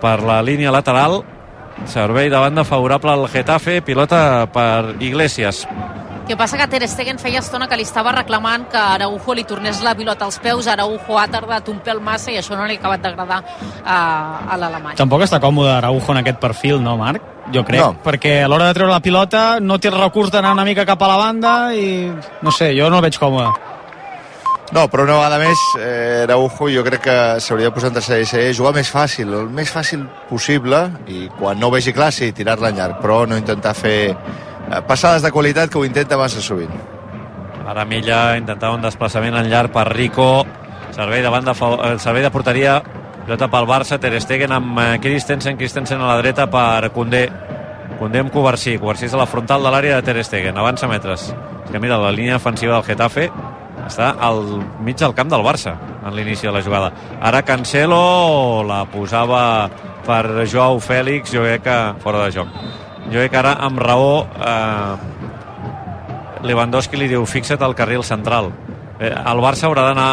per 0.00 0.20
la 0.24 0.40
línia 0.42 0.72
lateral. 0.72 1.22
Servei 1.86 2.30
de 2.30 2.38
banda 2.40 2.64
favorable 2.64 3.12
al 3.12 3.28
Getafe, 3.28 3.80
pilota 3.82 4.48
per 4.52 4.96
Iglesias. 5.00 5.66
Que 6.28 6.36
passa 6.36 6.58
que 6.58 6.66
Ter 6.68 6.86
Stegen 6.86 7.18
feia 7.18 7.40
estona 7.40 7.66
que 7.68 7.76
li 7.80 7.82
estava 7.86 8.12
reclamant 8.12 8.66
que 8.68 8.76
Araujo 8.78 9.34
li 9.34 9.44
tornés 9.48 9.80
la 9.82 9.94
pilota 9.96 10.26
als 10.26 10.36
peus, 10.44 10.66
Araujo 10.68 11.16
ha 11.18 11.24
tardat 11.32 11.68
un 11.72 11.78
pèl 11.80 12.02
massa 12.04 12.30
i 12.30 12.36
això 12.36 12.54
no 12.56 12.66
li 12.68 12.76
ha 12.76 12.82
acabat 12.82 13.00
d'agradar 13.02 13.38
a, 13.84 13.96
a 14.52 14.58
l'alemany. 14.60 14.96
Tampoc 15.00 15.24
està 15.24 15.40
còmode 15.40 15.72
Araujo 15.72 16.12
en 16.12 16.20
aquest 16.20 16.38
perfil, 16.42 16.82
no, 16.84 16.98
Marc? 17.00 17.22
Jo 17.54 17.64
crec, 17.64 17.80
No. 17.80 17.94
perquè 18.04 18.42
a 18.44 18.48
l'hora 18.48 18.66
de 18.68 18.74
treure 18.76 18.92
la 18.92 19.00
pilota 19.00 19.58
no 19.60 19.78
té 19.80 19.88
el 19.88 19.96
recurs 19.96 20.30
d'anar 20.30 20.52
una 20.52 20.66
mica 20.68 20.84
cap 20.84 21.00
a 21.02 21.08
la 21.08 21.16
banda 21.16 21.54
i 21.74 22.12
no 22.42 22.52
sé, 22.52 22.74
jo 22.76 22.90
no 22.90 23.00
el 23.00 23.06
veig 23.08 23.16
còmode. 23.18 23.48
No, 24.70 24.82
però 24.92 25.06
una 25.06 25.14
vegada 25.16 25.38
més, 25.40 25.62
eh, 25.80 26.26
Araujo 26.26 26.68
jo 26.68 26.84
crec 26.84 27.00
que 27.06 27.16
s'hauria 27.40 27.70
de 27.70 27.72
posar 27.72 27.88
en 27.88 27.94
tercera 27.94 28.18
edició, 28.18 28.42
jugar 28.52 28.74
més 28.76 28.90
fàcil, 28.92 29.32
el 29.32 29.48
més 29.48 29.72
fàcil 29.72 30.04
possible, 30.28 30.82
i 31.08 31.30
quan 31.38 31.58
no 31.58 31.70
ho 31.70 31.72
vegi 31.72 31.94
clar, 31.96 32.12
sí, 32.12 32.32
tirar-la 32.36 32.68
en 32.68 32.76
llarg, 32.76 33.00
però 33.00 33.22
no 33.26 33.38
intentar 33.40 33.72
fer 33.74 34.10
eh, 34.10 34.16
passades 34.86 35.22
de 35.22 35.32
qualitat 35.32 35.70
que 35.70 35.78
ho 35.78 35.84
intenta 35.86 36.18
massa 36.20 36.42
sovint. 36.44 36.72
Ara 37.68 37.84
Milla 37.84 38.36
intentava 38.38 38.76
un 38.76 38.84
desplaçament 38.84 39.36
en 39.36 39.50
llarg 39.50 39.72
per 39.72 39.86
Rico. 39.90 40.46
Servei 40.96 41.22
de 41.22 41.28
banda, 41.28 41.52
eh, 41.52 41.98
servei 41.98 42.22
de 42.22 42.30
porteria. 42.30 42.82
Pilota 43.24 43.48
pel 43.48 43.66
Barça, 43.66 43.98
Ter 44.00 44.20
Stegen 44.20 44.52
amb 44.52 44.78
eh, 44.80 44.98
Christensen, 45.00 45.56
Christensen 45.56 46.00
a 46.00 46.06
la 46.06 46.16
dreta 46.22 46.46
per 46.48 46.90
Condé. 46.92 47.28
Condé 47.98 48.20
amb 48.20 48.32
Covarsí. 48.32 48.78
Covarsí 48.78 49.04
és 49.04 49.14
a 49.14 49.20
la 49.20 49.26
frontal 49.26 49.62
de 49.62 49.70
l'àrea 49.70 50.00
de 50.00 50.02
Ter 50.02 50.24
Stegen. 50.24 50.56
Avança 50.56 50.88
metres. 50.88 51.28
És 51.64 51.70
que 51.70 51.78
mira, 51.78 51.98
la 51.98 52.12
línia 52.12 52.36
ofensiva 52.36 52.78
del 52.78 52.88
Getafe 52.88 53.28
està 53.84 54.14
al 54.18 54.42
mig 54.84 54.96
del 54.96 55.14
camp 55.14 55.28
del 55.28 55.44
Barça 55.44 55.76
en 56.04 56.14
l'inici 56.16 56.46
de 56.46 56.52
la 56.52 56.62
jugada. 56.62 56.92
Ara 57.20 57.42
Cancelo 57.42 58.64
la 58.64 58.84
posava 58.88 59.68
per 60.06 60.46
Joao 60.48 60.80
Fèlix, 60.80 61.32
jo 61.32 61.44
crec 61.44 61.66
que 61.68 61.78
fora 62.00 62.24
de 62.24 62.32
joc. 62.32 62.87
Jo 63.06 63.20
crec 63.20 63.30
que 63.32 63.40
ara 63.40 63.54
amb 63.64 63.78
raó 63.80 64.26
eh, 64.26 64.96
Lewandowski 66.48 66.98
li 66.98 67.08
diu 67.10 67.24
fixa't 67.26 67.62
al 67.62 67.74
carril 67.78 68.04
central. 68.04 68.50
Eh, 68.98 69.12
el 69.12 69.40
Barça 69.42 69.68
haurà 69.68 69.86
d'anar 69.88 70.10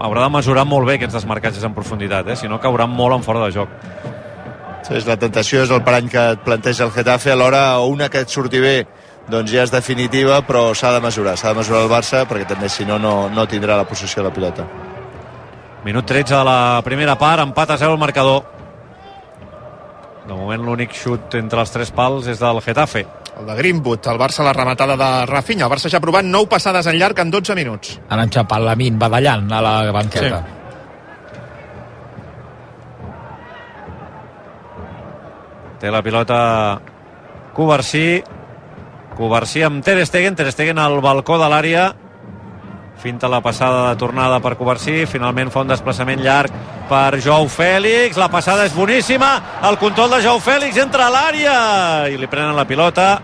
haurà 0.00 0.24
de 0.24 0.32
mesurar 0.38 0.64
molt 0.64 0.88
bé 0.88 0.96
aquests 0.96 1.20
desmarcatges 1.20 1.64
en 1.68 1.74
profunditat 1.76 2.32
eh? 2.32 2.36
si 2.36 2.48
no 2.48 2.60
cauran 2.60 2.90
molt 2.90 3.18
en 3.18 3.26
fora 3.26 3.44
de 3.44 3.52
joc. 3.52 3.68
Sí, 4.82 4.96
és 4.98 5.06
la 5.06 5.18
tentació, 5.20 5.62
és 5.62 5.70
el 5.70 5.84
parany 5.86 6.08
que 6.10 6.22
et 6.34 6.40
planteja 6.42 6.88
el 6.88 6.90
Getafe, 6.90 7.30
alhora 7.30 7.78
una 7.86 8.08
que 8.10 8.24
et 8.24 8.32
surti 8.32 8.58
bé 8.60 8.76
doncs 9.30 9.52
ja 9.52 9.62
és 9.62 9.70
definitiva, 9.70 10.40
però 10.42 10.72
s'ha 10.74 10.90
de 10.96 11.02
mesurar, 11.04 11.36
s'ha 11.38 11.52
de 11.52 11.60
mesurar 11.60 11.84
el 11.84 11.92
Barça, 11.92 12.24
perquè 12.26 12.48
també 12.48 12.68
si 12.68 12.84
no, 12.88 12.98
no, 12.98 13.28
no 13.30 13.46
tindrà 13.46 13.76
la 13.78 13.86
possessió 13.86 14.22
de 14.22 14.28
la 14.28 14.34
pilota. 14.34 14.66
minut 15.84 16.06
13 16.06 16.34
de 16.34 16.44
la 16.44 16.80
primera 16.84 17.16
part 17.18 17.42
empat 17.42 17.70
a 17.70 17.76
0 17.76 17.92
el 17.92 17.98
marcador 17.98 18.44
de 20.26 20.32
moment 20.34 20.62
l'únic 20.62 20.94
xut 20.94 21.34
entre 21.38 21.60
els 21.64 21.74
tres 21.74 21.90
pals 21.90 22.28
és 22.30 22.40
del 22.40 22.62
Getafe 22.62 23.04
El 23.38 23.46
de 23.48 23.58
Greenwood, 23.58 24.06
el 24.12 24.18
Barça 24.20 24.44
la 24.44 24.52
rematada 24.52 24.96
de 24.96 25.10
Rafinha. 25.26 25.64
El 25.64 25.72
Barça 25.72 25.88
ja 25.88 25.96
ha 25.96 26.04
provat 26.04 26.26
9 26.28 26.50
passades 26.52 26.86
en 26.86 26.98
llarg 27.00 27.18
en 27.18 27.30
12 27.32 27.54
minuts. 27.56 27.94
Han 28.10 28.20
enxapat 28.26 28.60
la 28.60 28.76
min 28.76 28.98
badallant 29.00 29.48
a 29.50 29.62
la 29.64 29.76
banqueta. 29.90 30.42
té 35.82 35.90
la 35.90 35.98
pilota 36.06 36.78
Covarsí 37.56 38.22
Covarsí 39.18 39.64
amb 39.66 39.82
Ter 39.82 39.98
Stegen 40.06 40.36
Ter 40.38 40.46
Stegen 40.54 40.78
al 40.78 41.00
balcó 41.02 41.40
de 41.40 41.48
l'àrea 41.50 41.88
finta 42.98 43.28
la 43.28 43.40
passada 43.42 43.88
de 43.88 43.98
tornada 43.98 44.38
per 44.40 44.56
Covarsí 44.58 45.06
finalment 45.10 45.50
fa 45.50 45.64
un 45.64 45.72
desplaçament 45.72 46.22
llarg 46.22 46.54
per 46.90 47.20
Jou 47.24 47.48
Fèlix, 47.50 48.18
la 48.20 48.28
passada 48.30 48.66
és 48.68 48.74
boníssima 48.76 49.32
el 49.68 49.78
control 49.80 50.16
de 50.16 50.22
Jou 50.26 50.40
Fèlix 50.42 50.78
entra 50.82 51.08
a 51.08 51.14
l'àrea 51.14 51.58
i 52.12 52.18
li 52.20 52.30
prenen 52.30 52.56
la 52.56 52.68
pilota 52.68 53.14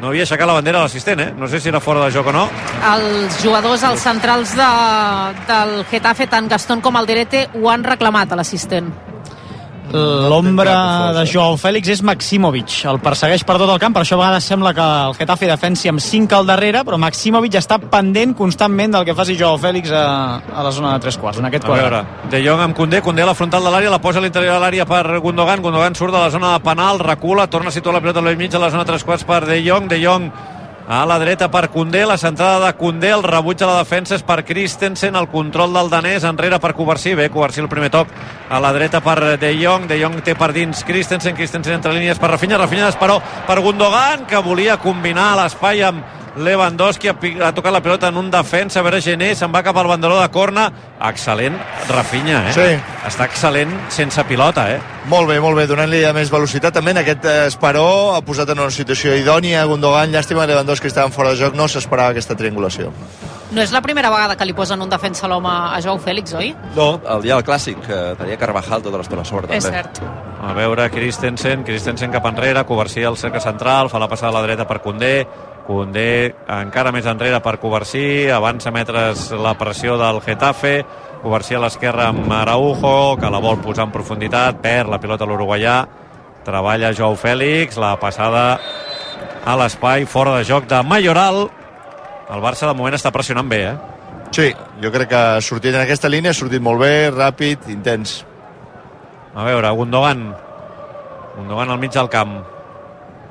no 0.00 0.08
havia 0.08 0.24
aixecat 0.24 0.48
la 0.48 0.56
bandera 0.56 0.80
l'assistent, 0.80 1.20
eh? 1.20 1.32
No 1.36 1.48
sé 1.48 1.60
si 1.60 1.68
era 1.68 1.80
fora 1.84 2.06
de 2.06 2.14
joc 2.14 2.30
o 2.30 2.32
no. 2.32 2.46
Els 2.94 3.36
jugadors, 3.42 3.84
els 3.84 4.00
centrals 4.00 4.54
de, 4.56 4.70
del 5.50 5.76
Getafe, 5.92 6.24
tant 6.32 6.48
Gaston 6.48 6.80
com 6.80 6.96
Alderete, 6.96 7.50
ho 7.60 7.68
han 7.68 7.84
reclamat 7.84 8.32
a 8.32 8.40
l'assistent. 8.40 9.09
L'ombra 9.90 11.12
de 11.16 11.24
Joao 11.26 11.56
Fèlix 11.58 11.90
és 11.90 12.02
Maximovic. 12.06 12.76
El 12.90 13.00
persegueix 13.02 13.42
per 13.46 13.56
tot 13.58 13.70
el 13.72 13.80
camp, 13.82 13.94
per 13.96 14.04
això 14.04 14.14
a 14.14 14.20
vegades 14.20 14.46
sembla 14.46 14.72
que 14.76 14.84
el 15.08 15.16
Getafe 15.18 15.48
defensi 15.50 15.90
amb 15.90 16.02
5 16.04 16.36
al 16.38 16.46
darrere, 16.46 16.84
però 16.86 16.98
Maximovic 17.00 17.58
està 17.58 17.80
pendent 17.82 18.36
constantment 18.38 18.94
del 18.94 19.08
que 19.08 19.16
faci 19.18 19.38
Joao 19.40 19.58
Fèlix 19.58 19.90
a, 19.90 20.04
a 20.54 20.66
la 20.66 20.70
zona 20.74 20.94
de 20.94 21.02
tres 21.06 21.18
quarts, 21.18 21.40
en 21.42 21.50
aquest 21.50 21.66
A 21.66 21.74
veure. 21.74 22.04
De 22.30 22.42
Jong 22.44 22.62
amb 22.68 22.76
Condé, 22.76 23.02
Condé 23.02 23.26
a 23.26 23.30
la 23.32 23.34
frontal 23.34 23.66
de 23.66 23.74
l'àrea, 23.74 23.90
la 23.90 24.00
posa 24.02 24.22
a 24.22 24.22
l'interior 24.22 24.54
de 24.58 24.62
l'àrea 24.62 24.86
per 24.86 25.18
Gundogan, 25.18 25.62
Gundogan 25.64 25.98
surt 25.98 26.14
de 26.14 26.22
la 26.22 26.30
zona 26.30 26.54
de 26.54 26.64
penal, 26.64 27.02
recula, 27.02 27.48
torna 27.50 27.74
a 27.74 27.74
situar 27.74 27.96
la 27.96 28.04
pilota 28.04 28.22
al 28.22 28.36
mig 28.36 28.54
a 28.54 28.62
la 28.62 28.70
zona 28.70 28.84
de 28.84 28.92
tres 28.92 29.04
quarts 29.04 29.26
per 29.26 29.44
De 29.46 29.58
Jong, 29.66 29.90
De 29.90 29.98
Jong 30.02 30.30
a 30.90 31.06
la 31.06 31.20
dreta 31.20 31.48
per 31.52 31.68
Condé, 31.70 32.04
la 32.04 32.18
centrada 32.18 32.66
de 32.66 32.72
Condé, 32.74 33.12
el 33.14 33.22
rebuig 33.22 33.62
a 33.62 33.68
la 33.68 33.76
defensa 33.78 34.16
és 34.16 34.24
per 34.26 34.40
Christensen, 34.42 35.14
el 35.14 35.28
control 35.30 35.70
del 35.76 35.86
danès, 35.92 36.26
enrere 36.26 36.58
per 36.58 36.72
Covarsí, 36.74 37.12
bé, 37.14 37.28
Covarsí 37.30 37.62
el 37.62 37.68
primer 37.70 37.92
toc 37.94 38.10
a 38.50 38.58
la 38.58 38.72
dreta 38.74 38.98
per 38.98 39.38
De 39.38 39.52
Jong, 39.54 39.86
De 39.86 40.00
Jong 40.02 40.18
té 40.26 40.34
per 40.34 40.50
dins 40.50 40.82
Christensen, 40.82 41.36
Christensen 41.38 41.78
entre 41.78 41.94
línies 41.94 42.18
per 42.18 42.32
Rafinha, 42.32 42.58
Rafinha 42.58 42.88
d'Esperó 42.88 43.20
per 43.46 43.60
Gundogan, 43.62 44.26
que 44.26 44.42
volia 44.42 44.80
combinar 44.82 45.36
l'espai 45.38 45.86
amb 45.86 46.19
Lewandowski 46.36 47.08
ha, 47.10 47.14
ha 47.46 47.52
tocat 47.54 47.72
la 47.72 47.80
pilota 47.82 48.08
en 48.08 48.16
un 48.16 48.30
defensa, 48.30 48.80
a 48.80 48.82
veure 48.86 49.00
Gené, 49.02 49.32
se'n 49.34 49.52
va 49.52 49.62
cap 49.66 49.76
al 49.76 49.88
banderó 49.90 50.20
de 50.20 50.28
corna. 50.30 50.68
Excel·lent 51.10 51.56
Rafinha, 51.88 52.42
eh? 52.50 52.52
Sí. 52.54 52.68
Està 53.08 53.26
excel·lent 53.26 53.72
sense 53.90 54.22
pilota, 54.28 54.68
eh? 54.74 54.78
Molt 55.10 55.28
bé, 55.30 55.40
molt 55.40 55.56
bé, 55.56 55.66
donant-li 55.66 56.04
a 56.04 56.12
més 56.16 56.30
velocitat 56.30 56.74
també 56.76 56.92
en 56.94 57.00
aquest 57.02 57.24
eh, 57.24 57.46
Esperó 57.48 58.14
ha 58.14 58.20
posat 58.22 58.52
en 58.52 58.60
una 58.60 58.70
situació 58.70 59.14
idònia 59.16 59.62
a 59.62 59.68
Gundogan, 59.70 60.12
llàstima 60.12 60.44
que 60.44 60.52
Lewandowski 60.52 60.90
estava 60.92 61.10
fora 61.10 61.32
de 61.34 61.40
joc, 61.40 61.56
no 61.56 61.66
s'esperava 61.68 62.14
aquesta 62.14 62.36
triangulació. 62.36 62.92
No 63.50 63.58
és 63.64 63.72
la 63.74 63.80
primera 63.82 64.12
vegada 64.12 64.36
que 64.38 64.46
li 64.46 64.52
posen 64.54 64.78
un 64.84 64.90
defensa 64.92 65.24
a 65.26 65.30
l'home 65.32 65.50
a 65.50 65.80
Joao 65.82 65.98
Fèlix, 65.98 66.36
oi? 66.38 66.52
No, 66.76 67.00
el 67.16 67.24
dia 67.24 67.34
del 67.34 67.42
clàssic, 67.48 67.80
que 67.82 67.98
tenia 68.20 68.38
Carvajal 68.38 68.84
tota 68.84 69.00
l'estona 69.00 69.24
a 69.24 69.26
sobre, 69.26 69.50
És 69.56 69.64
també. 69.66 69.80
cert. 69.82 69.98
A 70.46 70.52
veure, 70.54 70.86
Christensen, 70.94 71.64
Christensen 71.66 72.12
cap 72.14 72.24
enrere, 72.30 72.62
Covarsí 72.68 73.02
al 73.04 73.16
cercle 73.18 73.40
central, 73.42 73.90
fa 73.90 73.98
la 73.98 74.06
passada 74.08 74.30
a 74.30 74.38
la 74.38 74.46
dreta 74.46 74.68
per 74.68 74.78
Condé, 74.80 75.26
Condé 75.66 76.34
encara 76.50 76.92
més 76.94 77.06
enrere 77.06 77.38
per 77.44 77.58
Covarsí, 77.62 78.28
avança 78.32 78.72
metres 78.74 79.28
la 79.36 79.54
pressió 79.58 79.96
del 80.00 80.20
Getafe, 80.24 80.80
Covarsí 81.20 81.54
a 81.54 81.60
l'esquerra 81.60 82.08
amb 82.10 82.32
Araujo, 82.32 83.16
que 83.20 83.30
la 83.30 83.42
vol 83.44 83.60
posar 83.60 83.84
en 83.86 83.92
profunditat, 83.94 84.62
perd 84.64 84.88
la 84.90 84.98
pilota 85.02 85.28
l'uruguaià, 85.28 85.76
treballa 86.46 86.94
Joao 86.96 87.14
Fèlix, 87.20 87.76
la 87.78 87.92
passada 88.00 88.44
a 89.44 89.56
l'espai, 89.60 90.06
fora 90.08 90.38
de 90.38 90.46
joc 90.48 90.66
de 90.70 90.80
Mayoral. 90.82 91.44
El 92.30 92.40
Barça 92.40 92.66
de 92.68 92.74
moment 92.78 92.96
està 92.96 93.12
pressionant 93.12 93.48
bé, 93.48 93.60
eh? 93.68 93.76
Sí, 94.30 94.48
jo 94.80 94.92
crec 94.94 95.10
que 95.10 95.18
ha 95.18 95.40
sortit 95.42 95.74
en 95.74 95.82
aquesta 95.82 96.08
línia, 96.08 96.30
ha 96.30 96.38
sortit 96.38 96.62
molt 96.62 96.80
bé, 96.80 97.10
ràpid, 97.10 97.68
intens. 97.72 98.20
A 99.34 99.44
veure, 99.44 99.70
Gundogan. 99.76 100.24
Gundogan 101.36 101.70
al 101.70 101.78
mig 101.82 101.92
del 101.92 102.08
camp. 102.08 102.38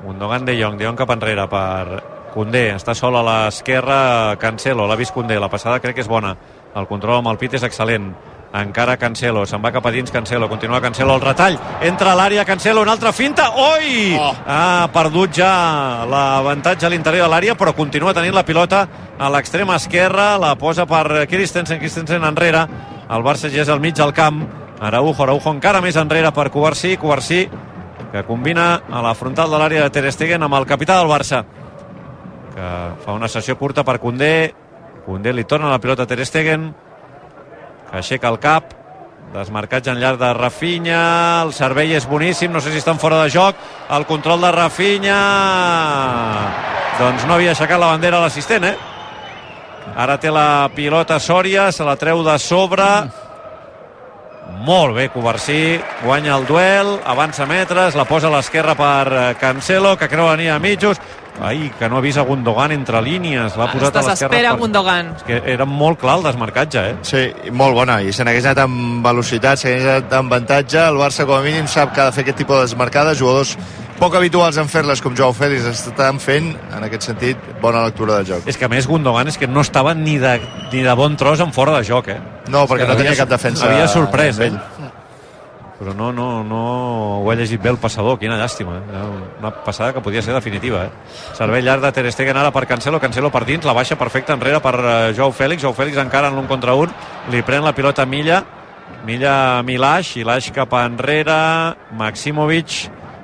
Gundogan 0.04 0.44
de 0.44 0.56
Jong, 0.60 0.78
de 0.78 0.86
Jong 0.86 0.96
cap 0.96 1.10
enrere 1.16 1.46
per 1.48 2.19
Condé. 2.34 2.70
Està 2.74 2.94
sol 2.94 3.16
a 3.18 3.22
l'esquerra 3.26 4.36
Cancelo, 4.40 4.86
l'ha 4.86 4.98
vist 4.98 5.14
Condé. 5.14 5.38
La 5.40 5.50
passada 5.50 5.80
crec 5.80 5.98
que 5.98 6.04
és 6.04 6.10
bona. 6.10 6.36
El 6.76 6.86
control 6.86 7.18
amb 7.18 7.32
el 7.32 7.40
pit 7.40 7.56
és 7.58 7.66
excel·lent. 7.66 8.12
Encara 8.50 8.96
Cancelo, 8.98 9.44
se'n 9.46 9.62
va 9.62 9.70
cap 9.70 9.84
a 9.86 9.92
dins 9.94 10.10
Cancelo, 10.10 10.48
continua 10.50 10.80
Cancelo 10.82 11.14
el 11.14 11.22
retall, 11.22 11.54
entra 11.86 12.10
a 12.10 12.16
l'àrea 12.18 12.42
Cancelo, 12.44 12.82
una 12.82 12.96
altra 12.96 13.12
finta, 13.14 13.44
oi! 13.54 14.16
Oh. 14.18 14.32
Ha 14.42 14.88
perdut 14.90 15.36
ja 15.38 15.50
l'avantatge 16.10 16.88
a 16.88 16.90
l'interior 16.90 17.28
de 17.28 17.30
l'àrea, 17.30 17.54
però 17.54 17.76
continua 17.78 18.14
tenint 18.16 18.34
la 18.34 18.42
pilota 18.42 18.80
a 19.14 19.30
l'extrema 19.30 19.78
esquerra, 19.78 20.32
la 20.42 20.56
posa 20.58 20.82
per 20.82 21.28
Christensen, 21.30 21.78
Christensen 21.78 22.26
enrere, 22.26 22.64
el 23.06 23.22
Barça 23.22 23.52
ja 23.54 23.62
és 23.62 23.70
al 23.70 23.78
mig 23.78 23.94
del 23.94 24.10
camp, 24.18 24.42
Araujo, 24.80 25.22
Araujo 25.22 25.54
encara 25.54 25.84
més 25.84 25.94
enrere 26.00 26.34
per 26.34 26.50
Covarsí, 26.50 26.96
Covarsí 26.98 27.44
que 28.10 28.24
combina 28.26 28.80
a 28.90 29.02
la 29.04 29.14
frontal 29.14 29.50
de 29.52 29.58
l'àrea 29.62 29.86
de 29.86 29.94
Ter 29.94 30.10
Stegen 30.10 30.42
amb 30.42 30.56
el 30.58 30.66
capità 30.66 30.98
del 30.98 31.10
Barça 31.10 31.44
que 32.54 32.68
fa 33.04 33.14
una 33.16 33.28
sessió 33.28 33.56
curta 33.58 33.84
per 33.86 33.98
Condé 34.02 34.52
Condé 35.06 35.32
li 35.32 35.44
torna 35.44 35.70
la 35.70 35.80
pilota 35.80 36.04
a 36.04 36.10
Ter 36.10 36.24
Stegen 36.26 36.70
que 37.90 37.96
aixeca 37.98 38.30
el 38.30 38.38
cap 38.42 38.76
desmarcatge 39.34 39.92
en 39.92 40.00
llarg 40.02 40.18
de 40.18 40.32
Rafinha 40.34 41.00
el 41.44 41.52
servei 41.54 41.94
és 41.94 42.06
boníssim, 42.10 42.52
no 42.52 42.60
sé 42.60 42.72
si 42.72 42.82
estan 42.82 42.98
fora 42.98 43.22
de 43.22 43.30
joc 43.30 43.56
el 43.90 44.06
control 44.06 44.42
de 44.42 44.52
Rafinha. 44.52 45.18
Doncs 47.00 47.26
no 47.26 47.36
havia 47.36 47.54
aixecat 47.54 47.80
la 47.80 47.92
bandera 47.94 48.18
a 48.18 48.26
l'assistent 48.26 48.66
eh? 48.66 48.76
ara 49.96 50.18
té 50.20 50.30
la 50.30 50.68
pilota 50.74 51.18
Sòria 51.18 51.70
se 51.72 51.84
la 51.84 51.96
treu 51.96 52.22
de 52.24 52.38
sobre. 52.38 52.86
Molt 54.66 54.96
bé, 54.96 55.08
Covarsí 55.08 55.80
guanya 56.02 56.34
el 56.36 56.44
duel, 56.46 56.98
avança 57.06 57.46
metres, 57.46 57.94
la 57.94 58.04
posa 58.04 58.28
a 58.28 58.34
l'esquerra 58.34 58.74
per 58.74 59.36
Cancelo, 59.40 59.94
que 59.96 60.08
creu 60.08 60.26
la 60.26 60.54
a 60.54 60.58
mitjos, 60.58 61.00
ai, 61.40 61.70
que 61.78 61.88
no 61.88 61.96
ha 61.96 62.00
vist 62.00 62.18
a 62.18 62.22
Gundogan 62.22 62.72
entre 62.72 63.00
línies, 63.02 63.56
l'ha 63.56 63.66
posat 63.72 63.96
a 63.96 64.02
l'esquerra. 64.02 64.14
Desespera 64.28 64.50
per- 64.50 64.58
Gundogan. 64.60 65.12
És 65.16 65.22
que 65.22 65.42
era 65.54 65.64
molt 65.64 65.98
clar 66.00 66.18
el 66.18 66.24
desmarcatge, 66.24 66.78
eh? 66.90 66.96
Sí, 67.02 67.50
molt 67.52 67.74
bona, 67.74 68.00
i 68.02 68.12
se 68.12 68.24
n'hagués 68.24 68.44
anat 68.44 68.58
amb 68.66 69.04
velocitat, 69.06 69.58
se 69.58 69.68
n'hagués 69.70 69.86
anat 69.88 70.12
amb 70.12 70.32
avantatge. 70.32 70.78
El 70.88 70.96
Barça, 70.96 71.24
com 71.26 71.36
a 71.36 71.42
mínim, 71.42 71.66
sap 71.68 71.94
que 71.94 72.00
ha 72.00 72.06
de 72.10 72.12
fer 72.12 72.22
aquest 72.24 72.38
tipus 72.38 72.56
de 72.56 72.62
desmarcades. 72.62 73.18
Jugadors 73.18 73.56
poc 74.00 74.14
habituals 74.16 74.56
en 74.56 74.66
fer-les, 74.68 75.00
com 75.02 75.14
Joao 75.16 75.32
Félix, 75.36 75.64
estan 75.66 76.18
fent, 76.20 76.56
en 76.76 76.84
aquest 76.84 77.02
sentit, 77.02 77.36
bona 77.60 77.82
lectura 77.84 78.16
del 78.16 78.26
joc. 78.26 78.46
És 78.48 78.56
que 78.56 78.64
a 78.64 78.68
més 78.68 78.86
Gundogan 78.88 79.28
és 79.28 79.36
que 79.36 79.46
no 79.46 79.60
estava 79.60 79.94
ni 79.94 80.16
de, 80.18 80.40
ni 80.72 80.80
de 80.82 80.94
bon 80.94 81.16
tros 81.16 81.40
en 81.40 81.52
fora 81.52 81.76
de 81.78 81.84
joc, 81.84 82.08
eh? 82.08 82.18
No, 82.48 82.66
perquè 82.66 82.86
no 82.88 82.96
tenia 82.96 83.10
havia- 83.12 83.16
cap 83.24 83.28
defensa 83.28 83.66
Havia 83.66 83.86
sorprès, 83.88 84.38
amb 84.40 84.54
eh? 84.54 84.79
Però 85.80 85.94
no, 85.96 86.10
no, 86.12 86.44
no 86.44 86.60
ho 87.24 87.32
he 87.32 87.36
llegit 87.40 87.62
bé 87.64 87.70
el 87.72 87.78
passador, 87.80 88.18
quina 88.20 88.36
llàstima. 88.36 88.76
Eh? 88.84 89.04
Una 89.40 89.50
passada 89.64 89.94
que 89.96 90.02
podia 90.04 90.20
ser 90.20 90.34
definitiva. 90.36 90.84
Eh? 90.84 90.90
Servei 91.38 91.64
llarg 91.64 91.80
de 91.86 91.92
Ter 91.96 92.04
Stegen 92.12 92.36
ara 92.36 92.52
per 92.52 92.66
Cancelo, 92.68 93.00
Cancelo 93.00 93.30
per 93.32 93.46
dins, 93.48 93.64
la 93.64 93.72
baixa 93.72 93.96
perfecta 93.96 94.36
enrere 94.36 94.60
per 94.60 94.74
uh, 94.76 94.92
Joao 95.16 95.32
Fèlix, 95.32 95.64
Joao 95.64 95.72
Fèlix 95.72 95.96
encara 96.02 96.28
en 96.28 96.36
l'un 96.36 96.50
contra 96.50 96.76
un, 96.76 96.92
li 97.32 97.40
pren 97.40 97.64
la 97.64 97.72
pilota 97.72 98.04
Milla, 98.04 98.42
Milla 99.08 99.34
Milash, 99.64 100.18
Ilash 100.20 100.50
cap 100.52 100.76
enrere, 100.82 101.40
Maximovic 101.96 102.82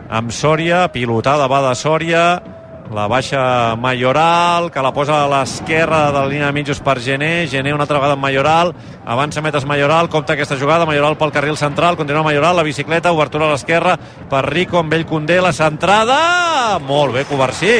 amb 0.09 0.33
Sòria, 0.33 0.87
pilotada 0.95 1.51
va 1.53 1.61
de 1.69 1.75
Sòria, 1.77 2.25
la 2.93 3.07
baixa 3.07 3.77
Mayoral, 3.77 4.71
que 4.71 4.83
la 4.83 4.93
posa 4.95 5.25
a 5.25 5.29
l'esquerra 5.29 6.07
de 6.13 6.21
la 6.21 6.27
línia 6.27 6.47
de 6.47 6.53
mitjos 6.53 6.81
per 6.81 7.01
Gené, 7.01 7.47
Gené 7.49 7.75
una 7.75 7.85
altra 7.85 7.99
vegada 7.99 8.15
amb 8.15 8.23
Mayoral, 8.23 8.73
avança 9.05 9.43
metes 9.43 9.67
Mayoral, 9.67 10.09
compta 10.09 10.35
aquesta 10.35 10.59
jugada, 10.59 10.87
Mayoral 10.87 11.19
pel 11.19 11.33
carril 11.33 11.57
central, 11.57 11.97
continua 11.97 12.23
Mayoral, 12.23 12.57
la 12.57 12.67
bicicleta, 12.67 13.13
obertura 13.13 13.47
a 13.47 13.53
l'esquerra 13.53 13.97
per 14.31 14.45
Rico 14.47 14.79
amb 14.79 14.95
ell 14.95 15.07
Condé, 15.07 15.41
la 15.41 15.53
centrada, 15.53 16.79
molt 16.79 17.15
bé, 17.15 17.27
Covarsí, 17.27 17.79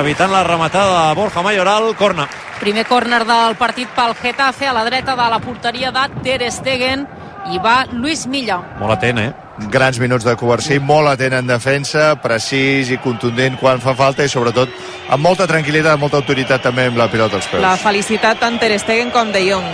evitant 0.00 0.32
la 0.32 0.44
rematada 0.44 1.08
de 1.08 1.18
Borja 1.20 1.42
Mayoral, 1.42 1.94
corna. 1.96 2.28
Primer 2.60 2.86
córner 2.86 3.24
del 3.26 3.54
partit 3.56 3.90
pel 3.94 4.16
Getafe 4.18 4.66
a 4.66 4.74
la 4.74 4.84
dreta 4.84 5.14
de 5.14 5.28
la 5.30 5.38
porteria 5.38 5.92
de 5.94 6.08
Ter 6.24 6.50
Stegen 6.50 7.06
i 7.52 7.60
va 7.62 7.84
Luis 7.92 8.26
Milla. 8.26 8.58
Molt 8.80 8.98
atent, 8.98 9.22
eh? 9.22 9.47
Grans 9.66 9.98
minuts 9.98 10.24
de 10.24 10.34
Covarsí, 10.38 10.78
molt 10.78 11.10
atent 11.10 11.34
en 11.38 11.48
defensa, 11.50 12.12
precís 12.22 12.92
i 12.94 12.98
contundent 13.02 13.58
quan 13.58 13.82
fa 13.82 13.94
falta 13.98 14.24
i 14.24 14.30
sobretot 14.30 14.70
amb 15.10 15.24
molta 15.24 15.48
tranquil·litat, 15.50 15.96
amb 15.96 16.06
molta 16.06 16.20
autoritat 16.20 16.62
també 16.62 16.86
amb 16.88 17.00
la 17.00 17.08
pilota 17.10 17.36
als 17.36 17.48
peus. 17.50 17.62
La 17.62 17.74
felicitat 17.80 18.38
tant 18.40 18.58
Ter 18.62 18.78
Stegen 18.78 19.10
com 19.14 19.32
De 19.34 19.42
Jong. 19.48 19.66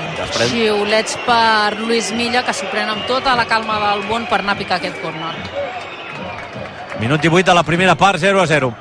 Xiulets 0.49 1.18
per 1.26 1.76
Luis 1.82 2.11
Milla, 2.16 2.43
que 2.47 2.57
s'ho 2.57 2.70
pren 2.72 2.91
amb 2.91 3.07
tota 3.11 3.37
la 3.37 3.47
calma 3.51 3.78
del 3.82 4.09
món 4.09 4.26
per 4.30 4.41
anar 4.41 4.57
a 4.57 4.61
picar 4.62 4.80
aquest 4.80 5.01
córner. 5.03 5.35
Minut 7.01 7.20
18 7.20 7.51
de 7.51 7.55
la 7.55 7.62
primera 7.62 7.95
part, 7.95 8.18
0 8.18 8.41
a 8.41 8.47
0. 8.47 8.74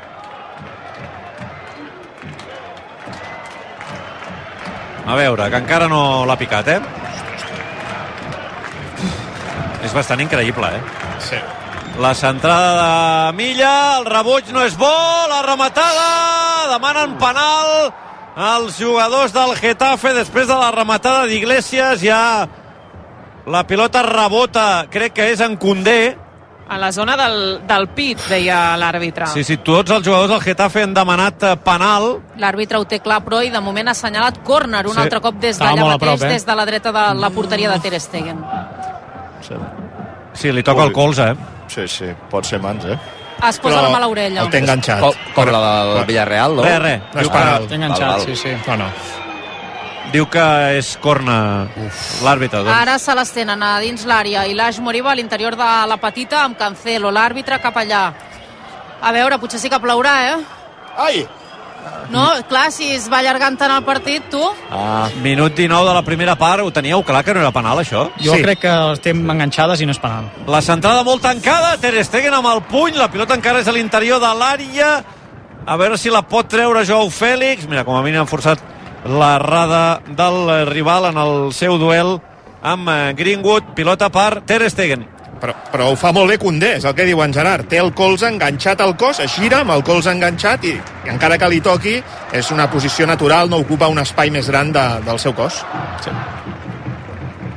A 5.06 5.16
veure, 5.20 5.49
que 5.51 5.60
encara 5.60 5.89
no 5.91 6.24
l'ha 6.26 6.38
picat, 6.39 6.68
eh? 6.72 7.03
És 9.84 9.94
bastant 9.94 10.22
increïble, 10.24 10.70
eh? 10.78 10.82
Sí. 11.20 11.40
La 12.02 12.14
centrada 12.18 12.72
de 13.28 13.34
Milla, 13.38 13.74
el 14.00 14.06
rebuig 14.10 14.48
no 14.54 14.64
és 14.66 14.74
bo, 14.80 14.90
la 15.30 15.44
rematada, 15.46 16.08
demanen 16.72 17.18
penal 17.22 17.92
als 18.36 18.80
jugadors 18.82 19.34
del 19.36 19.54
Getafe 19.60 20.14
després 20.16 20.48
de 20.50 20.56
la 20.58 20.72
rematada 20.74 21.28
d'Iglesias, 21.30 22.02
ja 22.02 22.48
la 23.46 23.62
pilota 23.68 24.02
rebota, 24.08 24.88
crec 24.90 25.14
que 25.20 25.32
és 25.36 25.42
en 25.46 25.58
Condé, 25.58 26.18
A 26.74 26.78
la 26.80 26.94
zona 26.96 27.18
del, 27.20 27.60
del 27.68 27.90
pit, 27.94 28.18
deia 28.32 28.78
l'àrbitre. 28.80 29.28
Sí, 29.28 29.44
sí, 29.44 29.58
tots 29.62 29.92
els 29.92 30.06
jugadors 30.08 30.30
del 30.32 30.40
Getafe 30.42 30.82
han 30.88 30.94
demanat 30.96 31.44
eh, 31.44 31.52
penal. 31.62 32.22
L'àrbitre 32.40 32.80
ho 32.80 32.86
té 32.88 33.02
clar, 33.04 33.20
però, 33.22 33.42
i 33.44 33.52
de 33.52 33.60
moment 33.62 33.92
ha 33.92 33.92
assenyalat 33.92 34.40
córner 34.48 34.86
un 34.88 34.96
Sí. 34.96 35.02
altre 35.04 35.20
cop 35.22 35.36
des 35.44 35.60
d'allà 35.60 35.84
mateix, 35.84 36.00
prop, 36.00 36.24
eh? 36.24 36.30
des 36.32 36.46
de 36.48 36.56
la 36.56 36.66
dreta 36.66 36.94
de 36.96 37.04
la 37.20 37.30
porteria 37.36 37.70
de 37.70 37.80
Ter 37.84 38.00
Stegen. 38.00 38.40
Sí, 40.34 40.52
li 40.52 40.64
toca 40.64 40.84
el 40.84 40.91
colze, 40.91 41.32
eh? 41.32 41.36
Sí, 41.68 41.88
sí, 41.88 42.06
pot 42.30 42.46
ser 42.46 42.60
mans, 42.62 42.86
eh? 42.86 42.98
Es 43.48 43.60
posa 43.60 43.82
la 43.82 43.89
mà 43.89 43.98
a 43.98 44.06
l'orella. 44.06 44.44
enganxat. 44.48 45.00
Com, 45.02 45.14
com 45.36 45.50
la 45.52 45.60
del 45.84 46.06
Villarreal, 46.06 46.56
no? 46.56 46.64
Res, 46.64 46.80
res. 46.82 47.02
Diu 47.14 47.30
que- 47.30 47.38
penal. 47.38 47.68
Té 47.68 47.76
enganxat, 47.76 48.08
Val, 48.08 48.18
val. 48.18 48.26
sí, 48.26 48.36
sí. 48.36 48.54
No, 48.68 48.78
no. 48.78 48.88
Diu 50.14 50.28
que 50.30 50.78
és 50.78 50.98
corna 51.02 51.68
l'àrbitre. 52.24 52.60
Doncs. 52.64 52.76
Ara 52.78 53.00
se 53.00 53.16
les 53.16 53.32
tenen 53.34 53.64
a 53.64 53.80
dins 53.80 54.06
l'àrea 54.06 54.46
i 54.48 54.54
l'Aix 54.54 54.80
Moriba 54.80 55.12
a 55.12 55.16
l'interior 55.16 55.56
de 55.58 55.70
la 55.88 55.98
petita 55.98 56.44
amb 56.44 56.58
Cancelo, 56.58 57.12
l'àrbitre 57.12 57.60
cap 57.62 57.76
allà. 57.78 58.14
A 59.02 59.12
veure, 59.12 59.39
potser 59.39 59.60
sí 59.60 59.70
que 59.70 59.80
plourà, 59.80 60.14
eh? 60.34 60.38
Ai! 60.98 61.28
No, 62.14 62.28
clar, 62.50 62.68
si 62.72 62.92
es 62.94 63.08
va 63.12 63.20
allargant 63.24 63.58
tant 63.58 63.72
el 63.74 63.84
partit, 63.88 64.26
tu... 64.30 64.42
Ah, 64.70 65.08
minut 65.24 65.56
19 65.58 65.88
de 65.88 65.96
la 65.96 66.04
primera 66.06 66.36
part, 66.40 66.62
ho 66.62 66.72
teníeu 66.72 67.02
clar 67.08 67.24
que 67.26 67.34
no 67.34 67.42
era 67.42 67.54
penal, 67.56 67.82
això? 67.82 68.06
Jo 68.22 68.38
crec 68.44 68.62
que 68.66 68.74
estem 68.94 69.24
enganxades 69.34 69.82
i 69.82 69.88
no 69.90 69.96
és 69.96 70.02
penal. 70.04 70.30
La 70.48 70.62
centrada 70.62 71.04
molt 71.08 71.24
tancada, 71.26 71.76
Ter 71.82 71.96
Stegen 72.06 72.36
amb 72.38 72.52
el 72.52 72.62
puny, 72.70 73.00
la 73.00 73.10
pilota 73.12 73.38
encara 73.40 73.64
és 73.64 73.72
a 73.72 73.76
l'interior 73.76 74.22
de 74.22 74.34
l'àrea, 74.38 74.92
a 75.66 75.80
veure 75.80 75.98
si 75.98 76.12
la 76.12 76.22
pot 76.28 76.50
treure 76.52 76.86
Joao 76.86 77.10
Fèlix, 77.10 77.68
mira, 77.72 77.86
com 77.88 77.96
a 77.96 78.04
mínim 78.06 78.24
han 78.24 78.30
forçat 78.30 78.62
l'errada 79.04 80.02
del 80.08 80.70
rival 80.70 81.10
en 81.12 81.20
el 81.20 81.52
seu 81.56 81.78
duel 81.80 82.18
amb 82.64 82.90
eh, 82.90 83.14
Greenwood, 83.18 83.74
pilota 83.76 84.10
per 84.12 84.42
Ter 84.48 84.64
Stegen. 84.72 85.08
Però, 85.44 85.54
però 85.74 85.89
ho 85.91 85.96
fa 86.00 86.14
molt 86.16 86.32
bé 86.32 86.38
Condé, 86.39 86.78
és 86.78 86.86
el 86.88 86.94
que 86.96 87.04
diu 87.04 87.20
en 87.20 87.34
Gerard. 87.36 87.68
Té 87.68 87.82
el 87.82 87.89
colze 87.98 88.30
enganxat 88.32 88.80
al 88.80 88.94
cos, 88.96 89.20
es 89.20 89.34
gira 89.36 89.60
amb 89.66 89.74
el 89.76 89.84
colze 89.84 90.14
enganxat 90.14 90.64
i, 90.70 90.78
i 90.80 91.12
encara 91.12 91.36
que 91.41 91.50
li 91.52 91.60
toqui 91.60 91.98
és 92.32 92.52
una 92.56 92.70
posició 92.72 93.04
natural, 93.10 93.52
no 93.52 93.60
ocupa 93.60 93.91
un 93.91 94.00
espai 94.00 94.32
més 94.32 94.48
gran 94.48 94.72
de, 94.72 94.86
del 95.04 95.20
seu 95.20 95.36
cos. 95.36 95.60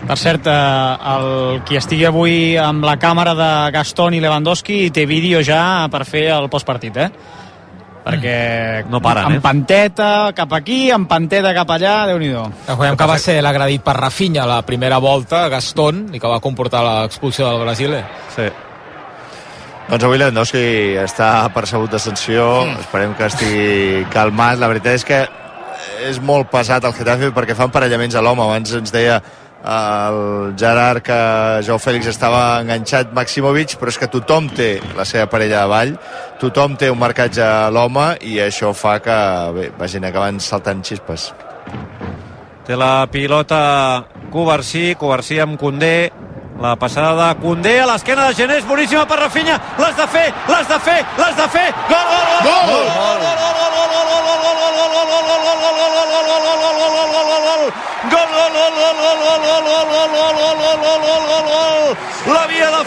Per 0.07 0.17
cert, 0.19 0.51
eh, 0.51 1.15
el 1.15 1.63
qui 1.67 1.79
estigui 1.79 2.09
avui 2.11 2.37
amb 2.59 2.83
la 2.87 2.97
càmera 2.99 3.37
de 3.39 3.51
Gaston 3.79 4.19
i 4.19 4.23
Lewandowski 4.23 4.91
té 4.91 5.07
vídeo 5.07 5.45
ja 5.47 5.87
per 5.91 6.03
fer 6.11 6.27
el 6.35 6.51
postpartit, 6.51 6.99
eh? 6.99 7.11
Perquè 8.07 8.85
No 8.87 9.01
paren, 9.03 9.25
amb 9.27 9.41
eh? 9.41 9.43
panteta 9.43 10.11
cap 10.37 10.53
aquí, 10.55 10.93
amb 10.95 11.09
panteta 11.11 11.51
cap 11.57 11.73
allà, 11.75 11.97
déu 12.07 12.21
nhi 12.23 12.29
Recordem 12.31 12.99
que 13.01 13.09
va 13.11 13.17
ser 13.19 13.41
l'agredit 13.43 13.83
per 13.83 13.97
Rafinha 13.99 14.45
la 14.47 14.61
primera 14.63 15.01
volta, 15.03 15.49
Gastón, 15.51 16.05
i 16.15 16.21
que 16.23 16.31
va 16.31 16.39
comportar 16.41 16.85
l'expulsió 16.87 17.49
del 17.51 17.65
Brasil. 17.65 17.95
eh? 17.99 18.05
Sí. 18.37 18.47
Doncs 19.89 20.05
avui 20.07 20.19
Lewandowski 20.19 20.63
està 21.03 21.49
percebut 21.55 21.91
de 21.91 21.99
sanció, 22.03 22.47
mm. 22.67 22.87
esperem 22.87 23.17
que 23.19 23.27
estigui 23.27 24.07
calmat. 24.15 24.59
La 24.59 24.71
veritat 24.71 24.99
és 24.99 25.07
que 25.07 25.21
és 26.07 26.19
molt 26.23 26.51
pesat 26.51 26.87
el 26.87 26.95
Getafe 26.95 27.33
perquè 27.35 27.55
fa 27.59 27.67
emparellaments 27.67 28.15
a 28.15 28.23
l'home. 28.23 28.43
Abans 28.47 28.75
ens 28.79 28.95
deia 28.95 29.21
el 29.67 30.55
Gerard 30.59 31.03
que 31.03 31.19
Joao 31.67 31.81
Fèlix 31.83 32.07
estava 32.11 32.61
enganxat 32.63 33.11
Maximovic, 33.17 33.75
però 33.81 33.91
és 33.91 33.99
que 33.99 34.09
tothom 34.11 34.49
té 34.55 34.77
la 34.97 35.07
seva 35.09 35.27
parella 35.31 35.65
davall, 35.65 35.97
tothom 36.41 36.77
té 36.79 36.91
un 36.93 37.01
marcatge 37.01 37.43
a 37.43 37.67
l'home 37.75 38.13
i 38.23 38.39
això 38.45 38.73
fa 38.77 38.99
que, 39.03 39.19
bé, 39.57 39.71
vagin 39.79 40.07
acabant 40.07 40.39
saltant 40.41 40.85
xispes. 40.87 41.33
Té 42.67 42.79
la 42.79 43.07
pilota 43.11 44.07
Covarsí, 44.31 44.95
Covarsí 44.99 45.41
amb 45.43 45.59
Condé, 45.59 46.11
la 46.63 46.75
passada 46.77 47.15
de 47.19 47.41
Condé 47.43 47.79
a 47.81 47.87
l'esquena 47.91 48.29
de 48.29 48.35
Genés, 48.39 48.67
boníssima 48.67 49.07
per 49.07 49.21
Rafinha, 49.21 49.59
l'has 49.79 49.97
de 49.99 50.07
fer, 50.15 50.27
l'has 50.49 50.69
de 50.69 50.81
fer, 50.81 51.01
l'has 51.19 51.37
de 51.37 51.49
fer, 51.59 51.69
gol, 51.91 52.11
gol, 52.11 52.27
gol, 52.47 52.67
gol, 52.71 52.93
gol, 52.97 53.25
l'havia 53.27 53.63
de 53.63 53.66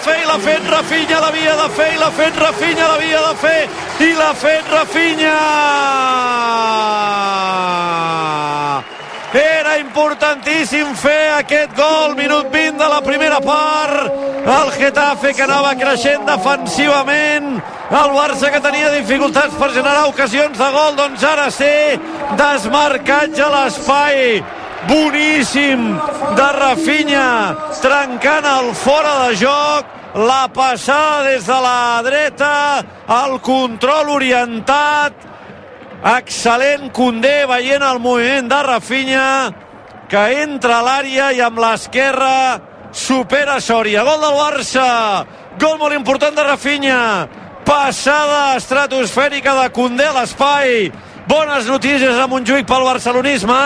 fer 0.09 0.19
i 0.23 0.25
l'ha 0.25 0.39
fet 0.41 0.69
Rafinha, 0.73 1.21
l'havia 1.21 1.55
de 1.61 1.69
fer 1.77 1.89
i 1.93 1.97
l'ha 2.01 2.11
fet 2.17 2.41
Rafinha, 2.45 2.87
l'havia 2.91 3.21
de 3.27 3.35
fer 3.45 3.61
i 4.09 4.13
l'ha 4.17 4.33
fet 4.33 4.65
Rafinha 4.73 5.37
era 9.37 9.77
importantíssim 9.77 10.95
fer 10.97 11.33
aquest 11.37 11.75
gol, 11.77 12.15
minut 12.17 12.47
20 12.49 12.79
de 12.79 12.87
la 12.89 13.01
primera 13.05 13.39
part. 13.39 14.09
El 14.49 14.71
Getafe 14.79 15.33
que 15.37 15.43
anava 15.45 15.75
creixent 15.77 16.25
defensivament. 16.25 17.59
El 17.89 18.15
Barça 18.15 18.49
que 18.49 18.61
tenia 18.63 18.89
dificultats 18.95 19.53
per 19.59 19.69
generar 19.75 20.07
ocasions 20.09 20.57
de 20.57 20.71
gol, 20.73 20.95
doncs 20.97 21.23
ara 21.23 21.49
sé 21.53 21.99
desmarcatge 22.39 23.45
a 23.45 23.51
l'espai. 23.53 24.41
Boníssim 24.89 25.85
de 26.39 26.49
Rafinha, 26.57 27.29
trencant 27.83 28.49
el 28.55 28.73
fora 28.73 29.15
de 29.27 29.39
joc. 29.45 29.98
La 30.15 30.47
passada 30.53 31.23
des 31.23 31.45
de 31.45 31.57
la 31.61 32.01
dreta, 32.01 32.83
el 33.13 33.39
control 33.45 34.09
orientat, 34.09 35.13
excel·lent 36.15 36.89
Condé 36.95 37.43
veient 37.45 37.83
el 37.83 37.99
moviment 37.99 38.47
de 38.49 38.61
Rafinha 38.63 39.27
que 40.09 40.23
entra 40.41 40.79
a 40.79 40.85
l'àrea 40.85 41.29
i 41.35 41.43
amb 41.43 41.59
l'esquerra 41.61 42.59
supera 42.91 43.59
Sòria 43.61 44.05
gol 44.07 44.23
del 44.23 44.37
Barça 44.39 44.87
gol 45.59 45.77
molt 45.77 45.93
important 45.93 46.33
de 46.33 46.45
Rafinha 46.47 47.01
Passada 47.69 48.55
estratosfèrica 48.57 49.53
de 49.53 49.67
Condé 49.69 50.07
a 50.09 50.13
l'espai. 50.15 50.87
Bones 51.29 51.67
notícies 51.69 52.17
a 52.17 52.25
Montjuïc 52.25 52.65
pel 52.65 52.81
barcelonisme. 52.87 53.57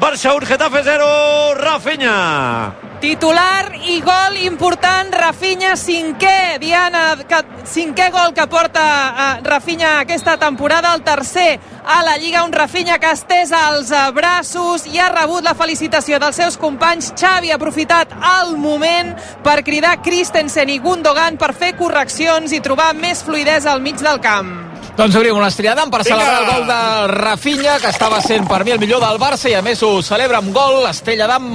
Barça 0.00 0.32
1, 0.32 0.46
Getafe 0.46 0.82
0, 0.82 1.54
Rafinha. 1.60 2.74
Titular 3.02 3.68
i 3.84 3.98
gol 4.00 4.38
important, 4.46 5.12
Rafinha, 5.12 5.74
cinquè, 5.76 6.56
Diana, 6.60 7.18
que, 7.28 7.40
cinquè 7.68 8.06
gol 8.08 8.32
que 8.32 8.46
porta 8.48 8.80
uh, 8.80 9.26
Rafinha 9.44 9.98
aquesta 10.00 10.38
temporada, 10.40 10.94
el 10.96 11.04
tercer 11.04 11.58
a 11.84 11.98
la 12.02 12.16
Lliga, 12.16 12.46
un 12.48 12.56
Rafinha 12.56 12.96
que 12.96 13.10
ha 13.10 13.18
estès 13.18 13.52
els 13.52 13.92
uh, 13.92 14.06
braços 14.16 14.88
i 14.88 14.96
ha 14.96 15.10
rebut 15.12 15.44
la 15.44 15.52
felicitació 15.52 16.16
dels 16.16 16.40
seus 16.40 16.56
companys. 16.56 17.12
Xavi 17.12 17.52
ha 17.52 17.60
aprofitat 17.60 18.16
el 18.38 18.56
moment 18.56 19.12
per 19.44 19.60
cridar 19.68 19.98
Christensen 20.00 20.72
i 20.72 20.80
Gundogan 20.80 21.36
per 21.36 21.52
fer 21.52 21.74
correccions 21.76 22.56
i 22.56 22.64
trobar 22.64 22.94
més 22.96 23.20
fluidesa 23.20 23.76
al 23.76 23.84
mig 23.84 24.00
del 24.00 24.24
camp. 24.24 24.69
Doncs 24.96 25.14
obrim 25.16 25.36
una 25.36 25.48
estriada 25.48 25.86
per 25.88 26.02
Vinga! 26.04 26.16
celebrar 26.16 26.40
el 26.40 26.48
gol 26.50 26.66
de 26.66 27.14
Rafinha, 27.14 27.78
que 27.80 27.88
estava 27.88 28.20
sent 28.20 28.48
per 28.48 28.64
mi 28.64 28.74
el 28.74 28.80
millor 28.82 29.00
del 29.00 29.20
Barça, 29.22 29.48
i 29.48 29.54
a 29.56 29.62
més 29.64 29.80
ho 29.86 30.00
celebra 30.04 30.42
amb 30.42 30.52
gol, 30.52 30.82
Estrella 30.90 31.28
d'Am... 31.30 31.46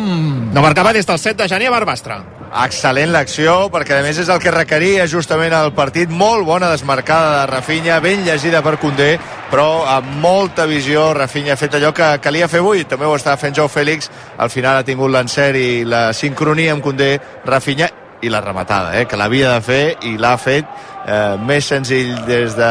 No 0.55 0.63
marcava 0.63 0.93
des 0.95 1.05
del 1.05 1.19
7 1.19 1.43
de 1.43 1.49
gener 1.51 1.67
a 1.69 1.75
Barbastre. 1.75 2.17
Excel·lent 2.55 3.11
l'acció, 3.11 3.53
perquè 3.73 3.97
a 3.97 4.03
més 4.05 4.17
és 4.21 4.29
el 4.31 4.39
que 4.39 4.53
requeria 4.53 5.05
justament 5.11 5.53
el 5.53 5.73
partit. 5.75 6.09
Molt 6.09 6.45
bona 6.47 6.69
desmarcada 6.71 7.41
de 7.41 7.49
Rafinha, 7.51 7.99
ben 7.99 8.23
llegida 8.23 8.63
per 8.63 8.77
Condé, 8.79 9.17
però 9.51 9.83
amb 9.91 10.15
molta 10.23 10.65
visió 10.69 11.09
Rafinha 11.13 11.53
ha 11.53 11.59
fet 11.59 11.75
allò 11.75 11.91
que 11.93 12.13
calia 12.23 12.47
fer 12.47 12.63
avui. 12.63 12.85
També 12.87 13.05
ho 13.05 13.17
estava 13.19 13.37
fent 13.41 13.59
Jou 13.59 13.67
Fèlix, 13.67 14.09
al 14.39 14.49
final 14.53 14.79
ha 14.79 14.87
tingut 14.87 15.11
l'encert 15.11 15.59
i 15.59 15.83
la 15.83 16.07
sincronia 16.15 16.73
amb 16.73 16.85
Condé, 16.85 17.17
Rafinha, 17.45 17.91
i 18.21 18.29
la 18.29 18.39
rematada, 18.41 18.99
eh, 18.99 19.05
que 19.05 19.17
l'havia 19.19 19.51
de 19.53 19.61
fer 19.61 19.97
i 20.07 20.15
l'ha 20.17 20.35
fet 20.41 20.65
eh, 21.05 21.35
més 21.45 21.65
senzill 21.67 22.15
des, 22.25 22.55
de, 22.57 22.69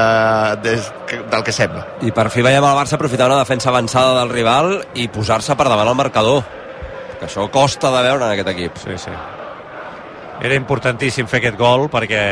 des 0.65 0.89
que- 1.07 1.21
del 1.31 1.45
que 1.45 1.53
sembla. 1.53 1.85
I 2.03 2.11
per 2.17 2.29
fi 2.31 2.43
veiem 2.43 2.65
el 2.65 2.77
Barça 2.79 2.97
aprofitar 2.99 3.29
una 3.31 3.39
defensa 3.43 3.69
avançada 3.71 4.19
del 4.21 4.31
rival 4.33 4.79
i 4.95 5.07
posar-se 5.09 5.55
per 5.55 5.69
davant 5.69 5.89
el 5.93 5.95
marcador. 5.95 6.43
Que 7.21 7.27
això 7.29 7.47
costa 7.51 7.91
de 7.95 8.03
veure 8.09 8.25
en 8.27 8.33
aquest 8.33 8.49
equip. 8.49 8.77
Sí, 8.83 8.97
sí. 8.99 9.13
Era 10.43 10.57
importantíssim 10.59 11.29
fer 11.31 11.39
aquest 11.45 11.57
gol 11.61 11.87
perquè 11.93 12.25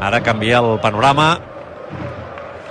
ara 0.00 0.22
canvia 0.24 0.62
el 0.64 0.78
panorama. 0.80 1.34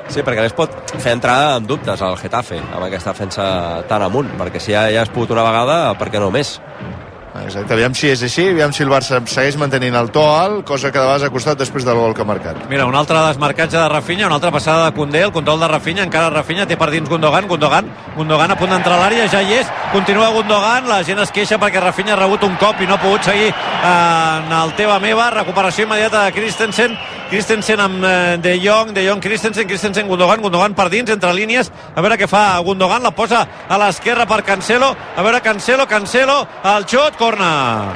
Sí, 0.10 0.20
perquè 0.26 0.42
les 0.44 0.54
pot 0.58 0.74
fer 1.00 1.14
entrar 1.16 1.56
en 1.60 1.68
dubtes 1.68 2.02
al 2.04 2.18
Getafe 2.20 2.58
amb 2.60 2.84
aquesta 2.90 3.14
defensa 3.14 3.46
tan 3.88 4.04
amunt, 4.04 4.34
perquè 4.40 4.60
si 4.60 4.74
ja, 4.74 4.88
ja 4.92 5.02
has 5.06 5.10
pogut 5.14 5.32
una 5.32 5.46
vegada, 5.46 5.94
per 5.98 6.10
què 6.12 6.20
no 6.20 6.28
més? 6.34 6.58
Exacte, 7.34 7.74
aviam 7.74 7.96
si 7.98 8.12
és 8.14 8.22
així, 8.22 8.44
aviam 8.52 8.70
si 8.76 8.84
el 8.86 8.92
Barça 8.92 9.18
segueix 9.26 9.56
mantenint 9.58 9.96
el 9.98 10.12
to 10.14 10.22
alt, 10.22 10.60
cosa 10.70 10.92
que 10.92 11.00
de 11.00 11.06
vegades 11.06 11.24
ha 11.26 11.32
costat 11.34 11.58
després 11.58 11.86
del 11.88 11.98
gol 11.98 12.14
que 12.14 12.22
ha 12.22 12.28
marcat. 12.30 12.60
Mira, 12.70 12.86
un 12.86 12.94
altre 12.94 13.18
desmarcatge 13.26 13.74
de 13.80 13.88
Rafinha, 13.90 14.28
una 14.28 14.38
altra 14.38 14.52
passada 14.54 14.86
de 14.86 14.94
Condé, 14.94 15.24
el 15.26 15.34
control 15.34 15.64
de 15.64 15.70
Rafinha, 15.72 16.06
encara 16.06 16.30
Rafinha 16.30 16.68
té 16.70 16.78
per 16.78 16.92
dins 16.94 17.10
Gundogan, 17.10 17.48
Gundogan, 17.50 17.90
Gundogan 18.16 18.54
a 18.54 18.58
punt 18.60 18.70
d'entrar 18.76 19.00
a 19.00 19.02
l'àrea, 19.02 19.26
ja 19.34 19.42
hi 19.42 19.58
és, 19.64 19.72
continua 19.92 20.30
Gundogan, 20.36 20.86
la 20.92 21.02
gent 21.08 21.24
es 21.26 21.34
queixa 21.34 21.58
perquè 21.58 21.82
Rafinha 21.82 22.14
ha 22.14 22.20
rebut 22.22 22.46
un 22.46 22.54
cop 22.62 22.78
i 22.82 22.90
no 22.90 23.00
ha 23.00 23.02
pogut 23.02 23.26
seguir 23.26 23.50
eh, 23.50 23.90
en 23.90 24.54
el 24.60 24.78
teva 24.78 25.00
meva, 25.02 25.32
recuperació 25.34 25.88
immediata 25.88 26.28
de 26.28 26.38
Christensen, 26.38 26.94
Christensen 27.34 27.82
amb 27.82 28.06
eh, 28.06 28.38
De 28.38 28.60
Jong, 28.62 28.94
De 28.94 29.08
Jong, 29.08 29.22
Christensen, 29.26 29.66
Christensen, 29.66 30.08
Gundogan, 30.08 30.46
Gundogan 30.46 30.78
per 30.78 30.86
dins, 30.94 31.10
entre 31.10 31.34
línies, 31.34 31.74
a 31.96 32.06
veure 32.06 32.20
què 32.22 32.30
fa 32.30 32.60
Gundogan, 32.62 33.02
la 33.02 33.16
posa 33.18 33.42
a 33.66 33.82
l'esquerra 33.82 34.30
per 34.30 34.44
Cancelo, 34.46 34.94
a 34.94 35.26
veure 35.26 35.42
Cancelo, 35.42 35.90
Cancelo, 35.90 36.44
el 36.76 36.86
xut, 36.86 37.18
corna. 37.24 37.94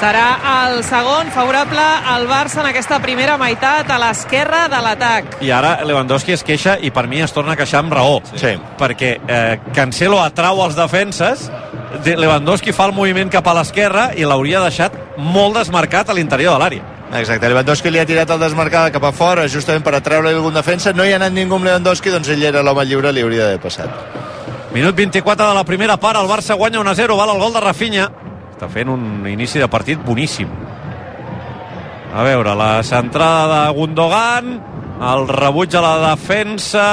Serà 0.00 0.28
el 0.64 0.82
segon 0.84 1.28
favorable 1.34 1.80
al 2.08 2.26
Barça 2.28 2.60
en 2.62 2.68
aquesta 2.70 2.98
primera 3.04 3.34
meitat 3.40 3.88
a 3.92 3.98
l'esquerra 4.00 4.62
de 4.72 4.78
l'atac. 4.80 5.34
I 5.44 5.50
ara 5.52 5.74
Lewandowski 5.84 6.32
es 6.36 6.44
queixa 6.46 6.76
i 6.80 6.90
per 6.94 7.06
mi 7.08 7.20
es 7.24 7.32
torna 7.36 7.52
a 7.52 7.58
queixar 7.58 7.82
amb 7.82 7.92
raó. 7.96 8.20
Sí. 8.36 8.54
Perquè 8.80 9.10
eh, 9.20 9.58
Cancelo 9.76 10.20
atrau 10.22 10.62
els 10.64 10.76
defenses, 10.78 11.50
de- 12.04 12.16
Lewandowski 12.16 12.72
fa 12.76 12.86
el 12.88 12.96
moviment 12.96 13.32
cap 13.32 13.46
a 13.52 13.56
l'esquerra 13.60 14.10
i 14.16 14.24
l'hauria 14.28 14.62
deixat 14.64 14.96
molt 15.16 15.56
desmarcat 15.60 16.08
a 16.12 16.16
l'interior 16.16 16.56
de 16.56 16.64
l'àrea. 16.64 16.88
Exacte, 17.20 17.48
Lewandowski 17.50 17.90
li 17.90 17.98
ha 18.00 18.06
tirat 18.06 18.30
el 18.30 18.40
desmarcada 18.40 18.92
cap 18.94 19.04
a 19.04 19.12
fora 19.12 19.48
justament 19.50 19.82
per 19.84 19.96
atreure 19.98 20.30
algun 20.30 20.54
defensa, 20.54 20.92
no 20.94 21.04
hi 21.04 21.12
ha 21.12 21.18
anat 21.20 21.34
ningú 21.34 21.56
amb 21.58 21.66
Lewandowski, 21.66 22.12
doncs 22.14 22.28
ell 22.30 22.44
era 22.52 22.62
l'home 22.62 22.84
lliure, 22.86 23.12
li 23.12 23.24
hauria 23.26 23.48
d'haver 23.48 23.60
passat. 23.64 24.29
Minut 24.70 24.94
24 24.94 25.48
de 25.48 25.54
la 25.54 25.64
primera 25.64 25.96
part, 25.98 26.20
el 26.20 26.28
Barça 26.30 26.54
guanya 26.54 26.78
1-0, 26.78 27.16
val 27.18 27.32
el 27.32 27.40
gol 27.42 27.52
de 27.56 27.60
Rafinha. 27.64 28.04
Està 28.54 28.68
fent 28.70 28.92
un 28.92 29.26
inici 29.26 29.58
de 29.58 29.66
partit 29.66 29.98
boníssim. 30.06 30.46
A 32.14 32.22
veure, 32.22 32.54
la 32.54 32.84
centrada 32.86 33.64
de 33.64 33.74
Gundogan, 33.74 34.52
el 35.10 35.26
rebuig 35.26 35.74
a 35.74 35.82
la 35.82 35.94
defensa, 36.04 36.84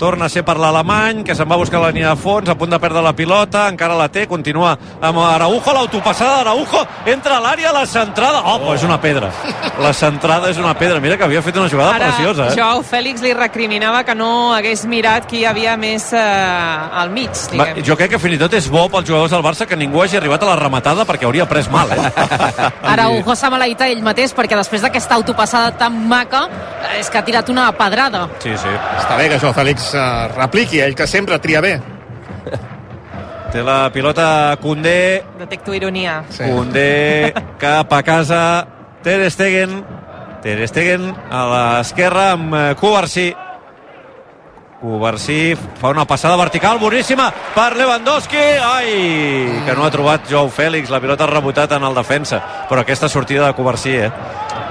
torna 0.00 0.26
a 0.26 0.32
ser 0.32 0.42
per 0.48 0.56
l'alemany, 0.56 1.20
que 1.26 1.34
se'n 1.36 1.48
va 1.48 1.58
a 1.58 1.60
buscar 1.60 1.82
la 1.82 1.90
línia 1.92 2.14
de 2.14 2.20
fons, 2.20 2.48
a 2.48 2.56
punt 2.56 2.72
de 2.72 2.78
perdre 2.80 3.02
la 3.04 3.12
pilota, 3.16 3.66
encara 3.68 3.98
la 3.98 4.08
té, 4.08 4.24
continua 4.30 4.72
amb 5.00 5.20
Araujo, 5.20 5.74
l'autopassada 5.76 6.38
d'Araujo, 6.40 6.80
entra 7.12 7.36
a 7.36 7.42
l'àrea, 7.44 7.72
la 7.76 7.84
centrada... 7.86 8.40
Oh, 8.40 8.70
oh, 8.70 8.74
és 8.74 8.84
una 8.86 8.96
pedra. 9.02 9.28
La 9.80 9.92
centrada 9.96 10.48
és 10.48 10.58
una 10.60 10.72
pedra. 10.78 11.00
Mira 11.04 11.18
que 11.20 11.26
havia 11.26 11.42
fet 11.44 11.58
una 11.60 11.68
jugada 11.68 11.98
Ara, 11.98 12.08
preciosa, 12.14 12.48
eh? 12.48 12.56
Joao 12.56 12.80
Fèlix 12.86 13.20
li 13.24 13.34
recriminava 13.36 14.00
que 14.08 14.16
no 14.16 14.30
hagués 14.56 14.86
mirat 14.88 15.28
qui 15.28 15.42
hi 15.42 15.46
havia 15.50 15.76
més 15.80 16.08
eh, 16.16 16.24
al 17.02 17.12
mig, 17.12 17.30
Va, 17.30 17.68
diguem. 17.68 17.84
jo 17.84 17.96
crec 18.00 18.14
que 18.14 18.22
fins 18.22 18.38
i 18.38 18.40
tot 18.40 18.56
és 18.56 18.70
bo 18.72 18.86
pels 18.88 19.08
jugadors 19.08 19.36
del 19.36 19.44
Barça 19.44 19.68
que 19.68 19.76
ningú 19.76 20.00
hagi 20.02 20.16
arribat 20.16 20.42
a 20.46 20.50
la 20.54 20.56
rematada 20.62 21.04
perquè 21.08 21.28
hauria 21.28 21.44
pres 21.50 21.68
mal, 21.72 21.92
eh? 21.92 22.00
Araujo 22.94 23.36
s'ha 23.36 23.52
maleït 23.52 23.84
ell 23.84 24.00
mateix 24.06 24.32
perquè 24.36 24.56
després 24.56 24.80
d'aquesta 24.86 25.20
autopassada 25.20 25.74
tan 25.76 26.00
maca 26.08 26.46
eh, 26.48 26.98
és 27.02 27.12
que 27.12 27.20
ha 27.20 27.24
tirat 27.26 27.52
una 27.52 27.68
pedrada. 27.76 28.26
Sí, 28.40 28.56
sí. 28.56 28.72
Està 28.96 29.20
bé 29.20 29.28
que 29.28 29.40
Joao 29.42 29.52
Fèlix 29.56 29.89
eh, 29.94 30.28
repliqui, 30.34 30.80
ell 30.80 30.94
que 30.96 31.06
sempre 31.06 31.38
tria 31.38 31.60
bé. 31.60 31.74
Té 33.50 33.62
la 33.66 33.90
pilota 33.90 34.56
Condé, 34.62 35.24
Detecto 35.38 35.74
ironia. 35.74 36.20
Sí. 36.30 36.44
Condé 36.46 37.34
cap 37.62 37.92
a 37.92 38.02
casa, 38.06 38.42
Ter 39.02 39.30
Stegen, 39.30 39.80
Ter 40.42 40.58
Stegen 40.70 41.10
a 41.30 41.46
l'esquerra 41.50 42.32
amb 42.36 42.54
eh, 42.54 42.66
Covarsí. 42.78 43.30
Covarsí 44.80 45.52
fa 45.76 45.90
una 45.92 46.06
passada 46.08 46.38
vertical 46.40 46.78
boníssima 46.80 47.26
per 47.54 47.74
Lewandowski. 47.76 48.44
Ai, 48.64 48.94
que 49.66 49.74
no 49.76 49.84
ha 49.84 49.90
trobat 49.92 50.30
Joao 50.30 50.48
Fèlix, 50.48 50.88
la 50.88 51.02
pilota 51.02 51.26
ha 51.26 51.32
rebotat 51.34 51.74
en 51.76 51.84
el 51.84 51.98
defensa. 51.98 52.40
Però 52.70 52.80
aquesta 52.80 53.10
sortida 53.12 53.50
de 53.50 53.58
Covarsí, 53.58 53.98
eh? 54.06 54.12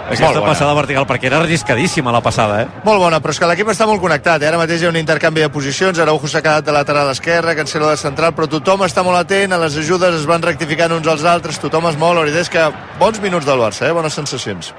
Aquesta 0.10 0.42
passada 0.42 0.74
vertical, 0.74 1.06
perquè 1.10 1.30
era 1.30 1.40
arriscadíssima 1.44 2.12
la 2.12 2.22
passada, 2.26 2.64
eh? 2.64 2.68
Molt 2.84 3.02
bona, 3.02 3.20
però 3.22 3.34
és 3.36 3.40
que 3.42 3.50
l'equip 3.50 3.70
està 3.74 3.86
molt 3.90 4.02
connectat. 4.02 4.42
Eh? 4.42 4.50
Ara 4.50 4.60
mateix 4.62 4.82
hi 4.82 4.90
ha 4.90 4.92
un 4.94 4.98
intercanvi 5.00 5.46
de 5.46 5.52
posicions, 5.54 6.00
Araujo 6.02 6.28
s'ha 6.28 6.42
quedat 6.42 6.66
de 6.66 6.76
lateral 6.76 7.12
esquerre, 7.14 7.56
Cancelo 7.60 7.92
de 7.92 7.98
central, 8.02 8.34
però 8.38 8.50
tothom 8.50 8.86
està 8.88 9.06
molt 9.06 9.22
atent, 9.22 9.54
a 9.54 9.62
les 9.62 9.78
ajudes 9.78 10.18
es 10.22 10.28
van 10.30 10.44
rectificant 10.46 10.98
uns 10.98 11.08
als 11.08 11.26
altres, 11.30 11.62
tothom 11.62 11.90
es 11.92 11.98
mou, 12.02 12.16
la 12.18 12.26
veritat 12.26 12.48
és 12.48 12.54
que 12.54 12.68
bons 13.00 13.22
minuts 13.22 13.46
del 13.46 13.62
Barça, 13.62 13.88
eh? 13.88 13.94
bones 13.96 14.18
sensacions. 14.18 14.74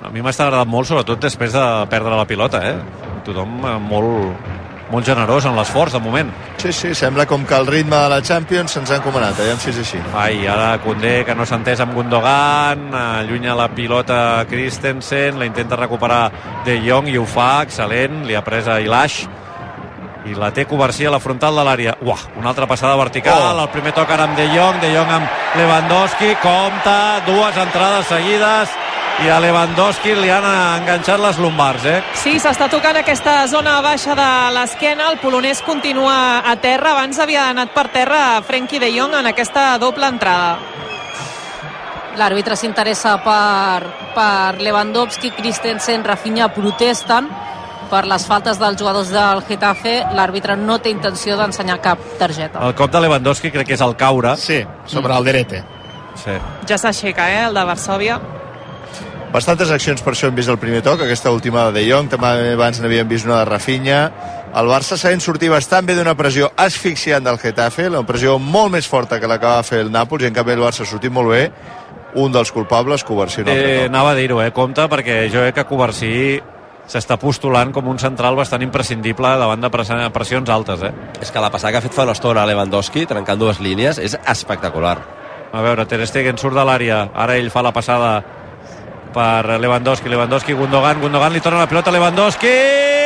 A 0.00 0.08
mi 0.08 0.22
m'està 0.24 0.46
agradant 0.46 0.70
molt, 0.70 0.88
sobretot 0.88 1.20
després 1.20 1.52
de 1.52 1.64
perdre 1.92 2.16
la 2.16 2.28
pilota, 2.28 2.62
eh? 2.64 2.76
Tothom 3.26 3.58
eh, 3.66 3.76
molt, 3.84 4.46
molt 4.90 5.06
generós 5.06 5.44
en 5.46 5.54
l'esforç, 5.56 5.92
de 5.94 6.00
moment. 6.02 6.30
Sí, 6.58 6.72
sí, 6.72 6.94
sembla 6.94 7.26
com 7.26 7.44
que 7.46 7.54
el 7.56 7.66
ritme 7.66 7.96
de 7.96 8.08
la 8.10 8.20
Champions 8.22 8.72
se'ns 8.74 8.90
ha 8.90 8.96
encomanat, 8.98 9.38
eh? 9.40 9.54
si 9.62 9.70
és 9.70 9.78
així. 9.78 10.00
Ai, 10.14 10.46
ara 10.50 10.78
Condé, 10.82 11.24
que 11.24 11.34
no 11.34 11.46
s'ha 11.46 11.56
entès 11.60 11.80
amb 11.80 11.94
Gundogan, 11.94 12.88
allunya 12.94 13.54
la 13.54 13.68
pilota 13.72 14.44
Christensen, 14.50 15.38
la 15.38 15.46
intenta 15.46 15.76
recuperar 15.76 16.30
De 16.66 16.80
Jong 16.84 17.08
i 17.08 17.16
ho 17.16 17.24
fa, 17.26 17.62
excel·lent, 17.62 18.24
li 18.26 18.34
ha 18.34 18.42
pres 18.42 18.66
a 18.68 18.80
Ilaix, 18.82 19.22
i 20.28 20.34
la 20.36 20.50
té 20.52 20.66
Covarsí 20.68 21.06
a 21.08 21.10
la 21.14 21.18
frontal 21.22 21.56
de 21.56 21.62
l'àrea. 21.64 21.94
Uah, 22.04 22.18
una 22.36 22.50
altra 22.50 22.66
passada 22.68 22.96
vertical, 22.96 23.40
Oh. 23.40 23.62
el 23.62 23.70
primer 23.72 23.92
toc 23.96 24.10
ara 24.10 24.24
amb 24.24 24.36
De 24.36 24.46
Jong, 24.52 24.80
De 24.82 24.90
Jong 24.94 25.10
amb 25.10 25.56
Lewandowski, 25.56 26.34
compta, 26.42 27.22
dues 27.26 27.56
entrades 27.56 28.06
seguides, 28.06 28.68
i 29.20 29.28
a 29.28 29.36
Lewandowski 29.40 30.14
li 30.16 30.30
han 30.32 30.44
enganxat 30.46 31.20
les 31.20 31.38
lumbars, 31.42 31.84
eh? 31.84 31.98
Sí, 32.16 32.38
s'està 32.40 32.70
tocant 32.72 32.96
aquesta 32.96 33.42
zona 33.52 33.76
baixa 33.84 34.14
de 34.16 34.28
l'esquena, 34.56 35.10
el 35.12 35.18
polonès 35.20 35.60
continua 35.66 36.40
a 36.40 36.54
terra, 36.62 36.94
abans 36.94 37.18
havia 37.20 37.50
anat 37.50 37.74
per 37.76 37.88
terra 37.92 38.40
Frenkie 38.46 38.80
de 38.80 38.88
Jong 38.94 39.18
en 39.18 39.28
aquesta 39.28 39.74
doble 39.82 40.08
entrada. 40.08 40.56
L'àrbitre 42.16 42.56
s'interessa 42.56 43.18
per, 43.24 43.84
per 44.16 44.58
Lewandowski, 44.60 45.34
Christensen, 45.36 46.04
Rafinha 46.04 46.48
protesten 46.56 47.28
per 47.90 48.06
les 48.08 48.24
faltes 48.26 48.58
dels 48.60 48.78
jugadors 48.80 49.12
del 49.12 49.44
Getafe. 49.46 49.94
L'àrbitre 50.16 50.56
no 50.56 50.80
té 50.80 50.94
intenció 50.94 51.36
d'ensenyar 51.36 51.80
cap 51.84 52.02
targeta. 52.18 52.64
El 52.66 52.74
cop 52.78 52.92
de 52.92 53.04
Lewandowski 53.04 53.52
crec 53.52 53.68
que 53.68 53.78
és 53.78 53.84
el 53.84 53.96
caure. 54.00 54.36
Sí, 54.40 54.62
sobre 54.86 55.16
el 55.16 55.28
Derete. 55.28 55.64
Sí. 56.20 56.36
Ja 56.68 56.78
s'aixeca, 56.78 57.30
eh, 57.30 57.48
el 57.48 57.56
de 57.56 57.64
Varsòvia. 57.68 58.20
Bastantes 59.30 59.70
accions 59.70 60.02
per 60.02 60.10
això 60.16 60.26
hem 60.26 60.34
vist 60.34 60.50
el 60.50 60.58
primer 60.58 60.80
toc, 60.82 61.04
aquesta 61.04 61.30
última 61.30 61.68
de 61.68 61.78
De 61.78 61.84
Jong, 61.86 62.08
també 62.10 62.50
abans 62.56 62.80
n'havíem 62.82 63.06
vist 63.08 63.26
una 63.28 63.36
de 63.38 63.44
Rafinha. 63.46 63.98
El 64.58 64.66
Barça 64.66 64.96
sabent 64.98 65.22
sortir 65.22 65.48
bastant 65.52 65.86
bé 65.86 65.94
d'una 65.94 66.16
pressió 66.18 66.48
asfixiant 66.58 67.22
del 67.22 67.38
Getafe, 67.38 67.86
una 67.88 68.02
pressió 68.06 68.38
molt 68.42 68.72
més 68.74 68.88
forta 68.90 69.20
que 69.22 69.28
la 69.30 69.38
que 69.38 69.46
va 69.46 69.62
fer 69.62 69.84
el 69.84 69.92
Nàpols, 69.94 70.24
i 70.24 70.30
en 70.32 70.34
canvi 70.34 70.56
el 70.56 70.64
Barça 70.64 70.82
ha 70.82 70.88
sortit 70.90 71.12
molt 71.14 71.30
bé, 71.30 71.44
un 72.18 72.32
dels 72.34 72.50
culpables, 72.50 73.04
Covarsí 73.06 73.44
no. 73.46 73.52
Eh, 73.54 73.84
anava 73.86 74.10
a 74.10 74.18
dir-ho, 74.18 74.40
eh? 74.42 74.50
Compte, 74.50 74.88
perquè 74.90 75.20
jo 75.30 75.44
crec 75.46 75.60
que 75.60 75.66
Covarsí 75.68 76.10
s'està 76.90 77.14
postulant 77.22 77.70
com 77.70 77.86
un 77.86 78.00
central 78.02 78.34
bastant 78.34 78.64
imprescindible 78.66 79.30
davant 79.38 79.62
de 79.62 79.70
press- 79.70 79.94
pressions 80.12 80.50
altes, 80.50 80.82
eh? 80.82 80.90
És 81.22 81.30
que 81.30 81.38
la 81.38 81.52
passada 81.54 81.70
que 81.70 81.78
ha 81.78 81.86
fet 81.86 81.94
fa 81.94 82.02
una 82.02 82.18
estona 82.18 82.42
Lewandowski, 82.50 83.06
trencant 83.06 83.38
dues 83.38 83.60
línies, 83.62 84.02
és 84.02 84.18
espectacular. 84.26 84.98
A 85.52 85.62
veure, 85.62 85.86
Ter 85.86 86.02
Stegen 86.06 86.36
surt 86.38 86.58
de 86.58 86.66
l'àrea, 86.66 87.04
ara 87.14 87.36
ell 87.38 87.50
fa 87.50 87.62
la 87.62 87.70
passada 87.70 88.24
per 89.12 89.58
Lewandowski, 89.60 90.08
Lewandowski, 90.08 90.54
Gundogan, 90.54 91.00
Gundogan 91.00 91.32
li 91.32 91.40
torna 91.40 91.58
la 91.58 91.68
pilota 91.70 91.90
a 91.90 91.92
Lewandowski, 91.98 92.99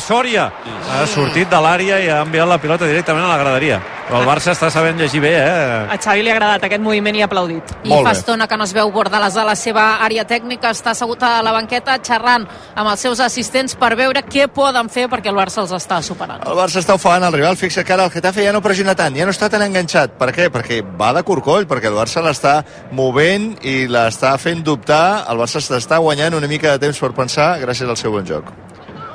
Sòria 0.00 0.50
ha 0.92 1.04
sortit 1.10 1.50
de 1.50 1.60
l'àrea 1.60 2.00
i 2.02 2.08
ha 2.12 2.22
enviat 2.24 2.48
la 2.48 2.58
pilota 2.62 2.88
directament 2.88 3.26
a 3.26 3.34
la 3.34 3.42
graderia. 3.42 3.82
Però 4.04 4.18
el 4.20 4.26
Barça 4.28 4.52
està 4.52 4.68
sabent 4.68 4.98
llegir 5.00 5.20
bé, 5.24 5.30
eh? 5.32 5.76
A 5.88 5.96
Xavi 5.96 6.22
li 6.22 6.28
ha 6.28 6.34
agradat 6.36 6.66
aquest 6.66 6.82
moviment 6.84 7.16
i 7.16 7.22
ha 7.24 7.28
aplaudit. 7.28 7.70
I 7.88 7.92
fa 8.04 8.12
estona 8.12 8.46
que 8.46 8.58
no 8.60 8.66
es 8.68 8.74
veu 8.76 8.90
Bordalàs 8.92 9.38
a 9.40 9.44
la 9.48 9.54
seva 9.56 9.84
àrea 10.04 10.26
tècnica, 10.28 10.74
està 10.76 10.92
assegut 10.92 11.22
a 11.24 11.38
la 11.44 11.54
banqueta 11.56 11.96
xerrant 12.04 12.44
amb 12.74 12.90
els 12.90 13.00
seus 13.00 13.22
assistents 13.24 13.78
per 13.80 13.94
veure 13.96 14.20
què 14.28 14.44
poden 14.52 14.90
fer 14.92 15.06
perquè 15.08 15.32
el 15.32 15.38
Barça 15.38 15.62
els 15.64 15.72
està 15.72 16.02
superant. 16.04 16.44
El 16.44 16.58
Barça 16.58 16.82
està 16.82 16.98
ofegant 16.98 17.24
el 17.24 17.32
rival. 17.38 17.56
Fixa 17.56 17.84
que 17.84 17.96
ara 17.96 18.04
el 18.04 18.12
Getafe 18.12 18.44
ja 18.44 18.52
no 18.52 18.60
pressiona 18.64 18.94
tant, 18.98 19.16
ja 19.16 19.24
no 19.24 19.32
està 19.32 19.48
tan 19.48 19.64
enganxat. 19.64 20.18
Per 20.20 20.30
què? 20.36 20.50
Perquè 20.52 20.82
va 21.00 21.14
de 21.16 21.24
corcoll, 21.24 21.64
perquè 21.70 21.88
el 21.88 21.96
Barça 21.96 22.20
l'està 22.24 22.58
movent 22.92 23.54
i 23.64 23.86
l'està 23.88 24.36
fent 24.36 24.60
dubtar. 24.66 25.24
El 25.32 25.40
Barça 25.40 25.64
s'està 25.64 26.02
guanyant 26.04 26.36
una 26.36 26.50
mica 26.50 26.76
de 26.76 26.86
temps 26.86 27.00
per 27.00 27.14
pensar 27.16 27.54
gràcies 27.64 27.88
al 27.88 27.96
seu 27.96 28.12
bon 28.12 28.28
joc. 28.28 28.52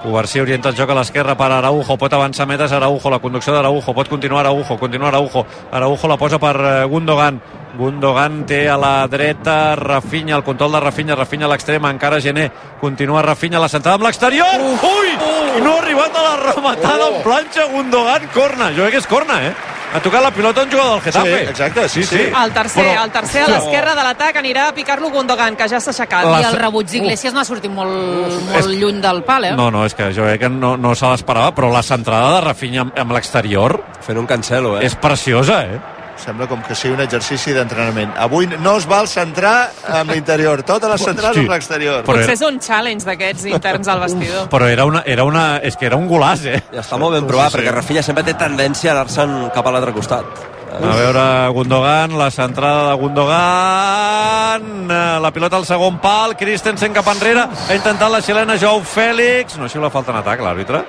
Covarsí 0.03 0.39
orienta 0.39 0.69
el 0.69 0.77
joc 0.77 0.93
a 0.93 0.95
l'esquerra 0.95 1.35
per 1.35 1.49
Araujo, 1.51 1.97
pot 1.99 2.13
avançar 2.15 2.47
metres 2.47 2.71
Araujo, 2.71 3.09
la 3.11 3.19
conducció 3.19 3.53
d'Araujo, 3.53 3.93
pot 3.93 4.07
continuar 4.07 4.45
Araujo, 4.45 4.77
continua 4.79 5.09
Araujo, 5.09 5.45
Araujo 5.71 6.07
la 6.07 6.17
posa 6.17 6.39
per 6.39 6.55
eh, 6.55 6.85
Gundogan, 6.87 7.41
Gundogan 7.77 8.45
té 8.47 8.61
a 8.69 8.77
la 8.79 9.07
dreta 9.07 9.75
Rafinha, 9.75 10.37
el 10.37 10.43
control 10.43 10.71
de 10.71 10.79
Rafinha, 10.79 11.15
Rafinha 11.19 11.45
a 11.45 11.51
l'extrem, 11.51 11.85
encara 11.85 12.21
Gené, 12.21 12.49
continua 12.79 13.21
Rafinha, 13.21 13.59
la 13.59 13.69
centrada 13.69 13.99
amb 13.99 14.07
l'exterior, 14.07 14.63
ui, 14.63 15.11
i 15.57 15.63
no 15.65 15.75
ha 15.75 15.81
arribat 15.83 16.15
a 16.15 16.23
la 16.23 16.37
rematada 16.45 17.11
en 17.11 17.21
planxa. 17.23 17.67
Gundogan, 17.73 18.31
corna, 18.33 18.71
jo 18.71 18.87
crec 18.87 18.97
que 18.97 19.03
és 19.03 19.11
corna, 19.11 19.43
eh? 19.51 19.53
Ha 19.91 19.99
tocat 20.05 20.21
la 20.21 20.29
pilota 20.29 20.61
un 20.63 20.69
jugador 20.69 20.91
del 20.93 21.01
Getafe. 21.01 21.37
Sí, 21.39 21.49
exacte, 21.49 21.89
sí, 21.89 22.03
sí. 22.03 22.19
El 22.43 22.51
tercer, 22.53 22.83
Però- 22.85 23.03
el 23.05 23.11
tercer 23.11 23.41
a 23.43 23.47
l'esquerra 23.49 23.95
de 23.95 24.03
l'atac 24.05 24.35
anirà 24.37 24.67
a 24.69 24.73
picar-lo 24.73 25.09
Gundogan, 25.09 25.55
que 25.57 25.67
ja 25.67 25.79
s'ha 25.79 25.89
aixecat. 25.89 26.25
I 26.39 26.43
el 26.45 26.57
rebuig 26.59 26.87
d'Iglesias 26.87 27.33
no 27.33 27.39
ha 27.41 27.45
sortit 27.45 27.71
molt, 27.71 27.89
molt 27.91 28.59
És- 28.59 28.67
lluny 28.67 29.01
del 29.01 29.23
pal, 29.23 29.45
eh? 29.45 29.51
No, 29.57 29.71
no, 29.71 29.85
és 29.85 29.95
que 29.95 30.11
jo 30.13 30.23
crec 30.23 30.41
que 30.41 30.49
no, 30.49 30.75
no 30.77 30.93
se 30.93 31.07
l'esperava, 31.09 31.55
però 31.55 31.71
la 31.73 31.81
centrada 31.81 32.35
de 32.35 32.41
Rafinha 32.41 32.81
amb, 32.81 32.99
amb 32.99 33.11
l'exterior... 33.17 33.79
Fent 34.05 34.17
un 34.17 34.27
cancelo, 34.27 34.77
eh? 34.79 34.85
És 34.85 34.93
preciosa, 34.95 35.63
eh? 35.65 35.79
Sembla 36.19 36.47
com 36.51 36.61
que 36.65 36.75
sigui 36.75 36.93
un 36.97 37.01
exercici 37.01 37.53
d'entrenament. 37.55 38.11
Avui 38.19 38.47
no 38.51 38.75
es 38.77 38.85
val 38.89 39.07
centrar 39.07 39.71
amb 39.87 40.11
l'interior, 40.11 40.63
totes 40.67 40.91
les 40.91 41.01
centrades 41.07 41.37
Hosti. 41.37 41.45
amb 41.45 41.53
l'exterior. 41.55 42.03
Potser 42.07 42.35
és 42.35 42.43
un 42.45 42.59
challenge 42.59 43.07
d'aquests 43.07 43.47
interns 43.53 43.87
al 43.87 44.03
vestidor. 44.03 44.49
Però 44.51 44.67
era 44.67 44.85
una, 44.89 45.03
era 45.05 45.23
una, 45.23 45.45
és 45.63 45.77
que 45.79 45.87
era 45.87 45.97
un 45.97 46.07
golaç, 46.11 46.45
eh? 46.45 46.61
Ja 46.73 46.83
està 46.83 46.99
molt 46.99 47.15
ben 47.15 47.27
provat, 47.29 47.55
perquè 47.55 47.71
Rafinha 47.73 48.03
sempre 48.03 48.25
té 48.27 48.35
tendència 48.39 48.91
a 48.91 48.97
anar-se'n 48.99 49.51
cap 49.55 49.65
a 49.65 49.71
l'altre 49.75 49.95
costat. 49.95 50.47
A 50.69 50.95
veure, 50.95 51.23
Gundogan, 51.55 52.13
la 52.17 52.29
centrada 52.31 52.91
de 52.91 52.97
Gundogan, 53.01 54.67
eh, 54.91 55.19
la 55.19 55.31
pilota 55.33 55.57
al 55.57 55.65
segon 55.65 55.97
pal, 55.99 56.35
Christensen 56.37 56.93
cap 56.93 57.07
enrere, 57.09 57.47
ha 57.49 57.75
intentat 57.75 58.11
la 58.11 58.21
xilena 58.21 58.57
Jou 58.61 58.83
Fèlix, 58.85 59.57
no 59.57 59.67
sé 59.67 59.79
si 59.79 59.81
la 59.81 59.89
falta 59.89 60.13
en 60.13 60.21
atac, 60.21 60.45
l'àrbitre? 60.45 60.83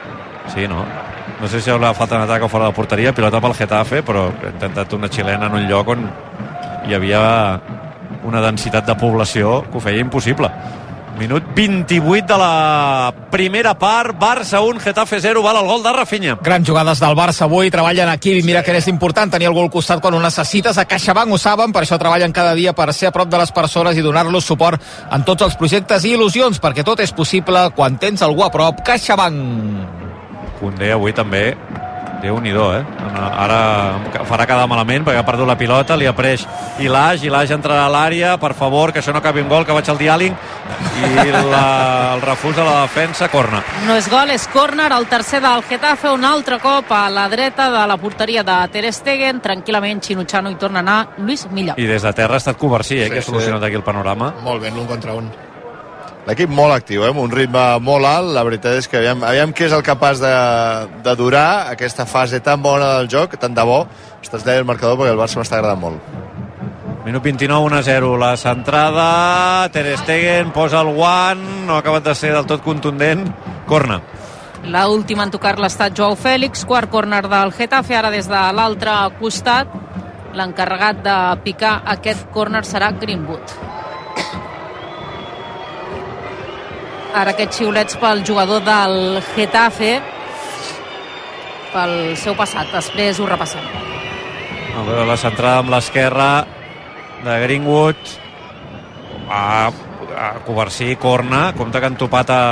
Sí, 0.52 0.68
no? 0.68 0.84
No 1.40 1.48
sé 1.48 1.62
si 1.62 1.70
la 1.70 1.94
falta 1.94 2.16
en 2.16 2.22
atac 2.26 2.42
o 2.44 2.48
fora 2.48 2.66
de 2.66 2.76
porteria, 2.76 3.14
pilota 3.16 3.40
pel 3.40 3.54
Getafe, 3.56 4.02
però 4.04 4.26
ha 4.28 4.50
intentat 4.52 4.92
una 4.92 5.08
xilena 5.08 5.48
en 5.48 5.54
un 5.56 5.68
lloc 5.70 5.88
on 5.88 6.04
hi 6.86 6.94
havia 6.94 7.22
una 8.28 8.42
densitat 8.44 8.84
de 8.84 8.96
població 9.00 9.62
que 9.70 9.78
ho 9.78 9.80
feia 9.80 10.04
impossible. 10.04 10.50
Minut 11.20 11.50
28 11.56 12.26
de 12.28 12.36
la 12.38 13.12
primera 13.30 13.72
part, 13.78 14.16
Barça 14.20 14.60
1, 14.60 14.80
Getafe 14.80 15.20
0, 15.20 15.42
val 15.42 15.56
el 15.60 15.66
gol 15.68 15.82
de 15.82 15.92
Rafinha. 15.92 16.36
Grans 16.42 16.68
jugades 16.68 17.00
del 17.00 17.16
Barça 17.16 17.44
avui, 17.44 17.70
treballen 17.70 18.08
aquí 18.08 18.36
i 18.38 18.44
mira 18.44 18.62
que 18.64 18.76
és 18.76 18.88
important 18.92 19.32
tenir 19.32 19.48
algú 19.48 19.60
al 19.64 19.72
costat 19.72 20.00
quan 20.00 20.16
ho 20.16 20.20
necessites. 20.20 20.76
A 20.76 20.84
CaixaBank 20.88 21.32
ho 21.32 21.38
saben, 21.40 21.72
per 21.72 21.84
això 21.84 21.98
treballen 22.00 22.32
cada 22.36 22.54
dia 22.56 22.72
per 22.76 22.92
ser 22.92 23.08
a 23.08 23.16
prop 23.16 23.28
de 23.28 23.40
les 23.40 23.52
persones 23.52 23.96
i 23.96 24.04
donar-los 24.04 24.44
suport 24.44 24.80
en 25.10 25.24
tots 25.24 25.48
els 25.48 25.56
projectes 25.56 26.04
i 26.04 26.14
il·lusions, 26.16 26.60
perquè 26.60 26.84
tot 26.84 27.00
és 27.00 27.12
possible 27.12 27.68
quan 27.76 27.96
tens 27.98 28.22
algú 28.22 28.44
a 28.44 28.52
prop. 28.52 28.80
CaixaBank. 28.84 30.09
Condé 30.60 30.92
avui 30.92 31.12
també 31.16 31.56
déu 32.20 32.38
nhi 32.40 32.52
eh? 32.52 32.84
Ara 33.16 33.60
farà 34.28 34.46
quedar 34.46 34.68
malament 34.68 35.04
perquè 35.06 35.20
ha 35.20 35.26
perdut 35.26 35.48
la 35.48 35.56
pilota, 35.56 35.96
li 35.96 36.06
apreix 36.06 36.46
Ilaix, 36.80 37.24
Ilaix 37.24 37.50
entrarà 37.54 37.86
a 37.86 37.92
l'àrea, 37.92 38.36
per 38.40 38.52
favor, 38.54 38.92
que 38.92 39.00
això 39.00 39.12
no 39.12 39.20
acabi 39.20 39.40
un 39.40 39.48
gol, 39.48 39.66
que 39.66 39.72
vaig 39.76 39.88
al 39.88 39.98
diàling 39.98 40.36
i 41.00 41.32
la, 41.32 42.14
el 42.14 42.22
refús 42.22 42.54
de 42.56 42.64
la 42.64 42.82
defensa, 42.82 43.28
corna. 43.32 43.62
No 43.86 43.96
és 43.96 44.08
gol, 44.12 44.30
és 44.32 44.46
córner, 44.52 44.90
el 44.92 45.06
tercer 45.10 45.40
del 45.44 45.64
Getafe, 45.68 46.12
un 46.12 46.24
altre 46.24 46.60
cop 46.62 46.92
a 46.92 47.02
la 47.12 47.26
dreta 47.32 47.70
de 47.72 47.84
la 47.88 47.96
porteria 48.00 48.44
de 48.46 48.56
Ter 48.72 48.86
Stegen, 48.92 49.40
tranquil·lament 49.44 50.02
Xinutxano 50.04 50.52
hi 50.52 50.58
torna 50.60 50.80
a 50.80 50.86
anar 50.86 50.98
Lluís 51.18 51.46
Milla. 51.50 51.76
I 51.76 51.88
des 51.88 52.04
de 52.04 52.12
terra 52.16 52.36
ha 52.38 52.42
estat 52.42 52.58
Covarsí, 52.60 53.00
eh, 53.00 53.06
Sí, 53.06 53.10
que 53.12 53.18
ha 53.20 53.22
solucionat 53.22 53.60
sí. 53.60 53.66
aquí 53.66 53.80
el 53.80 53.86
panorama. 53.86 54.34
Molt 54.44 54.62
bé, 54.62 54.70
l'un 54.70 54.86
contra 54.86 55.14
un. 55.16 55.30
L'equip 56.28 56.50
molt 56.52 56.74
actiu, 56.74 57.02
eh? 57.06 57.10
amb 57.14 57.22
un 57.22 57.32
ritme 57.32 57.62
molt 57.80 58.06
alt. 58.06 58.32
La 58.36 58.44
veritat 58.44 58.76
és 58.78 58.88
que 58.88 58.98
aviam, 59.00 59.24
aviam 59.24 59.54
qui 59.56 59.64
és 59.64 59.72
el 59.72 59.84
capaç 59.86 60.20
de, 60.20 60.32
de 61.04 61.14
durar 61.16 61.70
aquesta 61.72 62.04
fase 62.06 62.42
tan 62.44 62.60
bona 62.62 62.98
del 62.98 63.08
joc, 63.12 63.38
tant 63.40 63.56
de 63.56 63.64
bo. 63.64 63.86
Estàs 64.20 64.44
deia 64.44 64.60
el 64.60 64.68
marcador 64.68 65.00
perquè 65.00 65.14
el 65.14 65.20
Barça 65.20 65.40
m'està 65.40 65.58
agradant 65.58 65.80
molt. 65.80 66.20
Minut 67.06 67.24
29, 67.24 67.70
1-0. 67.80 68.12
La 68.20 68.34
centrada, 68.36 69.68
Ter 69.72 69.96
Stegen 70.02 70.52
posa 70.52 70.84
el 70.84 70.92
guant, 70.94 71.40
no 71.66 71.74
ha 71.74 71.80
acabat 71.80 72.04
de 72.04 72.14
ser 72.14 72.34
del 72.36 72.46
tot 72.46 72.62
contundent. 72.62 73.24
Corna. 73.66 74.02
La 74.68 74.86
última 74.92 75.24
en 75.24 75.32
tocar-la 75.32 75.70
ha 75.70 75.72
estat 75.72 75.96
Joao 75.96 76.18
Fèlix, 76.20 76.66
quart 76.68 76.92
córner 76.92 77.24
del 77.32 77.54
Getafe, 77.56 77.96
ara 77.96 78.12
des 78.12 78.28
de 78.28 78.44
l'altre 78.52 78.92
costat. 79.18 79.72
L'encarregat 80.36 81.00
de 81.02 81.18
picar 81.42 81.78
aquest 81.96 82.28
córner 82.30 82.66
serà 82.68 82.92
Greenwood. 82.92 83.79
Ara 87.10 87.32
aquests 87.34 87.58
xiulets 87.58 87.96
pel 87.98 88.22
jugador 88.26 88.62
del 88.62 89.20
Getafe 89.34 89.96
pel 91.72 91.94
seu 92.18 92.36
passat. 92.38 92.70
Després 92.72 93.18
ho 93.18 93.26
repassem. 93.26 93.64
A 94.70 94.82
veure, 94.86 95.06
la 95.08 95.18
centrada 95.18 95.64
amb 95.64 95.72
l'esquerra 95.74 96.30
de 97.24 97.38
Greenwood. 97.44 98.16
A, 99.30 99.70
a 99.70 100.28
Covarsí, 100.46 100.94
corna. 100.98 101.50
Compte 101.58 101.80
que 101.80 101.90
han 101.90 101.98
topat 101.98 102.30
a 102.34 102.42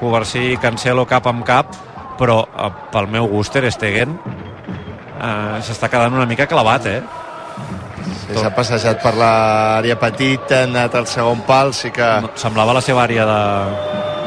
Covarsí 0.00 0.52
i 0.52 0.60
Cancelo 0.62 1.06
cap 1.10 1.26
amb 1.30 1.44
cap, 1.46 1.74
però 2.18 2.42
eh, 2.46 2.70
pel 2.94 3.10
meu 3.10 3.28
gust 3.30 3.54
Ter 3.54 3.70
Stegen 3.74 4.16
eh, 5.20 5.58
s'està 5.66 5.90
quedant 5.90 6.16
una 6.16 6.28
mica 6.30 6.48
clavat, 6.50 6.86
eh? 6.90 7.00
Sí, 8.10 8.36
S'ha 8.38 8.50
passejat 8.54 9.02
per 9.02 9.14
l'àrea 9.18 9.96
petita, 10.00 10.62
ha 10.62 10.68
anat 10.68 10.94
al 10.98 11.06
segon 11.10 11.44
pal, 11.46 11.74
sí 11.74 11.92
que... 11.94 12.08
Semblava 12.40 12.76
la 12.76 12.84
seva 12.84 13.04
àrea 13.06 13.26
de... 13.28 13.40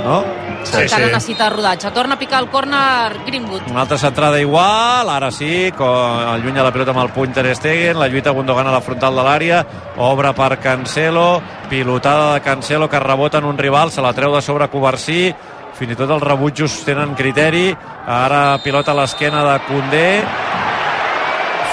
No? 0.04 0.18
Sí, 0.64 0.82
Encara 0.82 1.08
necessita 1.08 1.50
rodatge. 1.52 1.92
Torna 1.96 2.16
a 2.16 2.20
picar 2.20 2.42
el 2.44 2.50
córner 2.52 3.20
Greenwood. 3.26 3.70
Una 3.72 3.82
altra 3.84 3.98
centrada 3.98 4.40
igual, 4.40 5.10
ara 5.10 5.30
sí, 5.32 5.72
com 5.78 6.20
allunya 6.34 6.64
la 6.64 6.72
pilota 6.76 6.92
amb 6.96 7.04
el 7.04 7.12
puny 7.16 7.34
Ter 7.36 7.54
Stegen, 7.56 8.00
la 8.00 8.08
lluita 8.12 8.32
Gundogan 8.36 8.68
a 8.68 8.76
la 8.76 8.82
frontal 8.84 9.16
de 9.16 9.26
l'àrea, 9.26 9.64
obre 10.04 10.34
per 10.36 10.58
Cancelo, 10.64 11.42
pilotada 11.70 12.34
de 12.34 12.42
Cancelo 12.42 12.90
que 12.90 13.00
rebota 13.00 13.40
en 13.40 13.48
un 13.52 13.58
rival, 13.58 13.92
se 13.92 14.04
la 14.04 14.14
treu 14.14 14.36
de 14.36 14.42
sobre 14.42 14.70
Covarsí, 14.72 15.34
fins 15.78 15.94
i 15.96 16.00
tot 16.00 16.12
els 16.12 16.24
rebutjos 16.24 16.82
tenen 16.88 17.16
criteri, 17.16 17.70
ara 18.08 18.60
pilota 18.64 18.92
a 18.92 19.00
l'esquena 19.02 19.44
de 19.52 19.60
Condé, 19.68 20.08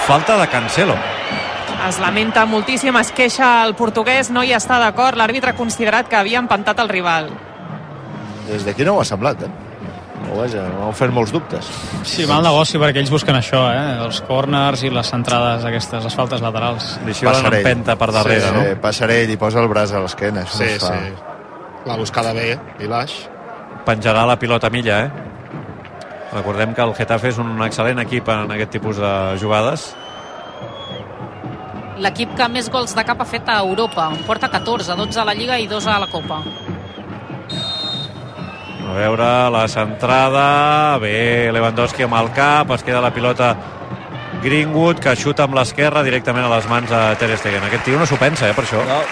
falta 0.07 0.39
de 0.41 0.47
Cancelo. 0.51 0.99
Es 1.89 1.99
lamenta 1.99 2.45
moltíssim, 2.47 2.95
es 3.01 3.11
queixa 3.17 3.65
el 3.65 3.75
portuguès, 3.75 4.29
no 4.31 4.43
hi 4.45 4.53
està 4.53 4.77
d'acord. 4.83 5.17
L'àrbitre 5.19 5.55
ha 5.55 5.57
considerat 5.59 6.09
que 6.09 6.17
havia 6.19 6.39
empantat 6.43 6.79
el 6.83 6.89
rival. 6.93 7.31
Des 8.51 8.65
d'aquí 8.67 8.85
no 8.85 8.97
ho 8.99 9.01
ha 9.01 9.05
semblat, 9.09 9.43
eh? 9.47 9.51
O 10.31 10.37
vaja, 10.37 10.63
m'han 10.77 10.93
fet 10.95 11.11
molts 11.11 11.33
dubtes. 11.33 11.67
Sí, 12.07 12.27
mal 12.29 12.45
negoci 12.45 12.79
perquè 12.79 13.01
ells 13.01 13.11
busquen 13.11 13.35
això, 13.39 13.63
eh? 13.73 13.97
Els 14.05 14.21
corners 14.29 14.83
i 14.87 14.91
les 14.93 15.09
centrades 15.11 15.65
aquestes, 15.67 16.05
les 16.05 16.15
faltes 16.15 16.43
laterals. 16.45 16.93
Xiulen 17.09 17.49
empenta 17.51 17.97
per 17.99 18.11
darrere, 18.15 18.45
sí, 18.45 18.53
no? 18.55 18.63
Sí, 18.69 18.77
Passarell 18.85 19.33
i 19.33 19.39
posa 19.41 19.63
el 19.65 19.69
braç 19.73 19.95
a 19.97 20.05
l'esquena. 20.05 20.45
això 20.45 20.61
Sí, 20.61 20.69
no 20.77 20.87
fa. 20.87 20.93
sí. 21.01 21.15
L'ha 21.87 21.97
buscada 21.97 22.33
bé, 22.37 22.59
Vilaix. 22.79 23.17
Penjarà 23.87 24.27
la 24.29 24.39
pilota 24.39 24.69
a 24.69 24.71
milla, 24.71 25.01
eh? 25.07 25.11
Recordem 26.35 26.75
que 26.75 26.83
el 26.85 26.95
Getafe 26.95 27.33
és 27.33 27.39
un 27.43 27.57
excel·lent 27.65 27.99
equip 28.05 28.29
en 28.29 28.53
aquest 28.55 28.71
tipus 28.77 28.99
de 29.03 29.15
jugades. 29.41 29.97
L'equip 32.01 32.33
que 32.37 32.47
més 32.49 32.71
gols 32.73 32.95
de 32.97 33.05
cap 33.05 33.21
ha 33.21 33.29
fet 33.29 33.49
a 33.53 33.59
Europa. 33.61 34.07
En 34.15 34.23
porta 34.25 34.49
14, 34.49 34.97
12 34.97 35.21
a 35.21 35.25
la 35.29 35.35
Lliga 35.37 35.59
i 35.61 35.67
2 35.69 35.87
a 35.87 35.99
la 36.01 36.09
Copa. 36.09 36.41
A 38.91 38.95
veure, 38.97 39.27
la 39.53 39.67
centrada... 39.69 40.45
Bé, 41.03 41.51
Lewandowski 41.53 42.07
amb 42.07 42.17
el 42.23 42.33
cap, 42.35 42.73
es 42.75 42.87
queda 42.87 43.05
la 43.05 43.13
pilota 43.15 43.53
Greenwood, 44.41 45.03
que 45.05 45.13
xuta 45.21 45.45
amb 45.45 45.59
l'esquerra 45.59 46.03
directament 46.07 46.49
a 46.49 46.55
les 46.55 46.69
mans 46.71 46.89
de 46.89 47.03
Ter 47.21 47.37
Stegen. 47.37 47.69
Aquest 47.69 47.85
tio 47.87 48.01
no 48.01 48.09
s'ho 48.09 48.19
pensa, 48.19 48.49
eh, 48.49 48.57
per 48.57 48.65
això. 48.65 48.81
No. 48.89 49.03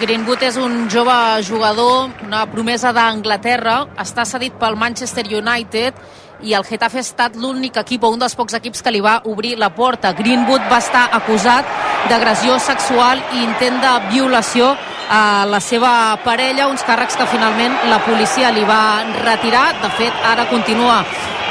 Greenwood 0.00 0.42
és 0.44 0.58
un 0.60 0.90
jove 0.92 1.14
jugador, 1.46 2.10
una 2.26 2.42
promesa 2.50 2.90
d'Anglaterra, 2.92 3.78
està 4.02 4.26
cedit 4.28 4.58
pel 4.60 4.76
Manchester 4.76 5.24
United 5.38 5.96
i 6.42 6.54
el 6.54 6.64
Getafe 6.64 7.00
ha 7.00 7.04
estat 7.04 7.36
l'únic 7.36 7.76
equip 7.80 8.04
o 8.04 8.10
un 8.12 8.20
dels 8.20 8.34
pocs 8.36 8.56
equips 8.58 8.82
que 8.82 8.92
li 8.92 9.00
va 9.00 9.20
obrir 9.24 9.56
la 9.58 9.70
porta. 9.74 10.12
Greenwood 10.12 10.66
va 10.70 10.80
estar 10.82 11.06
acusat 11.16 11.68
d'agressió 12.10 12.58
sexual 12.58 13.22
i 13.34 13.44
intent 13.44 13.80
de 13.82 13.94
violació 14.10 14.74
a 15.08 15.46
la 15.46 15.60
seva 15.62 16.18
parella, 16.24 16.66
uns 16.68 16.82
càrrecs 16.86 17.16
que 17.16 17.28
finalment 17.30 17.76
la 17.90 18.00
policia 18.04 18.50
li 18.50 18.64
va 18.66 19.04
retirar. 19.22 19.68
De 19.82 19.90
fet, 19.98 20.12
ara 20.26 20.48
continua 20.50 21.02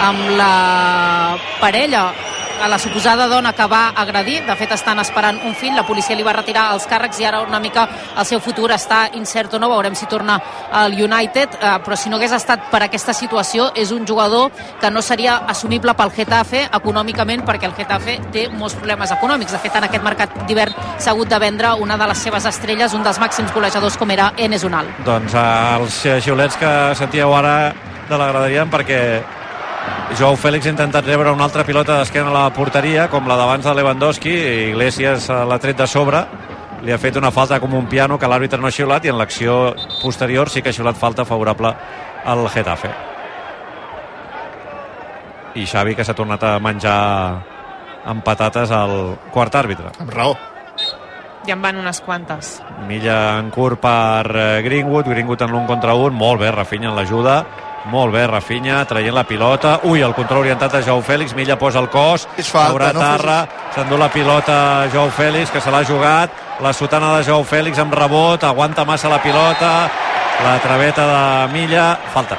amb 0.06 0.36
la 0.36 1.38
parella 1.62 2.10
a 2.62 2.68
la 2.68 2.80
suposada 2.80 3.28
dona 3.28 3.54
que 3.54 3.66
va 3.68 3.90
agredir. 3.96 4.46
De 4.46 4.56
fet, 4.56 4.72
estan 4.72 5.00
esperant 5.00 5.40
un 5.46 5.56
fill. 5.56 5.76
La 5.76 5.86
policia 5.86 6.16
li 6.16 6.24
va 6.26 6.34
retirar 6.34 6.72
els 6.74 6.88
càrrecs 6.90 7.20
i 7.22 7.26
ara 7.26 7.42
una 7.46 7.60
mica 7.60 7.88
el 8.18 8.26
seu 8.26 8.40
futur 8.40 8.72
està 8.76 9.06
incert 9.14 9.54
o 9.54 9.60
no. 9.60 9.70
Veurem 9.70 9.96
si 9.96 10.08
torna 10.12 10.40
al 10.72 10.94
United. 10.94 11.58
Eh, 11.62 11.74
però 11.86 11.98
si 11.98 12.10
no 12.10 12.18
hagués 12.18 12.36
estat 12.36 12.70
per 12.72 12.84
aquesta 12.86 13.14
situació, 13.14 13.70
és 13.76 13.92
un 13.92 14.06
jugador 14.08 14.52
que 14.82 14.92
no 14.92 15.02
seria 15.02 15.38
assumible 15.48 15.94
pel 15.94 16.14
Getafe 16.16 16.66
econòmicament 16.74 17.46
perquè 17.46 17.70
el 17.70 17.76
Getafe 17.78 18.20
té 18.34 18.48
molts 18.50 18.76
problemes 18.76 19.12
econòmics. 19.12 19.52
De 19.56 19.62
fet, 19.64 19.76
en 19.76 19.90
aquest 19.90 20.04
mercat 20.04 20.36
d'hivern 20.48 20.76
s'ha 20.98 21.12
hagut 21.12 21.30
de 21.30 21.40
vendre 21.40 21.74
una 21.82 21.98
de 21.98 22.08
les 22.12 22.18
seves 22.18 22.46
estrelles, 22.46 22.94
un 22.94 23.04
dels 23.04 23.20
màxims 23.20 23.54
golejadors 23.54 23.98
com 23.98 24.12
era 24.12 24.32
Enes 24.38 24.64
Unal. 24.64 24.90
Doncs 25.06 25.34
eh, 25.34 25.48
els 25.80 26.04
xiulets 26.26 26.58
que 26.60 26.72
sentíeu 26.96 27.34
ara 27.36 27.74
de 28.10 28.18
l'agradarien 28.18 28.70
perquè 28.70 29.02
Joao 30.16 30.38
Fèlix 30.40 30.68
ha 30.68 30.72
intentat 30.72 31.08
rebre 31.10 31.32
una 31.34 31.44
altra 31.44 31.66
pilota 31.68 31.98
d'esquena 32.00 32.30
a 32.30 32.34
la 32.34 32.44
porteria, 32.56 33.10
com 33.12 33.26
la 33.28 33.36
d'abans 33.36 33.66
de 33.66 33.74
Lewandowski, 33.76 34.32
i 34.32 34.70
Iglesias 34.70 35.28
eh, 35.30 35.42
l'ha 35.50 35.58
tret 35.60 35.82
de 35.82 35.88
sobre, 35.92 36.22
li 36.86 36.94
ha 36.94 37.00
fet 37.02 37.18
una 37.20 37.34
falta 37.36 37.60
com 37.60 37.74
un 37.74 37.90
piano 37.92 38.20
que 38.22 38.30
l'àrbitre 38.30 38.62
no 38.62 38.70
ha 38.70 38.76
xiulat 38.76 39.06
i 39.06 39.12
en 39.12 39.18
l'acció 39.20 39.74
posterior 40.04 40.52
sí 40.54 40.62
que 40.62 40.70
ha 40.72 40.78
xiulat 40.78 40.96
falta 40.96 41.26
favorable 41.26 41.74
al 42.24 42.48
Getafe. 42.54 42.92
I 45.56 45.66
Xavi 45.66 45.96
que 45.96 46.06
s'ha 46.06 46.16
tornat 46.16 46.44
a 46.44 46.58
menjar 46.60 47.00
amb 48.06 48.24
patates 48.24 48.72
al 48.72 49.18
quart 49.34 49.56
àrbitre. 49.56 49.96
Amb 50.00 50.14
raó. 50.14 50.36
Ja 51.46 51.54
en 51.54 51.62
van 51.62 51.78
unes 51.78 52.00
quantes. 52.02 52.60
Milla 52.88 53.40
en 53.40 53.52
curt 53.54 53.82
per 53.82 54.32
eh, 54.32 54.62
Greenwood, 54.66 55.10
Greenwood 55.10 55.44
en 55.46 55.54
l'un 55.54 55.68
contra 55.70 55.94
un, 55.98 56.14
molt 56.14 56.42
bé, 56.42 56.52
Rafinha 56.54 56.90
en 56.92 56.96
l'ajuda, 56.98 57.40
molt 57.92 58.14
bé, 58.14 58.26
Rafinha, 58.28 58.80
traient 58.90 59.14
la 59.16 59.24
pilota. 59.28 59.80
Ui, 59.84 60.02
el 60.02 60.14
control 60.18 60.44
orientat 60.46 60.74
de 60.78 60.82
Jou 60.86 61.02
Fèlix. 61.06 61.36
Milla 61.36 61.58
posa 61.60 61.80
el 61.80 61.90
cos. 61.94 62.28
És 62.38 62.50
falta, 62.50 62.74
Haurà 62.74 62.94
no 62.94 63.04
Tarra. 63.04 63.38
S'endú 63.76 63.98
la 63.98 64.10
pilota 64.14 64.58
Jou 64.94 65.12
Fèlix, 65.14 65.52
que 65.54 65.62
se 65.62 65.72
l'ha 65.72 65.84
jugat. 65.86 66.34
La 66.62 66.74
sotana 66.74 67.14
de 67.18 67.24
Jou 67.28 67.46
Fèlix 67.46 67.80
amb 67.80 67.94
rebot. 67.94 68.44
Aguanta 68.44 68.86
massa 68.86 69.10
la 69.10 69.22
pilota. 69.22 69.72
La 70.44 70.58
traveta 70.64 71.08
de 71.08 71.54
Milla. 71.54 71.94
Falta. 72.14 72.38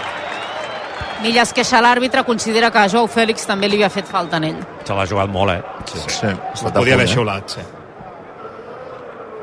Milla 1.22 1.46
es 1.46 1.52
queixa 1.56 1.80
l'àrbitre, 1.80 2.24
considera 2.28 2.70
que 2.70 2.82
a 2.82 2.88
Joao 2.92 3.08
Fèlix 3.08 3.46
també 3.48 3.70
li 3.70 3.78
havia 3.78 3.88
fet 3.90 4.08
falta 4.08 4.36
en 4.36 4.50
ell. 4.50 4.58
Se 4.84 4.94
l'ha 4.94 5.06
jugat 5.08 5.30
molt, 5.32 5.54
eh? 5.54 5.62
Sí, 5.88 6.02
sí. 6.12 6.32
Ho 6.66 6.72
podia 6.74 6.94
haver 6.98 7.08
xiulat, 7.08 7.56
sí. 7.56 7.64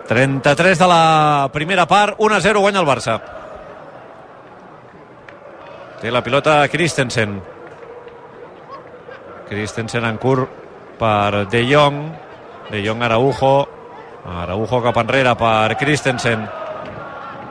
33 0.07 0.77
de 0.77 0.87
la 0.87 1.49
primera 1.51 1.87
part, 1.87 2.19
1-0 2.19 2.59
guanya 2.61 2.83
el 2.83 2.87
Barça. 2.87 3.17
Té 6.03 6.11
la 6.11 6.19
pilota 6.19 6.57
Christensen. 6.67 7.37
Christensen 9.47 10.03
en 10.03 10.17
curt 10.19 10.49
per 10.99 11.45
De 11.47 11.61
Jong. 11.63 12.01
De 12.67 12.81
Jong 12.83 13.05
Araujo. 13.07 13.53
Araujo 14.27 14.81
cap 14.83 14.99
enrere 14.99 15.31
per 15.39 15.77
Christensen. 15.79 16.43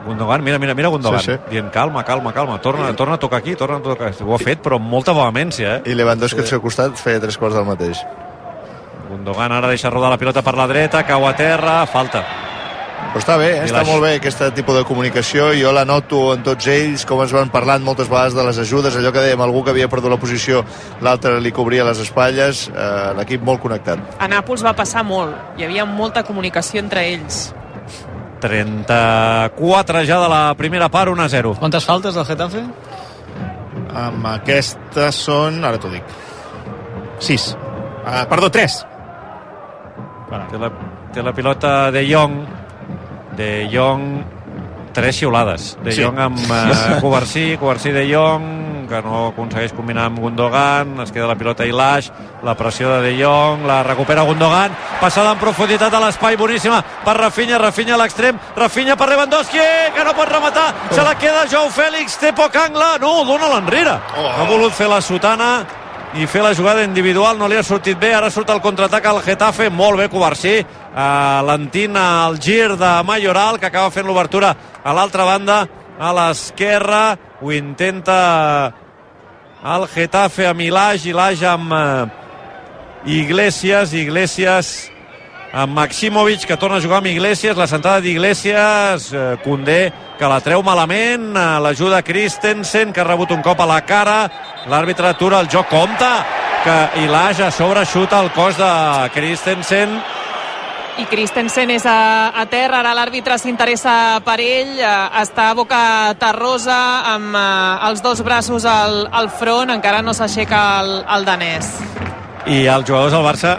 Gundogan, 0.05 0.43
mira, 0.45 0.59
mira, 0.59 0.75
mira 0.77 0.93
Gundogan. 0.93 1.19
Sí, 1.19 1.31
sí. 1.31 1.39
Dient 1.49 1.73
calma, 1.73 2.03
calma, 2.05 2.31
calma. 2.31 2.61
Torna, 2.61 2.93
torna 2.95 3.15
a 3.15 3.19
tocar 3.19 3.39
aquí, 3.39 3.55
torna 3.55 3.77
a 3.77 3.81
tocar 3.81 4.11
aquí. 4.11 4.21
Ho 4.21 4.35
ha 4.35 4.37
fet, 4.37 4.61
però 4.61 4.77
amb 4.77 4.85
molta 4.85 5.17
vehemència, 5.17 5.79
eh? 5.79 5.89
I 5.89 5.97
Lewandowski 5.97 6.45
al 6.45 6.51
seu 6.53 6.61
costat 6.61 6.93
feia 7.01 7.23
tres 7.23 7.41
quarts 7.41 7.57
del 7.57 7.65
mateix. 7.65 8.05
Gundogan 9.09 9.51
ara 9.51 9.73
deixa 9.73 9.89
rodar 9.89 10.13
la 10.13 10.21
pilota 10.21 10.45
per 10.45 10.53
la 10.59 10.69
dreta, 10.69 11.01
cau 11.09 11.25
a 11.25 11.33
terra, 11.33 11.87
falta. 11.89 12.21
Però 13.13 13.21
està 13.21 13.35
bé, 13.37 13.49
eh? 13.59 13.65
està 13.67 13.83
molt 13.85 14.01
bé 14.01 14.15
aquest 14.17 14.39
tipus 14.57 14.73
de 14.79 14.81
comunicació. 14.89 15.51
Jo 15.53 15.69
la 15.75 15.83
noto 15.85 16.31
en 16.33 16.41
tots 16.41 16.65
ells, 16.73 17.03
com 17.05 17.19
ens 17.21 17.33
van 17.35 17.51
parlant 17.53 17.83
moltes 17.85 18.07
vegades 18.09 18.33
de 18.33 18.41
les 18.47 18.57
ajudes, 18.63 18.95
allò 18.97 19.11
que 19.13 19.21
dèiem, 19.21 19.43
algú 19.45 19.61
que 19.61 19.69
havia 19.69 19.85
perdut 19.91 20.09
la 20.09 20.17
posició, 20.17 20.63
l'altre 21.05 21.35
li 21.37 21.51
cobria 21.53 21.85
les 21.85 22.01
espatlles, 22.01 22.63
eh, 22.73 23.11
l'equip 23.19 23.45
molt 23.45 23.61
connectat. 23.61 24.17
A 24.17 24.29
Nàpols 24.31 24.65
va 24.65 24.73
passar 24.73 25.03
molt. 25.05 25.37
Hi 25.59 25.67
havia 25.67 25.85
molta 25.85 26.23
comunicació 26.25 26.81
entre 26.81 27.05
ells. 27.11 27.51
34 28.41 30.03
ja 30.09 30.17
de 30.19 30.33
la 30.33 30.41
primera 30.57 30.89
part, 30.89 31.13
1-0. 31.13 31.53
Quantes 31.61 31.85
faltes 31.85 32.17
del 32.17 32.25
Getafe? 32.25 32.65
Amb 33.93 34.25
aquestes 34.33 35.21
són... 35.29 35.61
Ara 35.69 35.77
t'ho 35.77 35.93
dic. 35.93 36.17
6. 37.21 37.47
Uh, 38.01 38.25
perdó, 38.33 38.49
3. 38.49 38.81
Té 40.49 40.57
la, 40.57 40.73
té 41.13 41.21
la 41.21 41.37
pilota 41.37 41.91
de 41.93 42.07
Jong. 42.09 42.62
De 43.37 43.67
Jong, 43.71 44.23
tres 44.93 45.15
xiulades. 45.17 45.77
De 45.83 45.91
Sí. 45.91 46.03
Jong 46.03 46.19
amb 46.19 46.37
eh, 46.39 46.99
Covarsí, 47.01 47.57
Covarsí 47.57 47.91
de 47.91 48.05
Jong, 48.13 48.87
que 48.89 49.01
no 49.01 49.27
aconsegueix 49.31 49.71
combinar 49.73 50.05
amb 50.05 50.19
Gundogan, 50.19 50.99
es 51.01 51.11
queda 51.11 51.25
la 51.25 51.35
pilota 51.39 51.63
a 51.63 51.65
Ilaix, 51.65 52.11
la 52.43 52.53
pressió 52.53 52.89
de 52.91 53.01
De 53.01 53.13
Jong, 53.23 53.65
la 53.65 53.81
recupera 53.81 54.21
Gundogan, 54.27 54.75
passada 55.01 55.31
en 55.31 55.39
profunditat 55.39 55.93
a 55.93 56.01
l'espai, 56.03 56.35
boníssima 56.37 56.83
per 57.05 57.15
Rafinha, 57.17 57.57
Rafinha 57.57 57.95
a 57.95 57.97
l'extrem, 57.97 58.37
Rafinha 58.55 58.95
per 58.99 59.07
Lewandowski, 59.09 59.57
que 59.95 60.03
no 60.05 60.13
pot 60.13 60.29
rematar, 60.29 60.67
se 60.91 61.01
la 61.01 61.15
queda 61.17 61.47
Jou 61.49 61.71
Fèlix, 61.73 62.19
té 62.19 62.33
poc 62.37 62.55
angle, 62.59 62.99
no, 63.01 63.23
dona 63.25 63.49
l'enrere. 63.55 63.95
Oh. 64.19 64.27
Ha 64.29 64.49
volut 64.51 64.73
fer 64.75 64.89
la 64.91 65.01
sotana, 65.01 65.63
i 66.13 66.27
fer 66.29 66.43
la 66.45 66.53
jugada 66.53 66.83
individual 66.85 67.39
no 67.39 67.47
li 67.49 67.57
ha 67.57 67.63
sortit 67.65 67.97
bé, 67.97 68.11
ara 68.13 68.29
surt 68.29 68.51
el 68.53 68.61
contraatac 68.61 69.05
al 69.09 69.21
Getafe, 69.25 69.69
molt 69.73 69.97
bé 69.97 70.09
Covarsí. 70.13 70.59
Uh, 70.93 71.41
l'entina 71.47 72.03
el 72.27 72.37
gir 72.37 72.75
de 72.77 72.91
Mayoral 73.03 73.57
que 73.59 73.65
acaba 73.71 73.89
fent 73.89 74.05
l'obertura 74.05 74.53
a 74.83 74.93
l'altra 74.93 75.25
banda 75.25 75.63
a 75.97 76.13
l'esquerra. 76.13 77.17
Ho 77.41 77.51
intenta 77.51 78.73
el 79.73 79.87
Getafe 79.89 80.45
amb 80.51 80.61
Ilage, 80.61 81.09
Ilage 81.09 81.49
amb 81.49 81.73
uh, 81.73 82.07
Iglesias, 83.09 83.97
Iglesias 83.97 84.92
amb 85.53 85.75
Maximovic 85.77 86.47
que 86.49 86.57
torna 86.57 86.77
a 86.77 86.81
jugar 86.81 86.97
amb 86.97 87.11
Iglesias, 87.11 87.57
la 87.57 87.67
sentada 87.69 88.01
d'Iglesias 88.01 89.11
eh, 89.13 89.37
Condé 89.43 89.93
que 90.17 90.29
la 90.29 90.39
treu 90.41 90.63
malament 90.65 91.29
eh, 91.37 91.43
l'ajuda 91.61 92.01
Christensen 92.01 92.91
que 92.91 93.03
ha 93.03 93.05
rebut 93.05 93.31
un 93.35 93.43
cop 93.45 93.61
a 93.61 93.67
la 93.69 93.83
cara 93.85 94.17
l'àrbitre 94.65 95.11
atura 95.11 95.39
el 95.43 95.51
joc, 95.53 95.69
compte 95.69 96.09
que 96.63 97.03
Ilage 97.03 97.45
a 97.45 97.51
sobre 97.51 97.85
xuta 97.85 98.23
el 98.23 98.31
cos 98.33 98.57
de 98.57 98.73
Christensen 99.13 99.93
I 100.97 101.05
Christensen 101.09 101.71
és 101.73 101.85
a, 101.89 102.33
a 102.33 102.45
terra, 102.49 102.81
ara 102.81 102.93
l'àrbitre 102.97 103.37
s'interessa 103.41 104.21
per 104.25 104.39
ell, 104.41 104.73
eh, 104.77 104.89
està 105.21 105.51
a 105.51 105.57
boca 105.57 105.83
terrosa 106.21 106.79
amb 107.13 107.37
eh, 107.37 107.89
els 107.91 108.01
dos 108.05 108.25
braços 108.25 108.65
al, 108.65 109.03
al 109.11 109.29
front, 109.29 109.73
encara 109.73 110.01
no 110.01 110.17
s'aixeca 110.17 110.63
el, 110.81 110.95
el 111.17 111.29
danès. 111.29 111.75
i 112.45 112.65
els 112.65 112.85
jugadors 112.89 113.13
del 113.13 113.25
Barça 113.25 113.55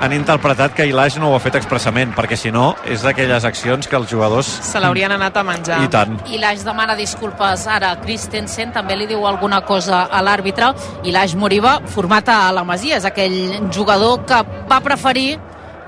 han 0.00 0.12
interpretat 0.14 0.74
que 0.74 0.86
Ilage 0.86 1.18
no 1.18 1.30
ho 1.30 1.36
ha 1.36 1.40
fet 1.42 1.56
expressament 1.58 2.12
perquè 2.16 2.36
si 2.38 2.52
no 2.54 2.70
és 2.86 3.02
d'aquelles 3.02 3.44
accions 3.44 3.88
que 3.88 3.96
els 3.98 4.08
jugadors 4.10 4.46
Se 4.46 4.78
l'haurien 4.80 5.12
anat 5.12 5.36
a 5.36 5.42
menjar. 5.42 5.80
i 5.82 5.88
tant. 5.88 6.16
I 6.30 6.38
l'Aix 6.38 6.64
demana 6.64 6.94
disculpes 6.96 7.66
ara. 7.66 7.92
A 7.92 8.00
Christensen, 8.00 8.72
també 8.72 8.96
li 8.96 9.06
diu 9.10 9.26
alguna 9.26 9.62
cosa 9.64 10.04
a 10.10 10.22
l'àrbitre, 10.22 10.72
i 11.04 11.10
l'Aix 11.14 11.34
Moriba, 11.34 11.80
format 11.86 12.28
a 12.28 12.52
la 12.52 12.64
Masia, 12.64 12.96
és 12.96 13.04
aquell 13.04 13.70
jugador 13.72 14.24
que 14.26 14.42
va 14.68 14.80
preferir 14.84 15.38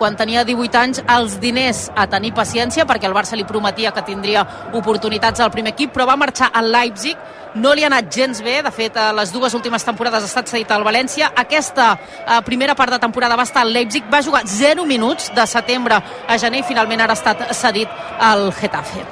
quan 0.01 0.17
tenia 0.17 0.45
18 0.49 0.79
anys 0.81 1.03
els 1.13 1.35
diners 1.43 1.91
a 1.95 2.07
tenir 2.09 2.33
paciència 2.33 2.87
perquè 2.89 3.05
el 3.05 3.13
Barça 3.13 3.37
li 3.37 3.45
prometia 3.45 3.93
que 3.93 4.01
tindria 4.03 4.47
oportunitats 4.73 5.41
al 5.45 5.51
primer 5.53 5.75
equip 5.75 5.93
però 5.93 6.07
va 6.09 6.17
marxar 6.17 6.49
al 6.57 6.71
Leipzig 6.73 7.19
no 7.55 7.73
li 7.75 7.85
ha 7.85 7.91
anat 7.91 8.11
gens 8.15 8.43
bé, 8.43 8.61
de 8.63 8.71
fet 8.75 8.97
a 8.97 9.11
les 9.17 9.33
dues 9.33 9.55
últimes 9.55 9.85
temporades 9.85 10.23
ha 10.23 10.31
estat 10.31 10.51
cedit 10.53 10.71
al 10.71 10.85
València. 10.87 11.33
Aquesta 11.37 11.93
eh, 11.97 12.41
primera 12.47 12.77
part 12.79 12.95
de 12.95 13.01
temporada 13.03 13.39
va 13.39 13.47
estar 13.49 13.65
al 13.65 13.73
Leipzig, 13.75 14.07
va 14.13 14.23
jugar 14.23 14.43
0 14.47 14.87
minuts 14.87 15.31
de 15.35 15.47
setembre 15.47 16.01
a 16.01 16.39
gener 16.39 16.63
i 16.63 16.69
finalment 16.69 17.01
ara 17.01 17.17
ha 17.17 17.21
estat 17.21 17.51
cedit 17.57 17.89
al 18.21 18.51
Getafe. 18.55 19.07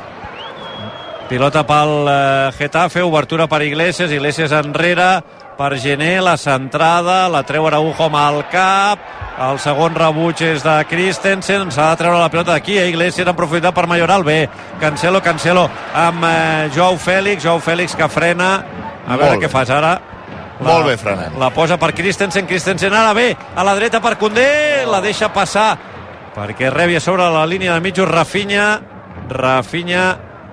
Pilota 1.29 1.65
pel 1.69 2.09
eh, 2.09 2.53
Getafe, 2.57 3.03
obertura 3.05 3.49
per 3.49 3.63
Iglesias, 3.67 4.11
Iglesias 4.11 4.55
enrere, 4.57 5.11
per 5.59 5.77
Gené, 5.83 6.21
la 6.23 6.37
centrada, 6.39 7.27
la 7.29 7.43
treu 7.43 7.67
Araujo 7.67 8.07
amb 8.07 8.17
el 8.21 8.45
cap, 8.53 9.01
el 9.43 9.59
segon 9.59 9.97
rebuig 9.99 10.39
és 10.47 10.63
de 10.63 10.77
Christensen, 10.87 11.73
s'ha 11.75 11.89
de 11.91 11.99
treure 11.99 12.21
la 12.21 12.29
pilota 12.31 12.55
d'aquí, 12.55 12.77
eh? 12.79 12.87
Iglesias 12.93 13.27
en 13.27 13.37
profunditat 13.37 13.75
per 13.75 13.89
Mayoral, 13.91 14.23
bé, 14.23 14.45
Cancelo, 14.79 15.19
Cancelo 15.25 15.67
amb 15.99 16.23
eh, 16.29 16.69
Joao 16.77 16.95
Fèlix, 17.03 17.43
Joao 17.43 17.59
Fèlix 17.59 17.99
que 17.99 18.07
frena, 18.09 18.53
a 19.09 19.19
veure 19.19 19.43
què 19.43 19.51
fas 19.51 19.75
ara, 19.75 19.99
Molt 20.59 20.89
bé 20.89 20.97
frenant. 20.99 21.37
La 21.39 21.53
posa 21.55 21.77
per 21.79 21.93
Christensen, 21.95 22.47
Christensen 22.51 22.95
ara 22.95 23.13
bé, 23.15 23.29
a 23.55 23.63
la 23.63 23.77
dreta 23.79 24.01
per 24.03 24.17
Condé, 24.19 24.49
la 24.91 24.99
deixa 25.01 25.29
passar 25.31 25.69
perquè 26.35 26.71
rebi 26.71 26.99
a 26.99 27.03
sobre 27.03 27.27
la 27.35 27.47
línia 27.47 27.75
de 27.75 27.83
mitjos 27.83 28.11
Rafinha, 28.11 28.81
Rafinha 29.31 30.09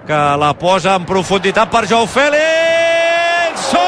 que 0.06 0.22
la 0.38 0.53
posa 0.58 0.93
en 0.97 1.10
profunditat 1.10 1.74
per 1.74 1.86
Jou 1.89 2.06
Fèlix! 2.10 3.70
Sòria! 3.70 3.85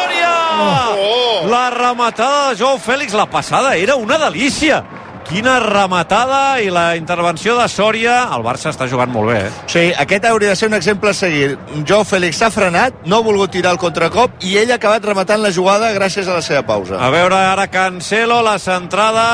La 1.48 1.70
rematada 1.72 2.50
de 2.50 2.58
Jou 2.60 2.76
Fèlix, 2.76 3.14
la 3.16 3.24
passada 3.32 3.78
era 3.80 3.96
una 3.96 4.18
delícia! 4.20 4.82
Quina 5.28 5.58
rematada 5.64 6.60
i 6.64 6.68
la 6.72 6.96
intervenció 6.96 7.54
de 7.56 7.68
Sòria. 7.72 8.16
El 8.36 8.44
Barça 8.44 8.72
està 8.74 8.88
jugant 8.88 9.12
molt 9.12 9.32
bé, 9.32 9.38
eh? 9.46 9.54
Sí, 9.72 9.84
aquest 10.04 10.28
hauria 10.28 10.52
de 10.52 10.60
ser 10.60 10.68
un 10.68 10.76
exemple 10.76 11.12
a 11.12 11.16
seguir. 11.16 11.58
Jou 11.88 12.04
Fèlix 12.08 12.42
s'ha 12.42 12.50
frenat, 12.52 13.00
no 13.08 13.20
ha 13.20 13.26
volgut 13.26 13.52
tirar 13.56 13.72
el 13.76 13.80
contracop 13.80 14.44
i 14.44 14.58
ell 14.60 14.72
ha 14.72 14.80
acabat 14.80 15.08
rematant 15.08 15.44
la 15.44 15.54
jugada 15.56 15.94
gràcies 15.96 16.28
a 16.28 16.36
la 16.36 16.44
seva 16.44 16.66
pausa. 16.68 17.00
A 17.00 17.12
veure 17.16 17.40
ara 17.40 17.70
Cancelo, 17.72 18.42
la 18.44 18.58
centrada 18.60 19.28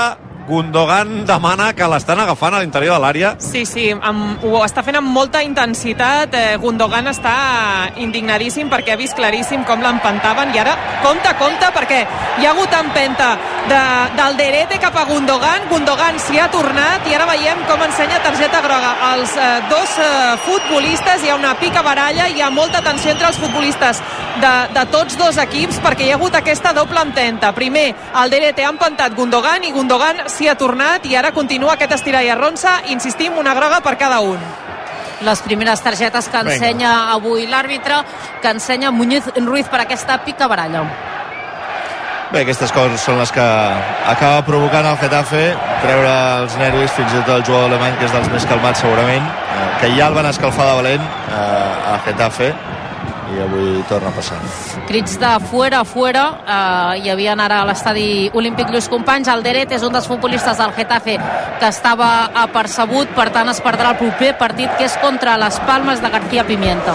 Gundogan 0.48 1.24
demana 1.26 1.70
que 1.72 1.88
l'estan 1.88 2.20
agafant 2.20 2.58
a 2.58 2.60
l'interior 2.60 2.98
de 2.98 3.02
l'àrea. 3.04 3.30
Sí, 3.40 3.64
sí, 3.66 3.86
amb, 3.94 4.44
ho 4.44 4.60
està 4.66 4.84
fent 4.84 4.98
amb 5.00 5.08
molta 5.16 5.40
intensitat. 5.46 6.36
Eh, 6.36 6.58
Gundogan 6.60 7.08
està 7.12 7.36
indignadíssim 8.04 8.68
perquè 8.72 8.94
ha 8.94 9.00
vist 9.00 9.16
claríssim 9.16 9.64
com 9.68 9.84
l'empantaven 9.84 10.52
i 10.54 10.60
ara, 10.60 10.76
compte, 11.04 11.32
compte, 11.40 11.70
perquè 11.76 12.02
hi 12.42 12.48
ha 12.48 12.52
hagut 12.52 12.76
empenta 12.76 13.30
de, 13.70 13.82
del 14.20 14.38
Derete 14.42 14.80
cap 14.84 14.98
a 15.00 15.06
Gundogan. 15.08 15.70
Gundogan 15.72 16.20
s'hi 16.20 16.42
ha 16.42 16.50
tornat 16.52 17.08
i 17.08 17.16
ara 17.16 17.30
veiem 17.32 17.64
com 17.70 17.88
ensenya 17.88 18.20
targeta 18.26 18.62
groga. 18.66 18.94
Els 19.14 19.38
eh, 19.38 19.50
dos 19.72 19.96
eh, 20.04 20.36
futbolistes, 20.44 21.24
hi 21.24 21.32
ha 21.32 21.40
una 21.40 21.56
pica 21.62 21.86
baralla, 21.86 22.28
hi 22.28 22.44
ha 22.44 22.52
molta 22.52 22.84
tensió 22.84 23.16
entre 23.16 23.32
els 23.32 23.40
futbolistes 23.40 24.04
de, 24.42 24.54
de 24.76 24.86
tots 24.92 25.18
dos 25.20 25.38
equips 25.42 25.80
perquè 25.84 26.08
hi 26.08 26.12
ha 26.12 26.20
hagut 26.20 26.36
aquesta 26.36 26.74
doble 26.76 27.02
empenta. 27.02 27.54
Primer, 27.56 27.88
el 28.22 28.34
Derete 28.34 28.66
ha 28.66 28.74
empentat 28.74 29.16
Gundogan 29.16 29.64
i 29.64 29.72
Gundogan 29.76 30.24
s'hi 30.34 30.50
ha 30.50 30.58
tornat 30.58 31.06
i 31.06 31.16
ara 31.16 31.32
continua 31.32 31.78
aquest 31.78 31.94
estirar 32.00 32.24
i 32.26 32.32
arronsa, 32.34 32.80
insistim, 32.94 33.38
una 33.38 33.54
groga 33.54 33.82
per 33.86 33.98
cada 33.98 34.20
un. 34.26 34.40
les 35.24 35.40
primeres 35.40 35.80
targetes 35.80 36.28
que 36.28 36.40
ensenya 36.44 36.90
avui 37.14 37.46
l'àrbitre, 37.48 38.02
que 38.42 38.50
ensenya 38.52 38.92
Muñoz 38.92 39.30
Ruiz 39.38 39.70
per 39.72 39.80
aquesta 39.80 40.18
pica 40.26 40.50
baralla. 40.52 40.84
Bé, 42.34 42.42
aquestes 42.42 42.74
coses 42.74 43.00
són 43.06 43.20
les 43.22 43.32
que 43.32 43.46
acaba 44.10 44.42
provocant 44.44 44.88
el 44.90 44.98
Getafe, 44.98 45.44
treure 45.84 46.14
els 46.42 46.56
nervis, 46.58 46.92
fins 46.98 47.14
i 47.14 47.20
tot 47.22 47.36
el 47.38 47.44
jugador 47.46 47.70
alemany, 47.70 47.96
que 48.00 48.08
és 48.10 48.16
dels 48.16 48.30
més 48.34 48.48
calmats 48.50 48.82
segurament, 48.82 49.28
eh, 49.54 49.68
que 49.80 49.92
ja 49.96 50.10
el 50.10 50.18
van 50.18 50.28
escalfar 50.32 50.66
de 50.72 50.80
valent 50.82 51.04
eh, 51.06 51.94
a 51.94 52.00
Getafe, 52.08 52.50
i 53.34 53.42
avui 53.44 53.84
torna 53.90 54.10
a 54.10 54.16
passar. 54.16 54.38
crits 54.88 55.18
de 55.20 55.32
fuera, 55.50 55.84
fuera 55.84 56.26
eh, 56.46 57.02
hi 57.04 57.10
havia 57.10 57.34
ara 57.34 57.62
a 57.62 57.66
l'estadi 57.66 58.30
olímpic 58.34 58.70
Lluís 58.70 58.90
Companys, 58.90 59.28
el 59.28 59.44
Deret 59.44 59.72
és 59.72 59.84
un 59.84 59.94
dels 59.94 60.08
futbolistes 60.08 60.58
del 60.58 60.74
Getafe 60.78 61.18
que 61.60 61.68
estava 61.68 62.30
apercebut 62.44 63.10
per 63.16 63.30
tant 63.36 63.50
es 63.50 63.62
perdrà 63.62 63.94
el 63.94 63.98
proper 64.02 64.34
partit 64.38 64.70
que 64.78 64.86
és 64.86 64.98
contra 65.02 65.38
les 65.38 65.60
Palmes 65.68 66.02
de 66.02 66.10
García 66.10 66.44
Pimienta 66.44 66.94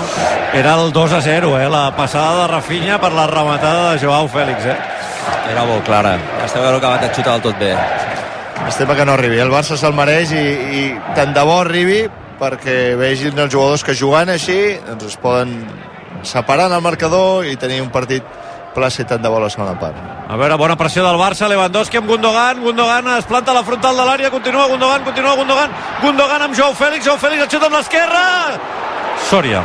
Era 0.54 0.74
el 0.80 0.92
2 0.92 1.12
a 1.12 1.20
0, 1.20 1.58
eh? 1.60 1.68
La 1.68 1.94
passada 1.96 2.42
de 2.42 2.48
Rafinha 2.48 3.00
per 3.00 3.12
la 3.12 3.26
rematada 3.26 3.92
de 3.92 3.98
Joao 4.04 4.28
Fèlix, 4.28 4.64
eh? 4.66 4.76
Era 5.50 5.64
molt 5.64 5.84
clara. 5.84 6.16
Esteu 6.44 6.62
veure 6.62 6.80
que 6.80 6.86
va 6.86 7.10
xutar 7.14 7.34
del 7.36 7.44
tot 7.48 7.58
bé. 7.60 7.74
Estem 8.68 8.90
que 8.96 9.04
no 9.04 9.14
arribi. 9.16 9.38
El 9.40 9.52
Barça 9.52 9.76
se'l 9.80 9.94
mereix 9.96 10.32
i, 10.36 10.46
i 10.80 10.82
tant 11.16 11.34
de 11.36 11.44
bo 11.46 11.60
arribi 11.62 12.02
perquè 12.38 12.94
vegin 12.98 13.38
els 13.38 13.52
jugadors 13.52 13.84
que 13.84 13.96
jugant 13.98 14.30
així 14.30 14.58
doncs 14.86 15.08
es 15.12 15.16
poden 15.22 15.54
separar 16.22 16.68
en 16.68 16.76
el 16.78 16.82
marcador 16.82 17.46
i 17.46 17.56
tenir 17.56 17.80
un 17.82 17.90
partit 17.94 18.24
plàcid 18.74 19.08
tant 19.10 19.22
de 19.22 19.30
bo 19.30 19.38
a 19.38 19.46
la 19.46 19.50
segona 19.50 19.74
part. 19.80 19.96
A 20.28 20.36
veure, 20.36 20.58
bona 20.60 20.76
pressió 20.76 21.04
del 21.06 21.18
Barça, 21.20 21.48
Lewandowski 21.48 22.00
amb 22.00 22.10
Gundogan, 22.12 22.60
Gundogan 22.62 23.08
es 23.16 23.26
planta 23.26 23.52
a 23.52 23.58
la 23.58 23.64
frontal 23.64 23.96
de 23.96 24.06
l'àrea, 24.06 24.30
continua 24.30 24.68
Gundogan, 24.68 25.04
continua 25.04 25.34
Gundogan, 25.36 25.74
Gundogan 26.02 26.46
amb 26.46 26.56
Joao 26.58 26.76
Fèlix, 26.76 27.04
Joao 27.06 27.18
Fèlix 27.18 27.46
el 27.46 27.50
xuta 27.50 27.70
amb 27.70 27.78
l'esquerra! 27.78 28.24
Sòria. 29.28 29.64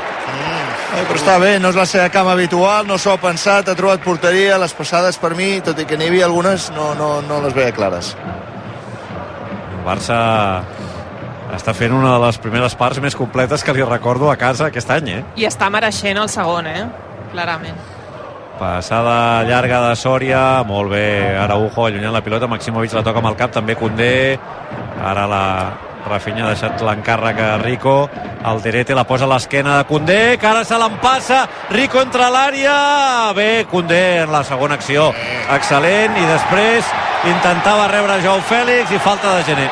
Eh, 0.93 1.03
però 1.09 1.17
està 1.17 1.39
bé, 1.41 1.57
no 1.59 1.71
és 1.73 1.77
la 1.77 1.87
seva 1.89 2.07
cama 2.13 2.33
habitual, 2.37 2.87
no 2.87 2.99
s'ho 3.01 3.15
ha 3.15 3.19
pensat, 3.21 3.69
ha 3.69 3.77
trobat 3.77 4.03
porteria, 4.05 4.59
les 4.61 4.73
passades 4.77 5.17
per 5.17 5.33
mi, 5.37 5.57
tot 5.65 5.79
i 5.81 5.87
que 5.89 5.97
n'hi 5.97 6.09
havia 6.11 6.29
algunes, 6.29 6.69
no, 6.75 6.93
no, 6.97 7.15
no 7.25 7.41
les 7.45 7.55
veia 7.57 7.73
clares. 7.73 8.13
El 9.73 9.83
Barça 9.87 10.17
està 11.53 11.73
fent 11.77 11.93
una 11.93 12.15
de 12.15 12.21
les 12.25 12.37
primeres 12.41 12.75
parts 12.75 12.99
més 13.03 13.15
completes 13.15 13.63
que 13.63 13.73
li 13.75 13.85
recordo 13.85 14.31
a 14.31 14.37
casa 14.37 14.69
aquest 14.71 14.89
any, 14.93 15.09
eh? 15.19 15.23
I 15.37 15.47
està 15.49 15.69
mereixent 15.73 16.19
el 16.19 16.29
segon, 16.31 16.67
eh? 16.67 16.85
Clarament. 17.33 17.77
Passada 18.59 19.43
llarga 19.47 19.79
de 19.89 19.95
Sòria, 19.97 20.41
molt 20.67 20.93
bé, 20.93 21.07
Araujo 21.41 21.87
allunyant 21.87 22.13
la 22.13 22.21
pilota, 22.25 22.47
Maximovic 22.47 22.93
la 22.93 23.01
toca 23.05 23.21
amb 23.21 23.31
el 23.31 23.39
cap, 23.39 23.51
també 23.55 23.75
Condé, 23.75 24.37
ara 25.01 25.25
la 25.29 25.45
Rafinha 26.03 26.43
ha 26.45 26.51
deixat 26.51 26.81
l'encàrrec 26.83 27.39
a 27.39 27.49
Rico, 27.61 27.95
el 28.45 28.61
Derete 28.61 28.95
la 28.95 29.05
posa 29.07 29.25
a 29.25 29.31
l'esquena 29.31 29.79
de 29.79 29.87
Condé, 29.89 30.37
que 30.37 30.47
ara 30.47 30.63
se 30.67 30.77
l'empassa, 30.77 31.43
Rico 31.71 32.01
entra 32.03 32.27
a 32.27 32.33
l'àrea, 32.33 32.77
bé, 33.35 33.65
Condé 33.71 34.03
en 34.23 34.31
la 34.35 34.43
segona 34.47 34.77
acció, 34.77 35.09
excel·lent, 35.57 36.17
i 36.19 36.29
després 36.29 36.93
intentava 37.33 37.89
rebre 37.91 38.21
Joao 38.21 38.43
Fèlix 38.45 38.91
i 38.91 39.01
falta 39.01 39.37
de 39.37 39.45
Gené. 39.49 39.69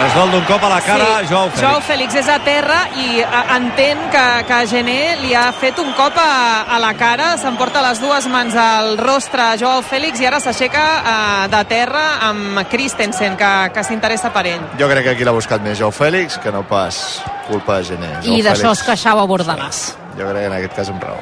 Es 0.00 0.14
dol 0.16 0.30
d'un 0.32 0.44
cop 0.48 0.62
a 0.64 0.68
la 0.72 0.78
cara 0.80 1.06
sí, 1.20 1.28
Joao 1.28 1.50
Fèlix. 1.50 1.60
Joao 1.60 1.80
Fèlix 1.84 2.14
és 2.22 2.28
a 2.32 2.38
terra 2.44 2.78
i 2.96 3.20
a, 3.20 3.40
entén 3.58 3.98
que, 4.12 4.22
que 4.48 4.60
Gené 4.70 5.00
li 5.20 5.34
ha 5.36 5.50
fet 5.52 5.78
un 5.82 5.90
cop 5.98 6.16
a, 6.16 6.30
a 6.72 6.78
la 6.80 6.94
cara, 6.96 7.34
s'emporta 7.40 7.82
les 7.84 8.00
dues 8.00 8.28
mans 8.32 8.56
al 8.56 8.94
rostre 9.00 9.44
a 9.44 9.58
Joao 9.60 9.82
Fèlix 9.84 10.22
i 10.22 10.28
ara 10.30 10.40
s'aixeca 10.40 10.84
eh, 11.00 11.48
de 11.52 11.60
terra 11.68 12.04
amb 12.30 12.62
Christensen, 12.72 13.36
que, 13.40 13.50
que 13.76 13.84
s'interessa 13.84 14.32
per 14.32 14.46
ell. 14.54 14.64
Jo 14.80 14.88
crec 14.88 15.04
que 15.10 15.14
aquí 15.18 15.28
l'ha 15.28 15.36
buscat 15.36 15.60
més 15.64 15.76
Joao 15.78 15.92
Fèlix 15.92 16.40
que 16.40 16.54
no 16.54 16.64
pas 16.70 17.20
culpa 17.50 17.80
de 17.80 17.90
Gené. 17.92 18.14
Joao 18.22 18.38
i 18.38 18.46
d'això 18.46 18.72
es 18.72 18.86
queixava 18.86 19.26
Bordalàs 19.28 19.82
Jo 20.16 20.24
crec 20.30 20.40
que 20.40 20.48
en 20.48 20.56
aquest 20.62 20.80
cas 20.80 20.94
amb 20.94 21.04
raó. 21.04 21.20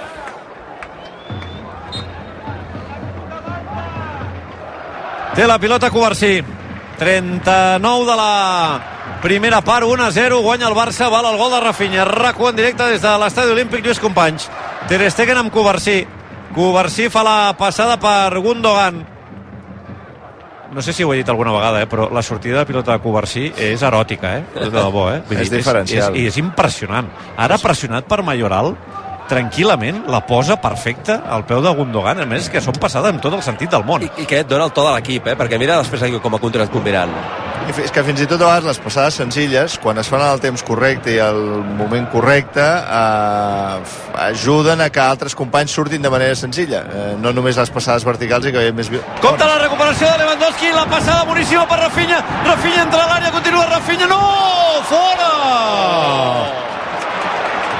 Té 5.34 5.46
la 5.46 5.58
pilota 5.62 5.90
Covarsí. 5.90 6.57
39 6.98 8.06
de 8.06 8.16
la 8.16 8.80
primera 9.22 9.60
part, 9.62 9.86
1-0, 9.86 10.42
guanya 10.42 10.66
el 10.66 10.74
Barça, 10.74 11.08
val 11.10 11.26
el 11.30 11.38
gol 11.38 11.52
de 11.52 11.60
Rafinha. 11.60 12.04
RAC1 12.04 12.50
en 12.50 12.56
directe 12.56 12.88
des 12.90 13.02
de 13.02 13.12
l'estadi 13.22 13.54
olímpic 13.54 13.84
Lluís 13.84 14.00
Companys. 14.02 14.48
Ter 14.90 15.10
Stegen 15.10 15.38
amb 15.38 15.54
Covarsí. 15.54 16.00
Covarsí 16.54 17.08
fa 17.12 17.22
la 17.22 17.54
passada 17.58 17.98
per 18.02 18.40
Gundogan. 18.42 19.04
No 20.72 20.82
sé 20.82 20.92
si 20.92 21.04
ho 21.04 21.14
he 21.14 21.22
dit 21.22 21.28
alguna 21.28 21.52
vegada, 21.54 21.80
eh, 21.80 21.86
però 21.88 22.10
la 22.12 22.22
sortida 22.22 22.58
de 22.58 22.66
pilota 22.66 22.92
de 22.92 23.00
Covarsí 23.00 23.46
és 23.56 23.82
eròtica, 23.82 24.34
eh? 24.36 24.44
De 24.54 24.68
debò, 24.68 25.08
eh? 25.14 25.22
És 25.38 25.50
diferencial. 25.50 26.12
És, 26.12 26.26
és, 26.26 26.34
és 26.34 26.42
impressionant. 26.42 27.08
Ara 27.36 27.56
pressionat 27.62 28.04
per 28.10 28.20
Mayoral, 28.26 28.74
tranquil·lament 29.28 30.04
la 30.10 30.20
posa 30.26 30.56
perfecta 30.60 31.22
al 31.28 31.44
peu 31.46 31.60
de 31.64 31.70
Gundogan. 31.76 32.20
A 32.24 32.26
més, 32.26 32.48
que 32.50 32.60
són 32.64 32.74
passades 32.80 33.12
amb 33.12 33.20
tot 33.22 33.34
el 33.36 33.42
sentit 33.44 33.70
del 33.70 33.84
món. 33.84 34.02
I, 34.06 34.10
i 34.22 34.26
que 34.26 34.40
et 34.42 34.48
dona 34.48 34.64
el 34.68 34.72
to 34.72 34.84
de 34.86 34.94
l'equip, 34.96 35.26
eh? 35.28 35.36
perquè 35.38 35.58
mira 35.60 35.76
després 35.78 36.02
aquí 36.02 36.18
com 36.24 36.34
a 36.34 36.40
contrat 36.42 36.70
combinant. 36.72 37.12
I 37.68 37.72
fi- 37.76 37.82
És 37.84 37.92
que 37.92 38.02
fins 38.02 38.20
i 38.24 38.26
tot 38.26 38.40
a 38.40 38.46
vegades 38.46 38.64
les 38.64 38.78
passades 38.80 39.14
senzilles, 39.20 39.74
quan 39.82 39.98
es 40.00 40.08
fan 40.08 40.22
en 40.24 40.30
el 40.32 40.40
temps 40.40 40.62
correcte 40.64 41.12
i 41.12 41.18
el 41.20 41.36
moment 41.76 42.06
correcte, 42.10 42.64
eh, 42.64 43.80
ajuden 44.30 44.80
a 44.80 44.88
que 44.90 45.00
altres 45.04 45.34
companys 45.36 45.70
surtin 45.76 46.00
de 46.02 46.08
manera 46.10 46.34
senzilla. 46.34 46.80
Eh, 46.88 47.16
no 47.20 47.32
només 47.36 47.56
les 47.60 47.70
passades 47.70 48.04
verticals 48.08 48.46
i 48.48 48.52
que 48.54 48.68
ha 48.68 48.72
més... 48.72 48.88
Compte 49.20 49.44
la 49.44 49.58
recuperació 49.60 50.08
de 50.12 50.18
Lewandowski, 50.24 50.72
la 50.72 50.86
passada 50.88 51.24
boníssima 51.28 51.66
per 51.68 51.78
Rafinha. 51.84 52.22
Rafinha 52.46 52.82
entra 52.88 53.04
a 53.04 53.10
l'àrea, 53.12 53.30
continua 53.36 53.66
Rafinha. 53.68 54.06
No! 54.08 54.22
Fora! 54.88 55.28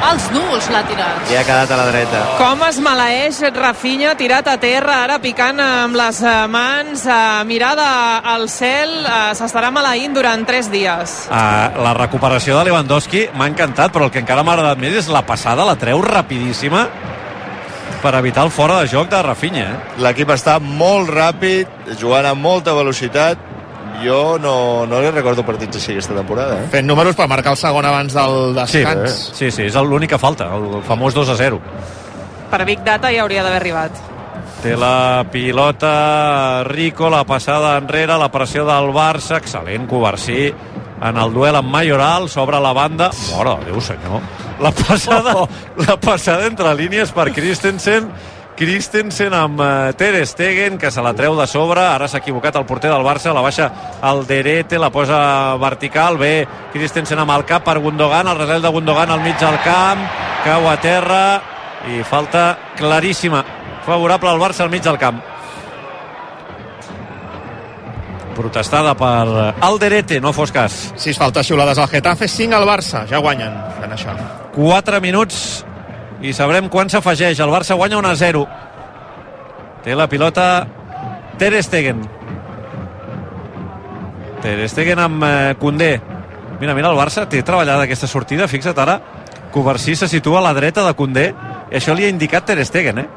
Als 0.05 0.29
núvols 0.35 0.69
l'ha 0.73 0.83
tirat 0.87 1.33
I 1.33 1.39
ha 1.39 1.45
quedat 1.47 1.73
a 1.75 1.79
la 1.81 1.87
dreta. 1.91 2.21
Com 2.39 2.63
es 2.69 2.79
maleeix 2.83 3.41
Rafinha, 3.55 4.15
tirat 4.19 4.49
a 4.51 4.57
terra, 4.61 5.03
ara 5.05 5.19
picant 5.23 5.59
amb 5.63 5.99
les 5.99 6.23
eh, 6.23 6.35
mans, 6.51 7.05
eh, 7.07 7.19
mirada 7.49 7.89
al 8.35 8.49
cel, 8.53 8.95
eh, 9.03 9.19
s'estarà 9.39 9.73
maleint 9.75 10.15
durant 10.15 10.47
3 10.47 10.71
dies. 10.73 11.17
Uh, 11.29 11.83
la 11.85 11.95
recuperació 11.99 12.59
de 12.59 12.69
Lewandowski 12.69 13.29
m'ha 13.35 13.51
encantat, 13.51 13.93
però 13.95 14.09
el 14.09 14.15
que 14.15 14.23
encara 14.23 14.45
m'ha 14.47 14.57
agradat 14.57 14.83
més 14.83 14.99
és 15.03 15.11
la 15.13 15.25
passada, 15.27 15.67
la 15.69 15.79
treu 15.81 16.03
rapidíssima 16.05 16.87
per 18.03 18.15
evitar 18.15 18.45
el 18.47 18.53
fora 18.55 18.81
de 18.81 18.89
joc 18.91 19.11
de 19.11 19.23
Rafinha. 19.23 19.67
Eh? 19.67 20.01
L'equip 20.05 20.31
està 20.31 20.59
molt 20.63 21.11
ràpid, 21.11 21.95
jugant 21.99 22.31
amb 22.31 22.43
molta 22.45 22.75
velocitat. 22.77 23.48
Jo 24.05 24.39
no, 24.39 24.87
no 24.87 25.01
li 25.03 25.11
recordo 25.11 25.45
partits 25.47 25.77
així 25.81 25.93
aquesta 25.97 26.15
temporada. 26.15 26.59
Eh? 26.63 26.69
Fent 26.73 26.87
números 26.87 27.17
per 27.19 27.27
marcar 27.31 27.53
el 27.57 27.61
segon 27.61 27.85
abans 27.89 28.15
del 28.15 28.55
Sí, 28.69 28.79
descans. 28.85 29.17
sí, 29.35 29.51
sí, 29.51 29.63
és 29.69 29.75
l'únic 29.75 30.11
que 30.15 30.19
falta, 30.19 30.51
el 30.55 30.83
famós 30.87 31.15
2 31.15 31.29
a 31.35 31.37
0. 31.37 31.61
Per 32.51 32.65
Big 32.65 32.81
Data 32.85 33.11
ja 33.13 33.23
hauria 33.23 33.43
d'haver 33.43 33.61
arribat. 33.61 33.93
Té 34.63 34.75
la 34.77 35.25
pilota 35.31 36.65
Rico, 36.67 37.09
la 37.11 37.25
passada 37.25 37.77
enrere, 37.79 38.17
la 38.19 38.31
pressió 38.33 38.65
del 38.67 38.91
Barça, 38.95 39.37
excel·lent 39.39 39.87
Covarsí 39.87 40.49
en 40.99 41.17
el 41.17 41.33
duel 41.33 41.55
amb 41.55 41.71
Mayoral, 41.71 42.29
s'obre 42.29 42.59
la 42.59 42.73
banda, 42.75 43.11
mora 43.37 43.55
Déu 43.65 43.79
senyor, 43.81 44.21
la 44.59 44.73
passada, 44.73 45.35
la 45.87 45.97
passada 46.01 46.47
entre 46.49 46.75
línies 46.75 47.13
per 47.15 47.29
Christensen, 47.33 48.09
Christensen 48.59 49.35
amb 49.39 49.61
eh, 49.63 49.93
Ter 49.97 50.27
Stegen, 50.27 50.79
que 50.83 50.91
se 50.91 51.03
la 51.03 51.13
treu 51.15 51.37
de 51.39 51.47
sobre. 51.47 51.79
Ara 51.79 52.09
s'ha 52.11 52.19
equivocat 52.19 52.57
el 52.59 52.67
porter 52.67 52.91
del 52.91 53.07
Barça, 53.07 53.31
la 53.31 53.45
baixa 53.45 53.69
al 54.03 54.25
Derete, 54.27 54.81
la 54.83 54.91
posa 54.91 55.55
vertical. 55.63 56.19
Bé, 56.19 56.43
Christensen 56.73 57.23
amb 57.23 57.37
el 57.37 57.47
cap 57.47 57.63
per 57.63 57.79
Gundogan, 57.79 58.27
el 58.27 58.43
resel 58.43 58.67
de 58.67 58.75
Gundogan 58.75 59.15
al 59.15 59.23
mig 59.23 59.39
del 59.39 59.61
camp, 59.63 60.03
cau 60.43 60.67
a 60.67 60.75
terra 60.83 61.23
i 61.87 62.03
falta 62.03 62.75
claríssima 62.77 63.45
favorable 63.87 64.35
al 64.35 64.43
Barça 64.43 64.67
al 64.67 64.75
mig 64.75 64.83
del 64.83 64.99
camp 64.99 65.23
protestada 68.39 68.93
per 68.95 69.55
Alderete, 69.67 70.21
no 70.23 70.31
fos 70.33 70.53
cas. 70.55 70.93
6 70.95 71.19
faltes 71.19 71.47
xiulades 71.47 71.79
al 71.79 71.89
Getafe, 71.91 72.29
5 72.31 72.55
al 72.55 72.67
Barça. 72.69 73.03
Ja 73.11 73.19
guanyen 73.19 73.55
fent 73.81 73.95
això. 73.97 74.15
4 74.55 75.01
minuts 75.03 75.65
i 76.21 76.33
sabrem 76.35 76.69
quan 76.69 76.91
s'afegeix. 76.91 77.39
El 77.41 77.53
Barça 77.53 77.77
guanya 77.79 77.99
1 77.99 78.09
a 78.09 78.15
0. 78.17 78.47
Té 79.85 79.95
la 79.95 80.09
pilota 80.09 80.67
Ter 81.39 81.53
Stegen. 81.63 82.03
Ter 84.43 84.69
Stegen 84.69 84.99
amb 84.99 85.25
eh, 85.25 85.55
Condé. 85.61 85.93
Mira, 86.61 86.75
mira, 86.75 86.91
el 86.91 86.99
Barça 86.99 87.27
té 87.31 87.43
treballada 87.43 87.87
aquesta 87.87 88.11
sortida. 88.11 88.49
Fixa't 88.51 88.83
ara, 88.83 88.99
Covarsí 89.53 89.95
se 89.97 90.09
situa 90.09 90.41
a 90.41 90.49
la 90.49 90.55
dreta 90.55 90.85
de 90.87 90.95
Condé 90.95 91.31
i 91.71 91.79
això 91.79 91.95
li 91.95 92.05
ha 92.05 92.13
indicat 92.13 92.47
Ter 92.49 92.59
Stegen, 92.67 92.99
eh? 92.99 93.09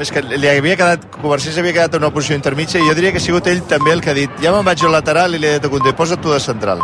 És 0.00 0.12
que 0.14 0.22
li 0.22 0.48
havia 0.48 0.76
quedat, 0.78 1.04
Covarsí 1.18 1.52
s'havia 1.52 1.74
quedat 1.74 1.98
en 1.98 2.04
una 2.04 2.14
posició 2.14 2.38
intermitja 2.38 2.78
i 2.78 2.86
jo 2.86 2.94
diria 2.94 3.10
que 3.12 3.18
ha 3.18 3.24
sigut 3.24 3.48
ell 3.50 3.60
també 3.68 3.92
el 3.92 4.00
que 4.00 4.14
ha 4.14 4.16
dit 4.16 4.38
ja 4.40 4.54
me'n 4.54 4.64
vaig 4.64 4.84
al 4.86 4.94
lateral 4.94 5.34
i 5.34 5.40
li 5.42 5.48
he 5.48 5.58
dit 5.58 5.66
a 5.66 5.72
Condé, 5.72 5.92
posa't 5.98 6.22
tu 6.22 6.32
de 6.32 6.40
central. 6.40 6.80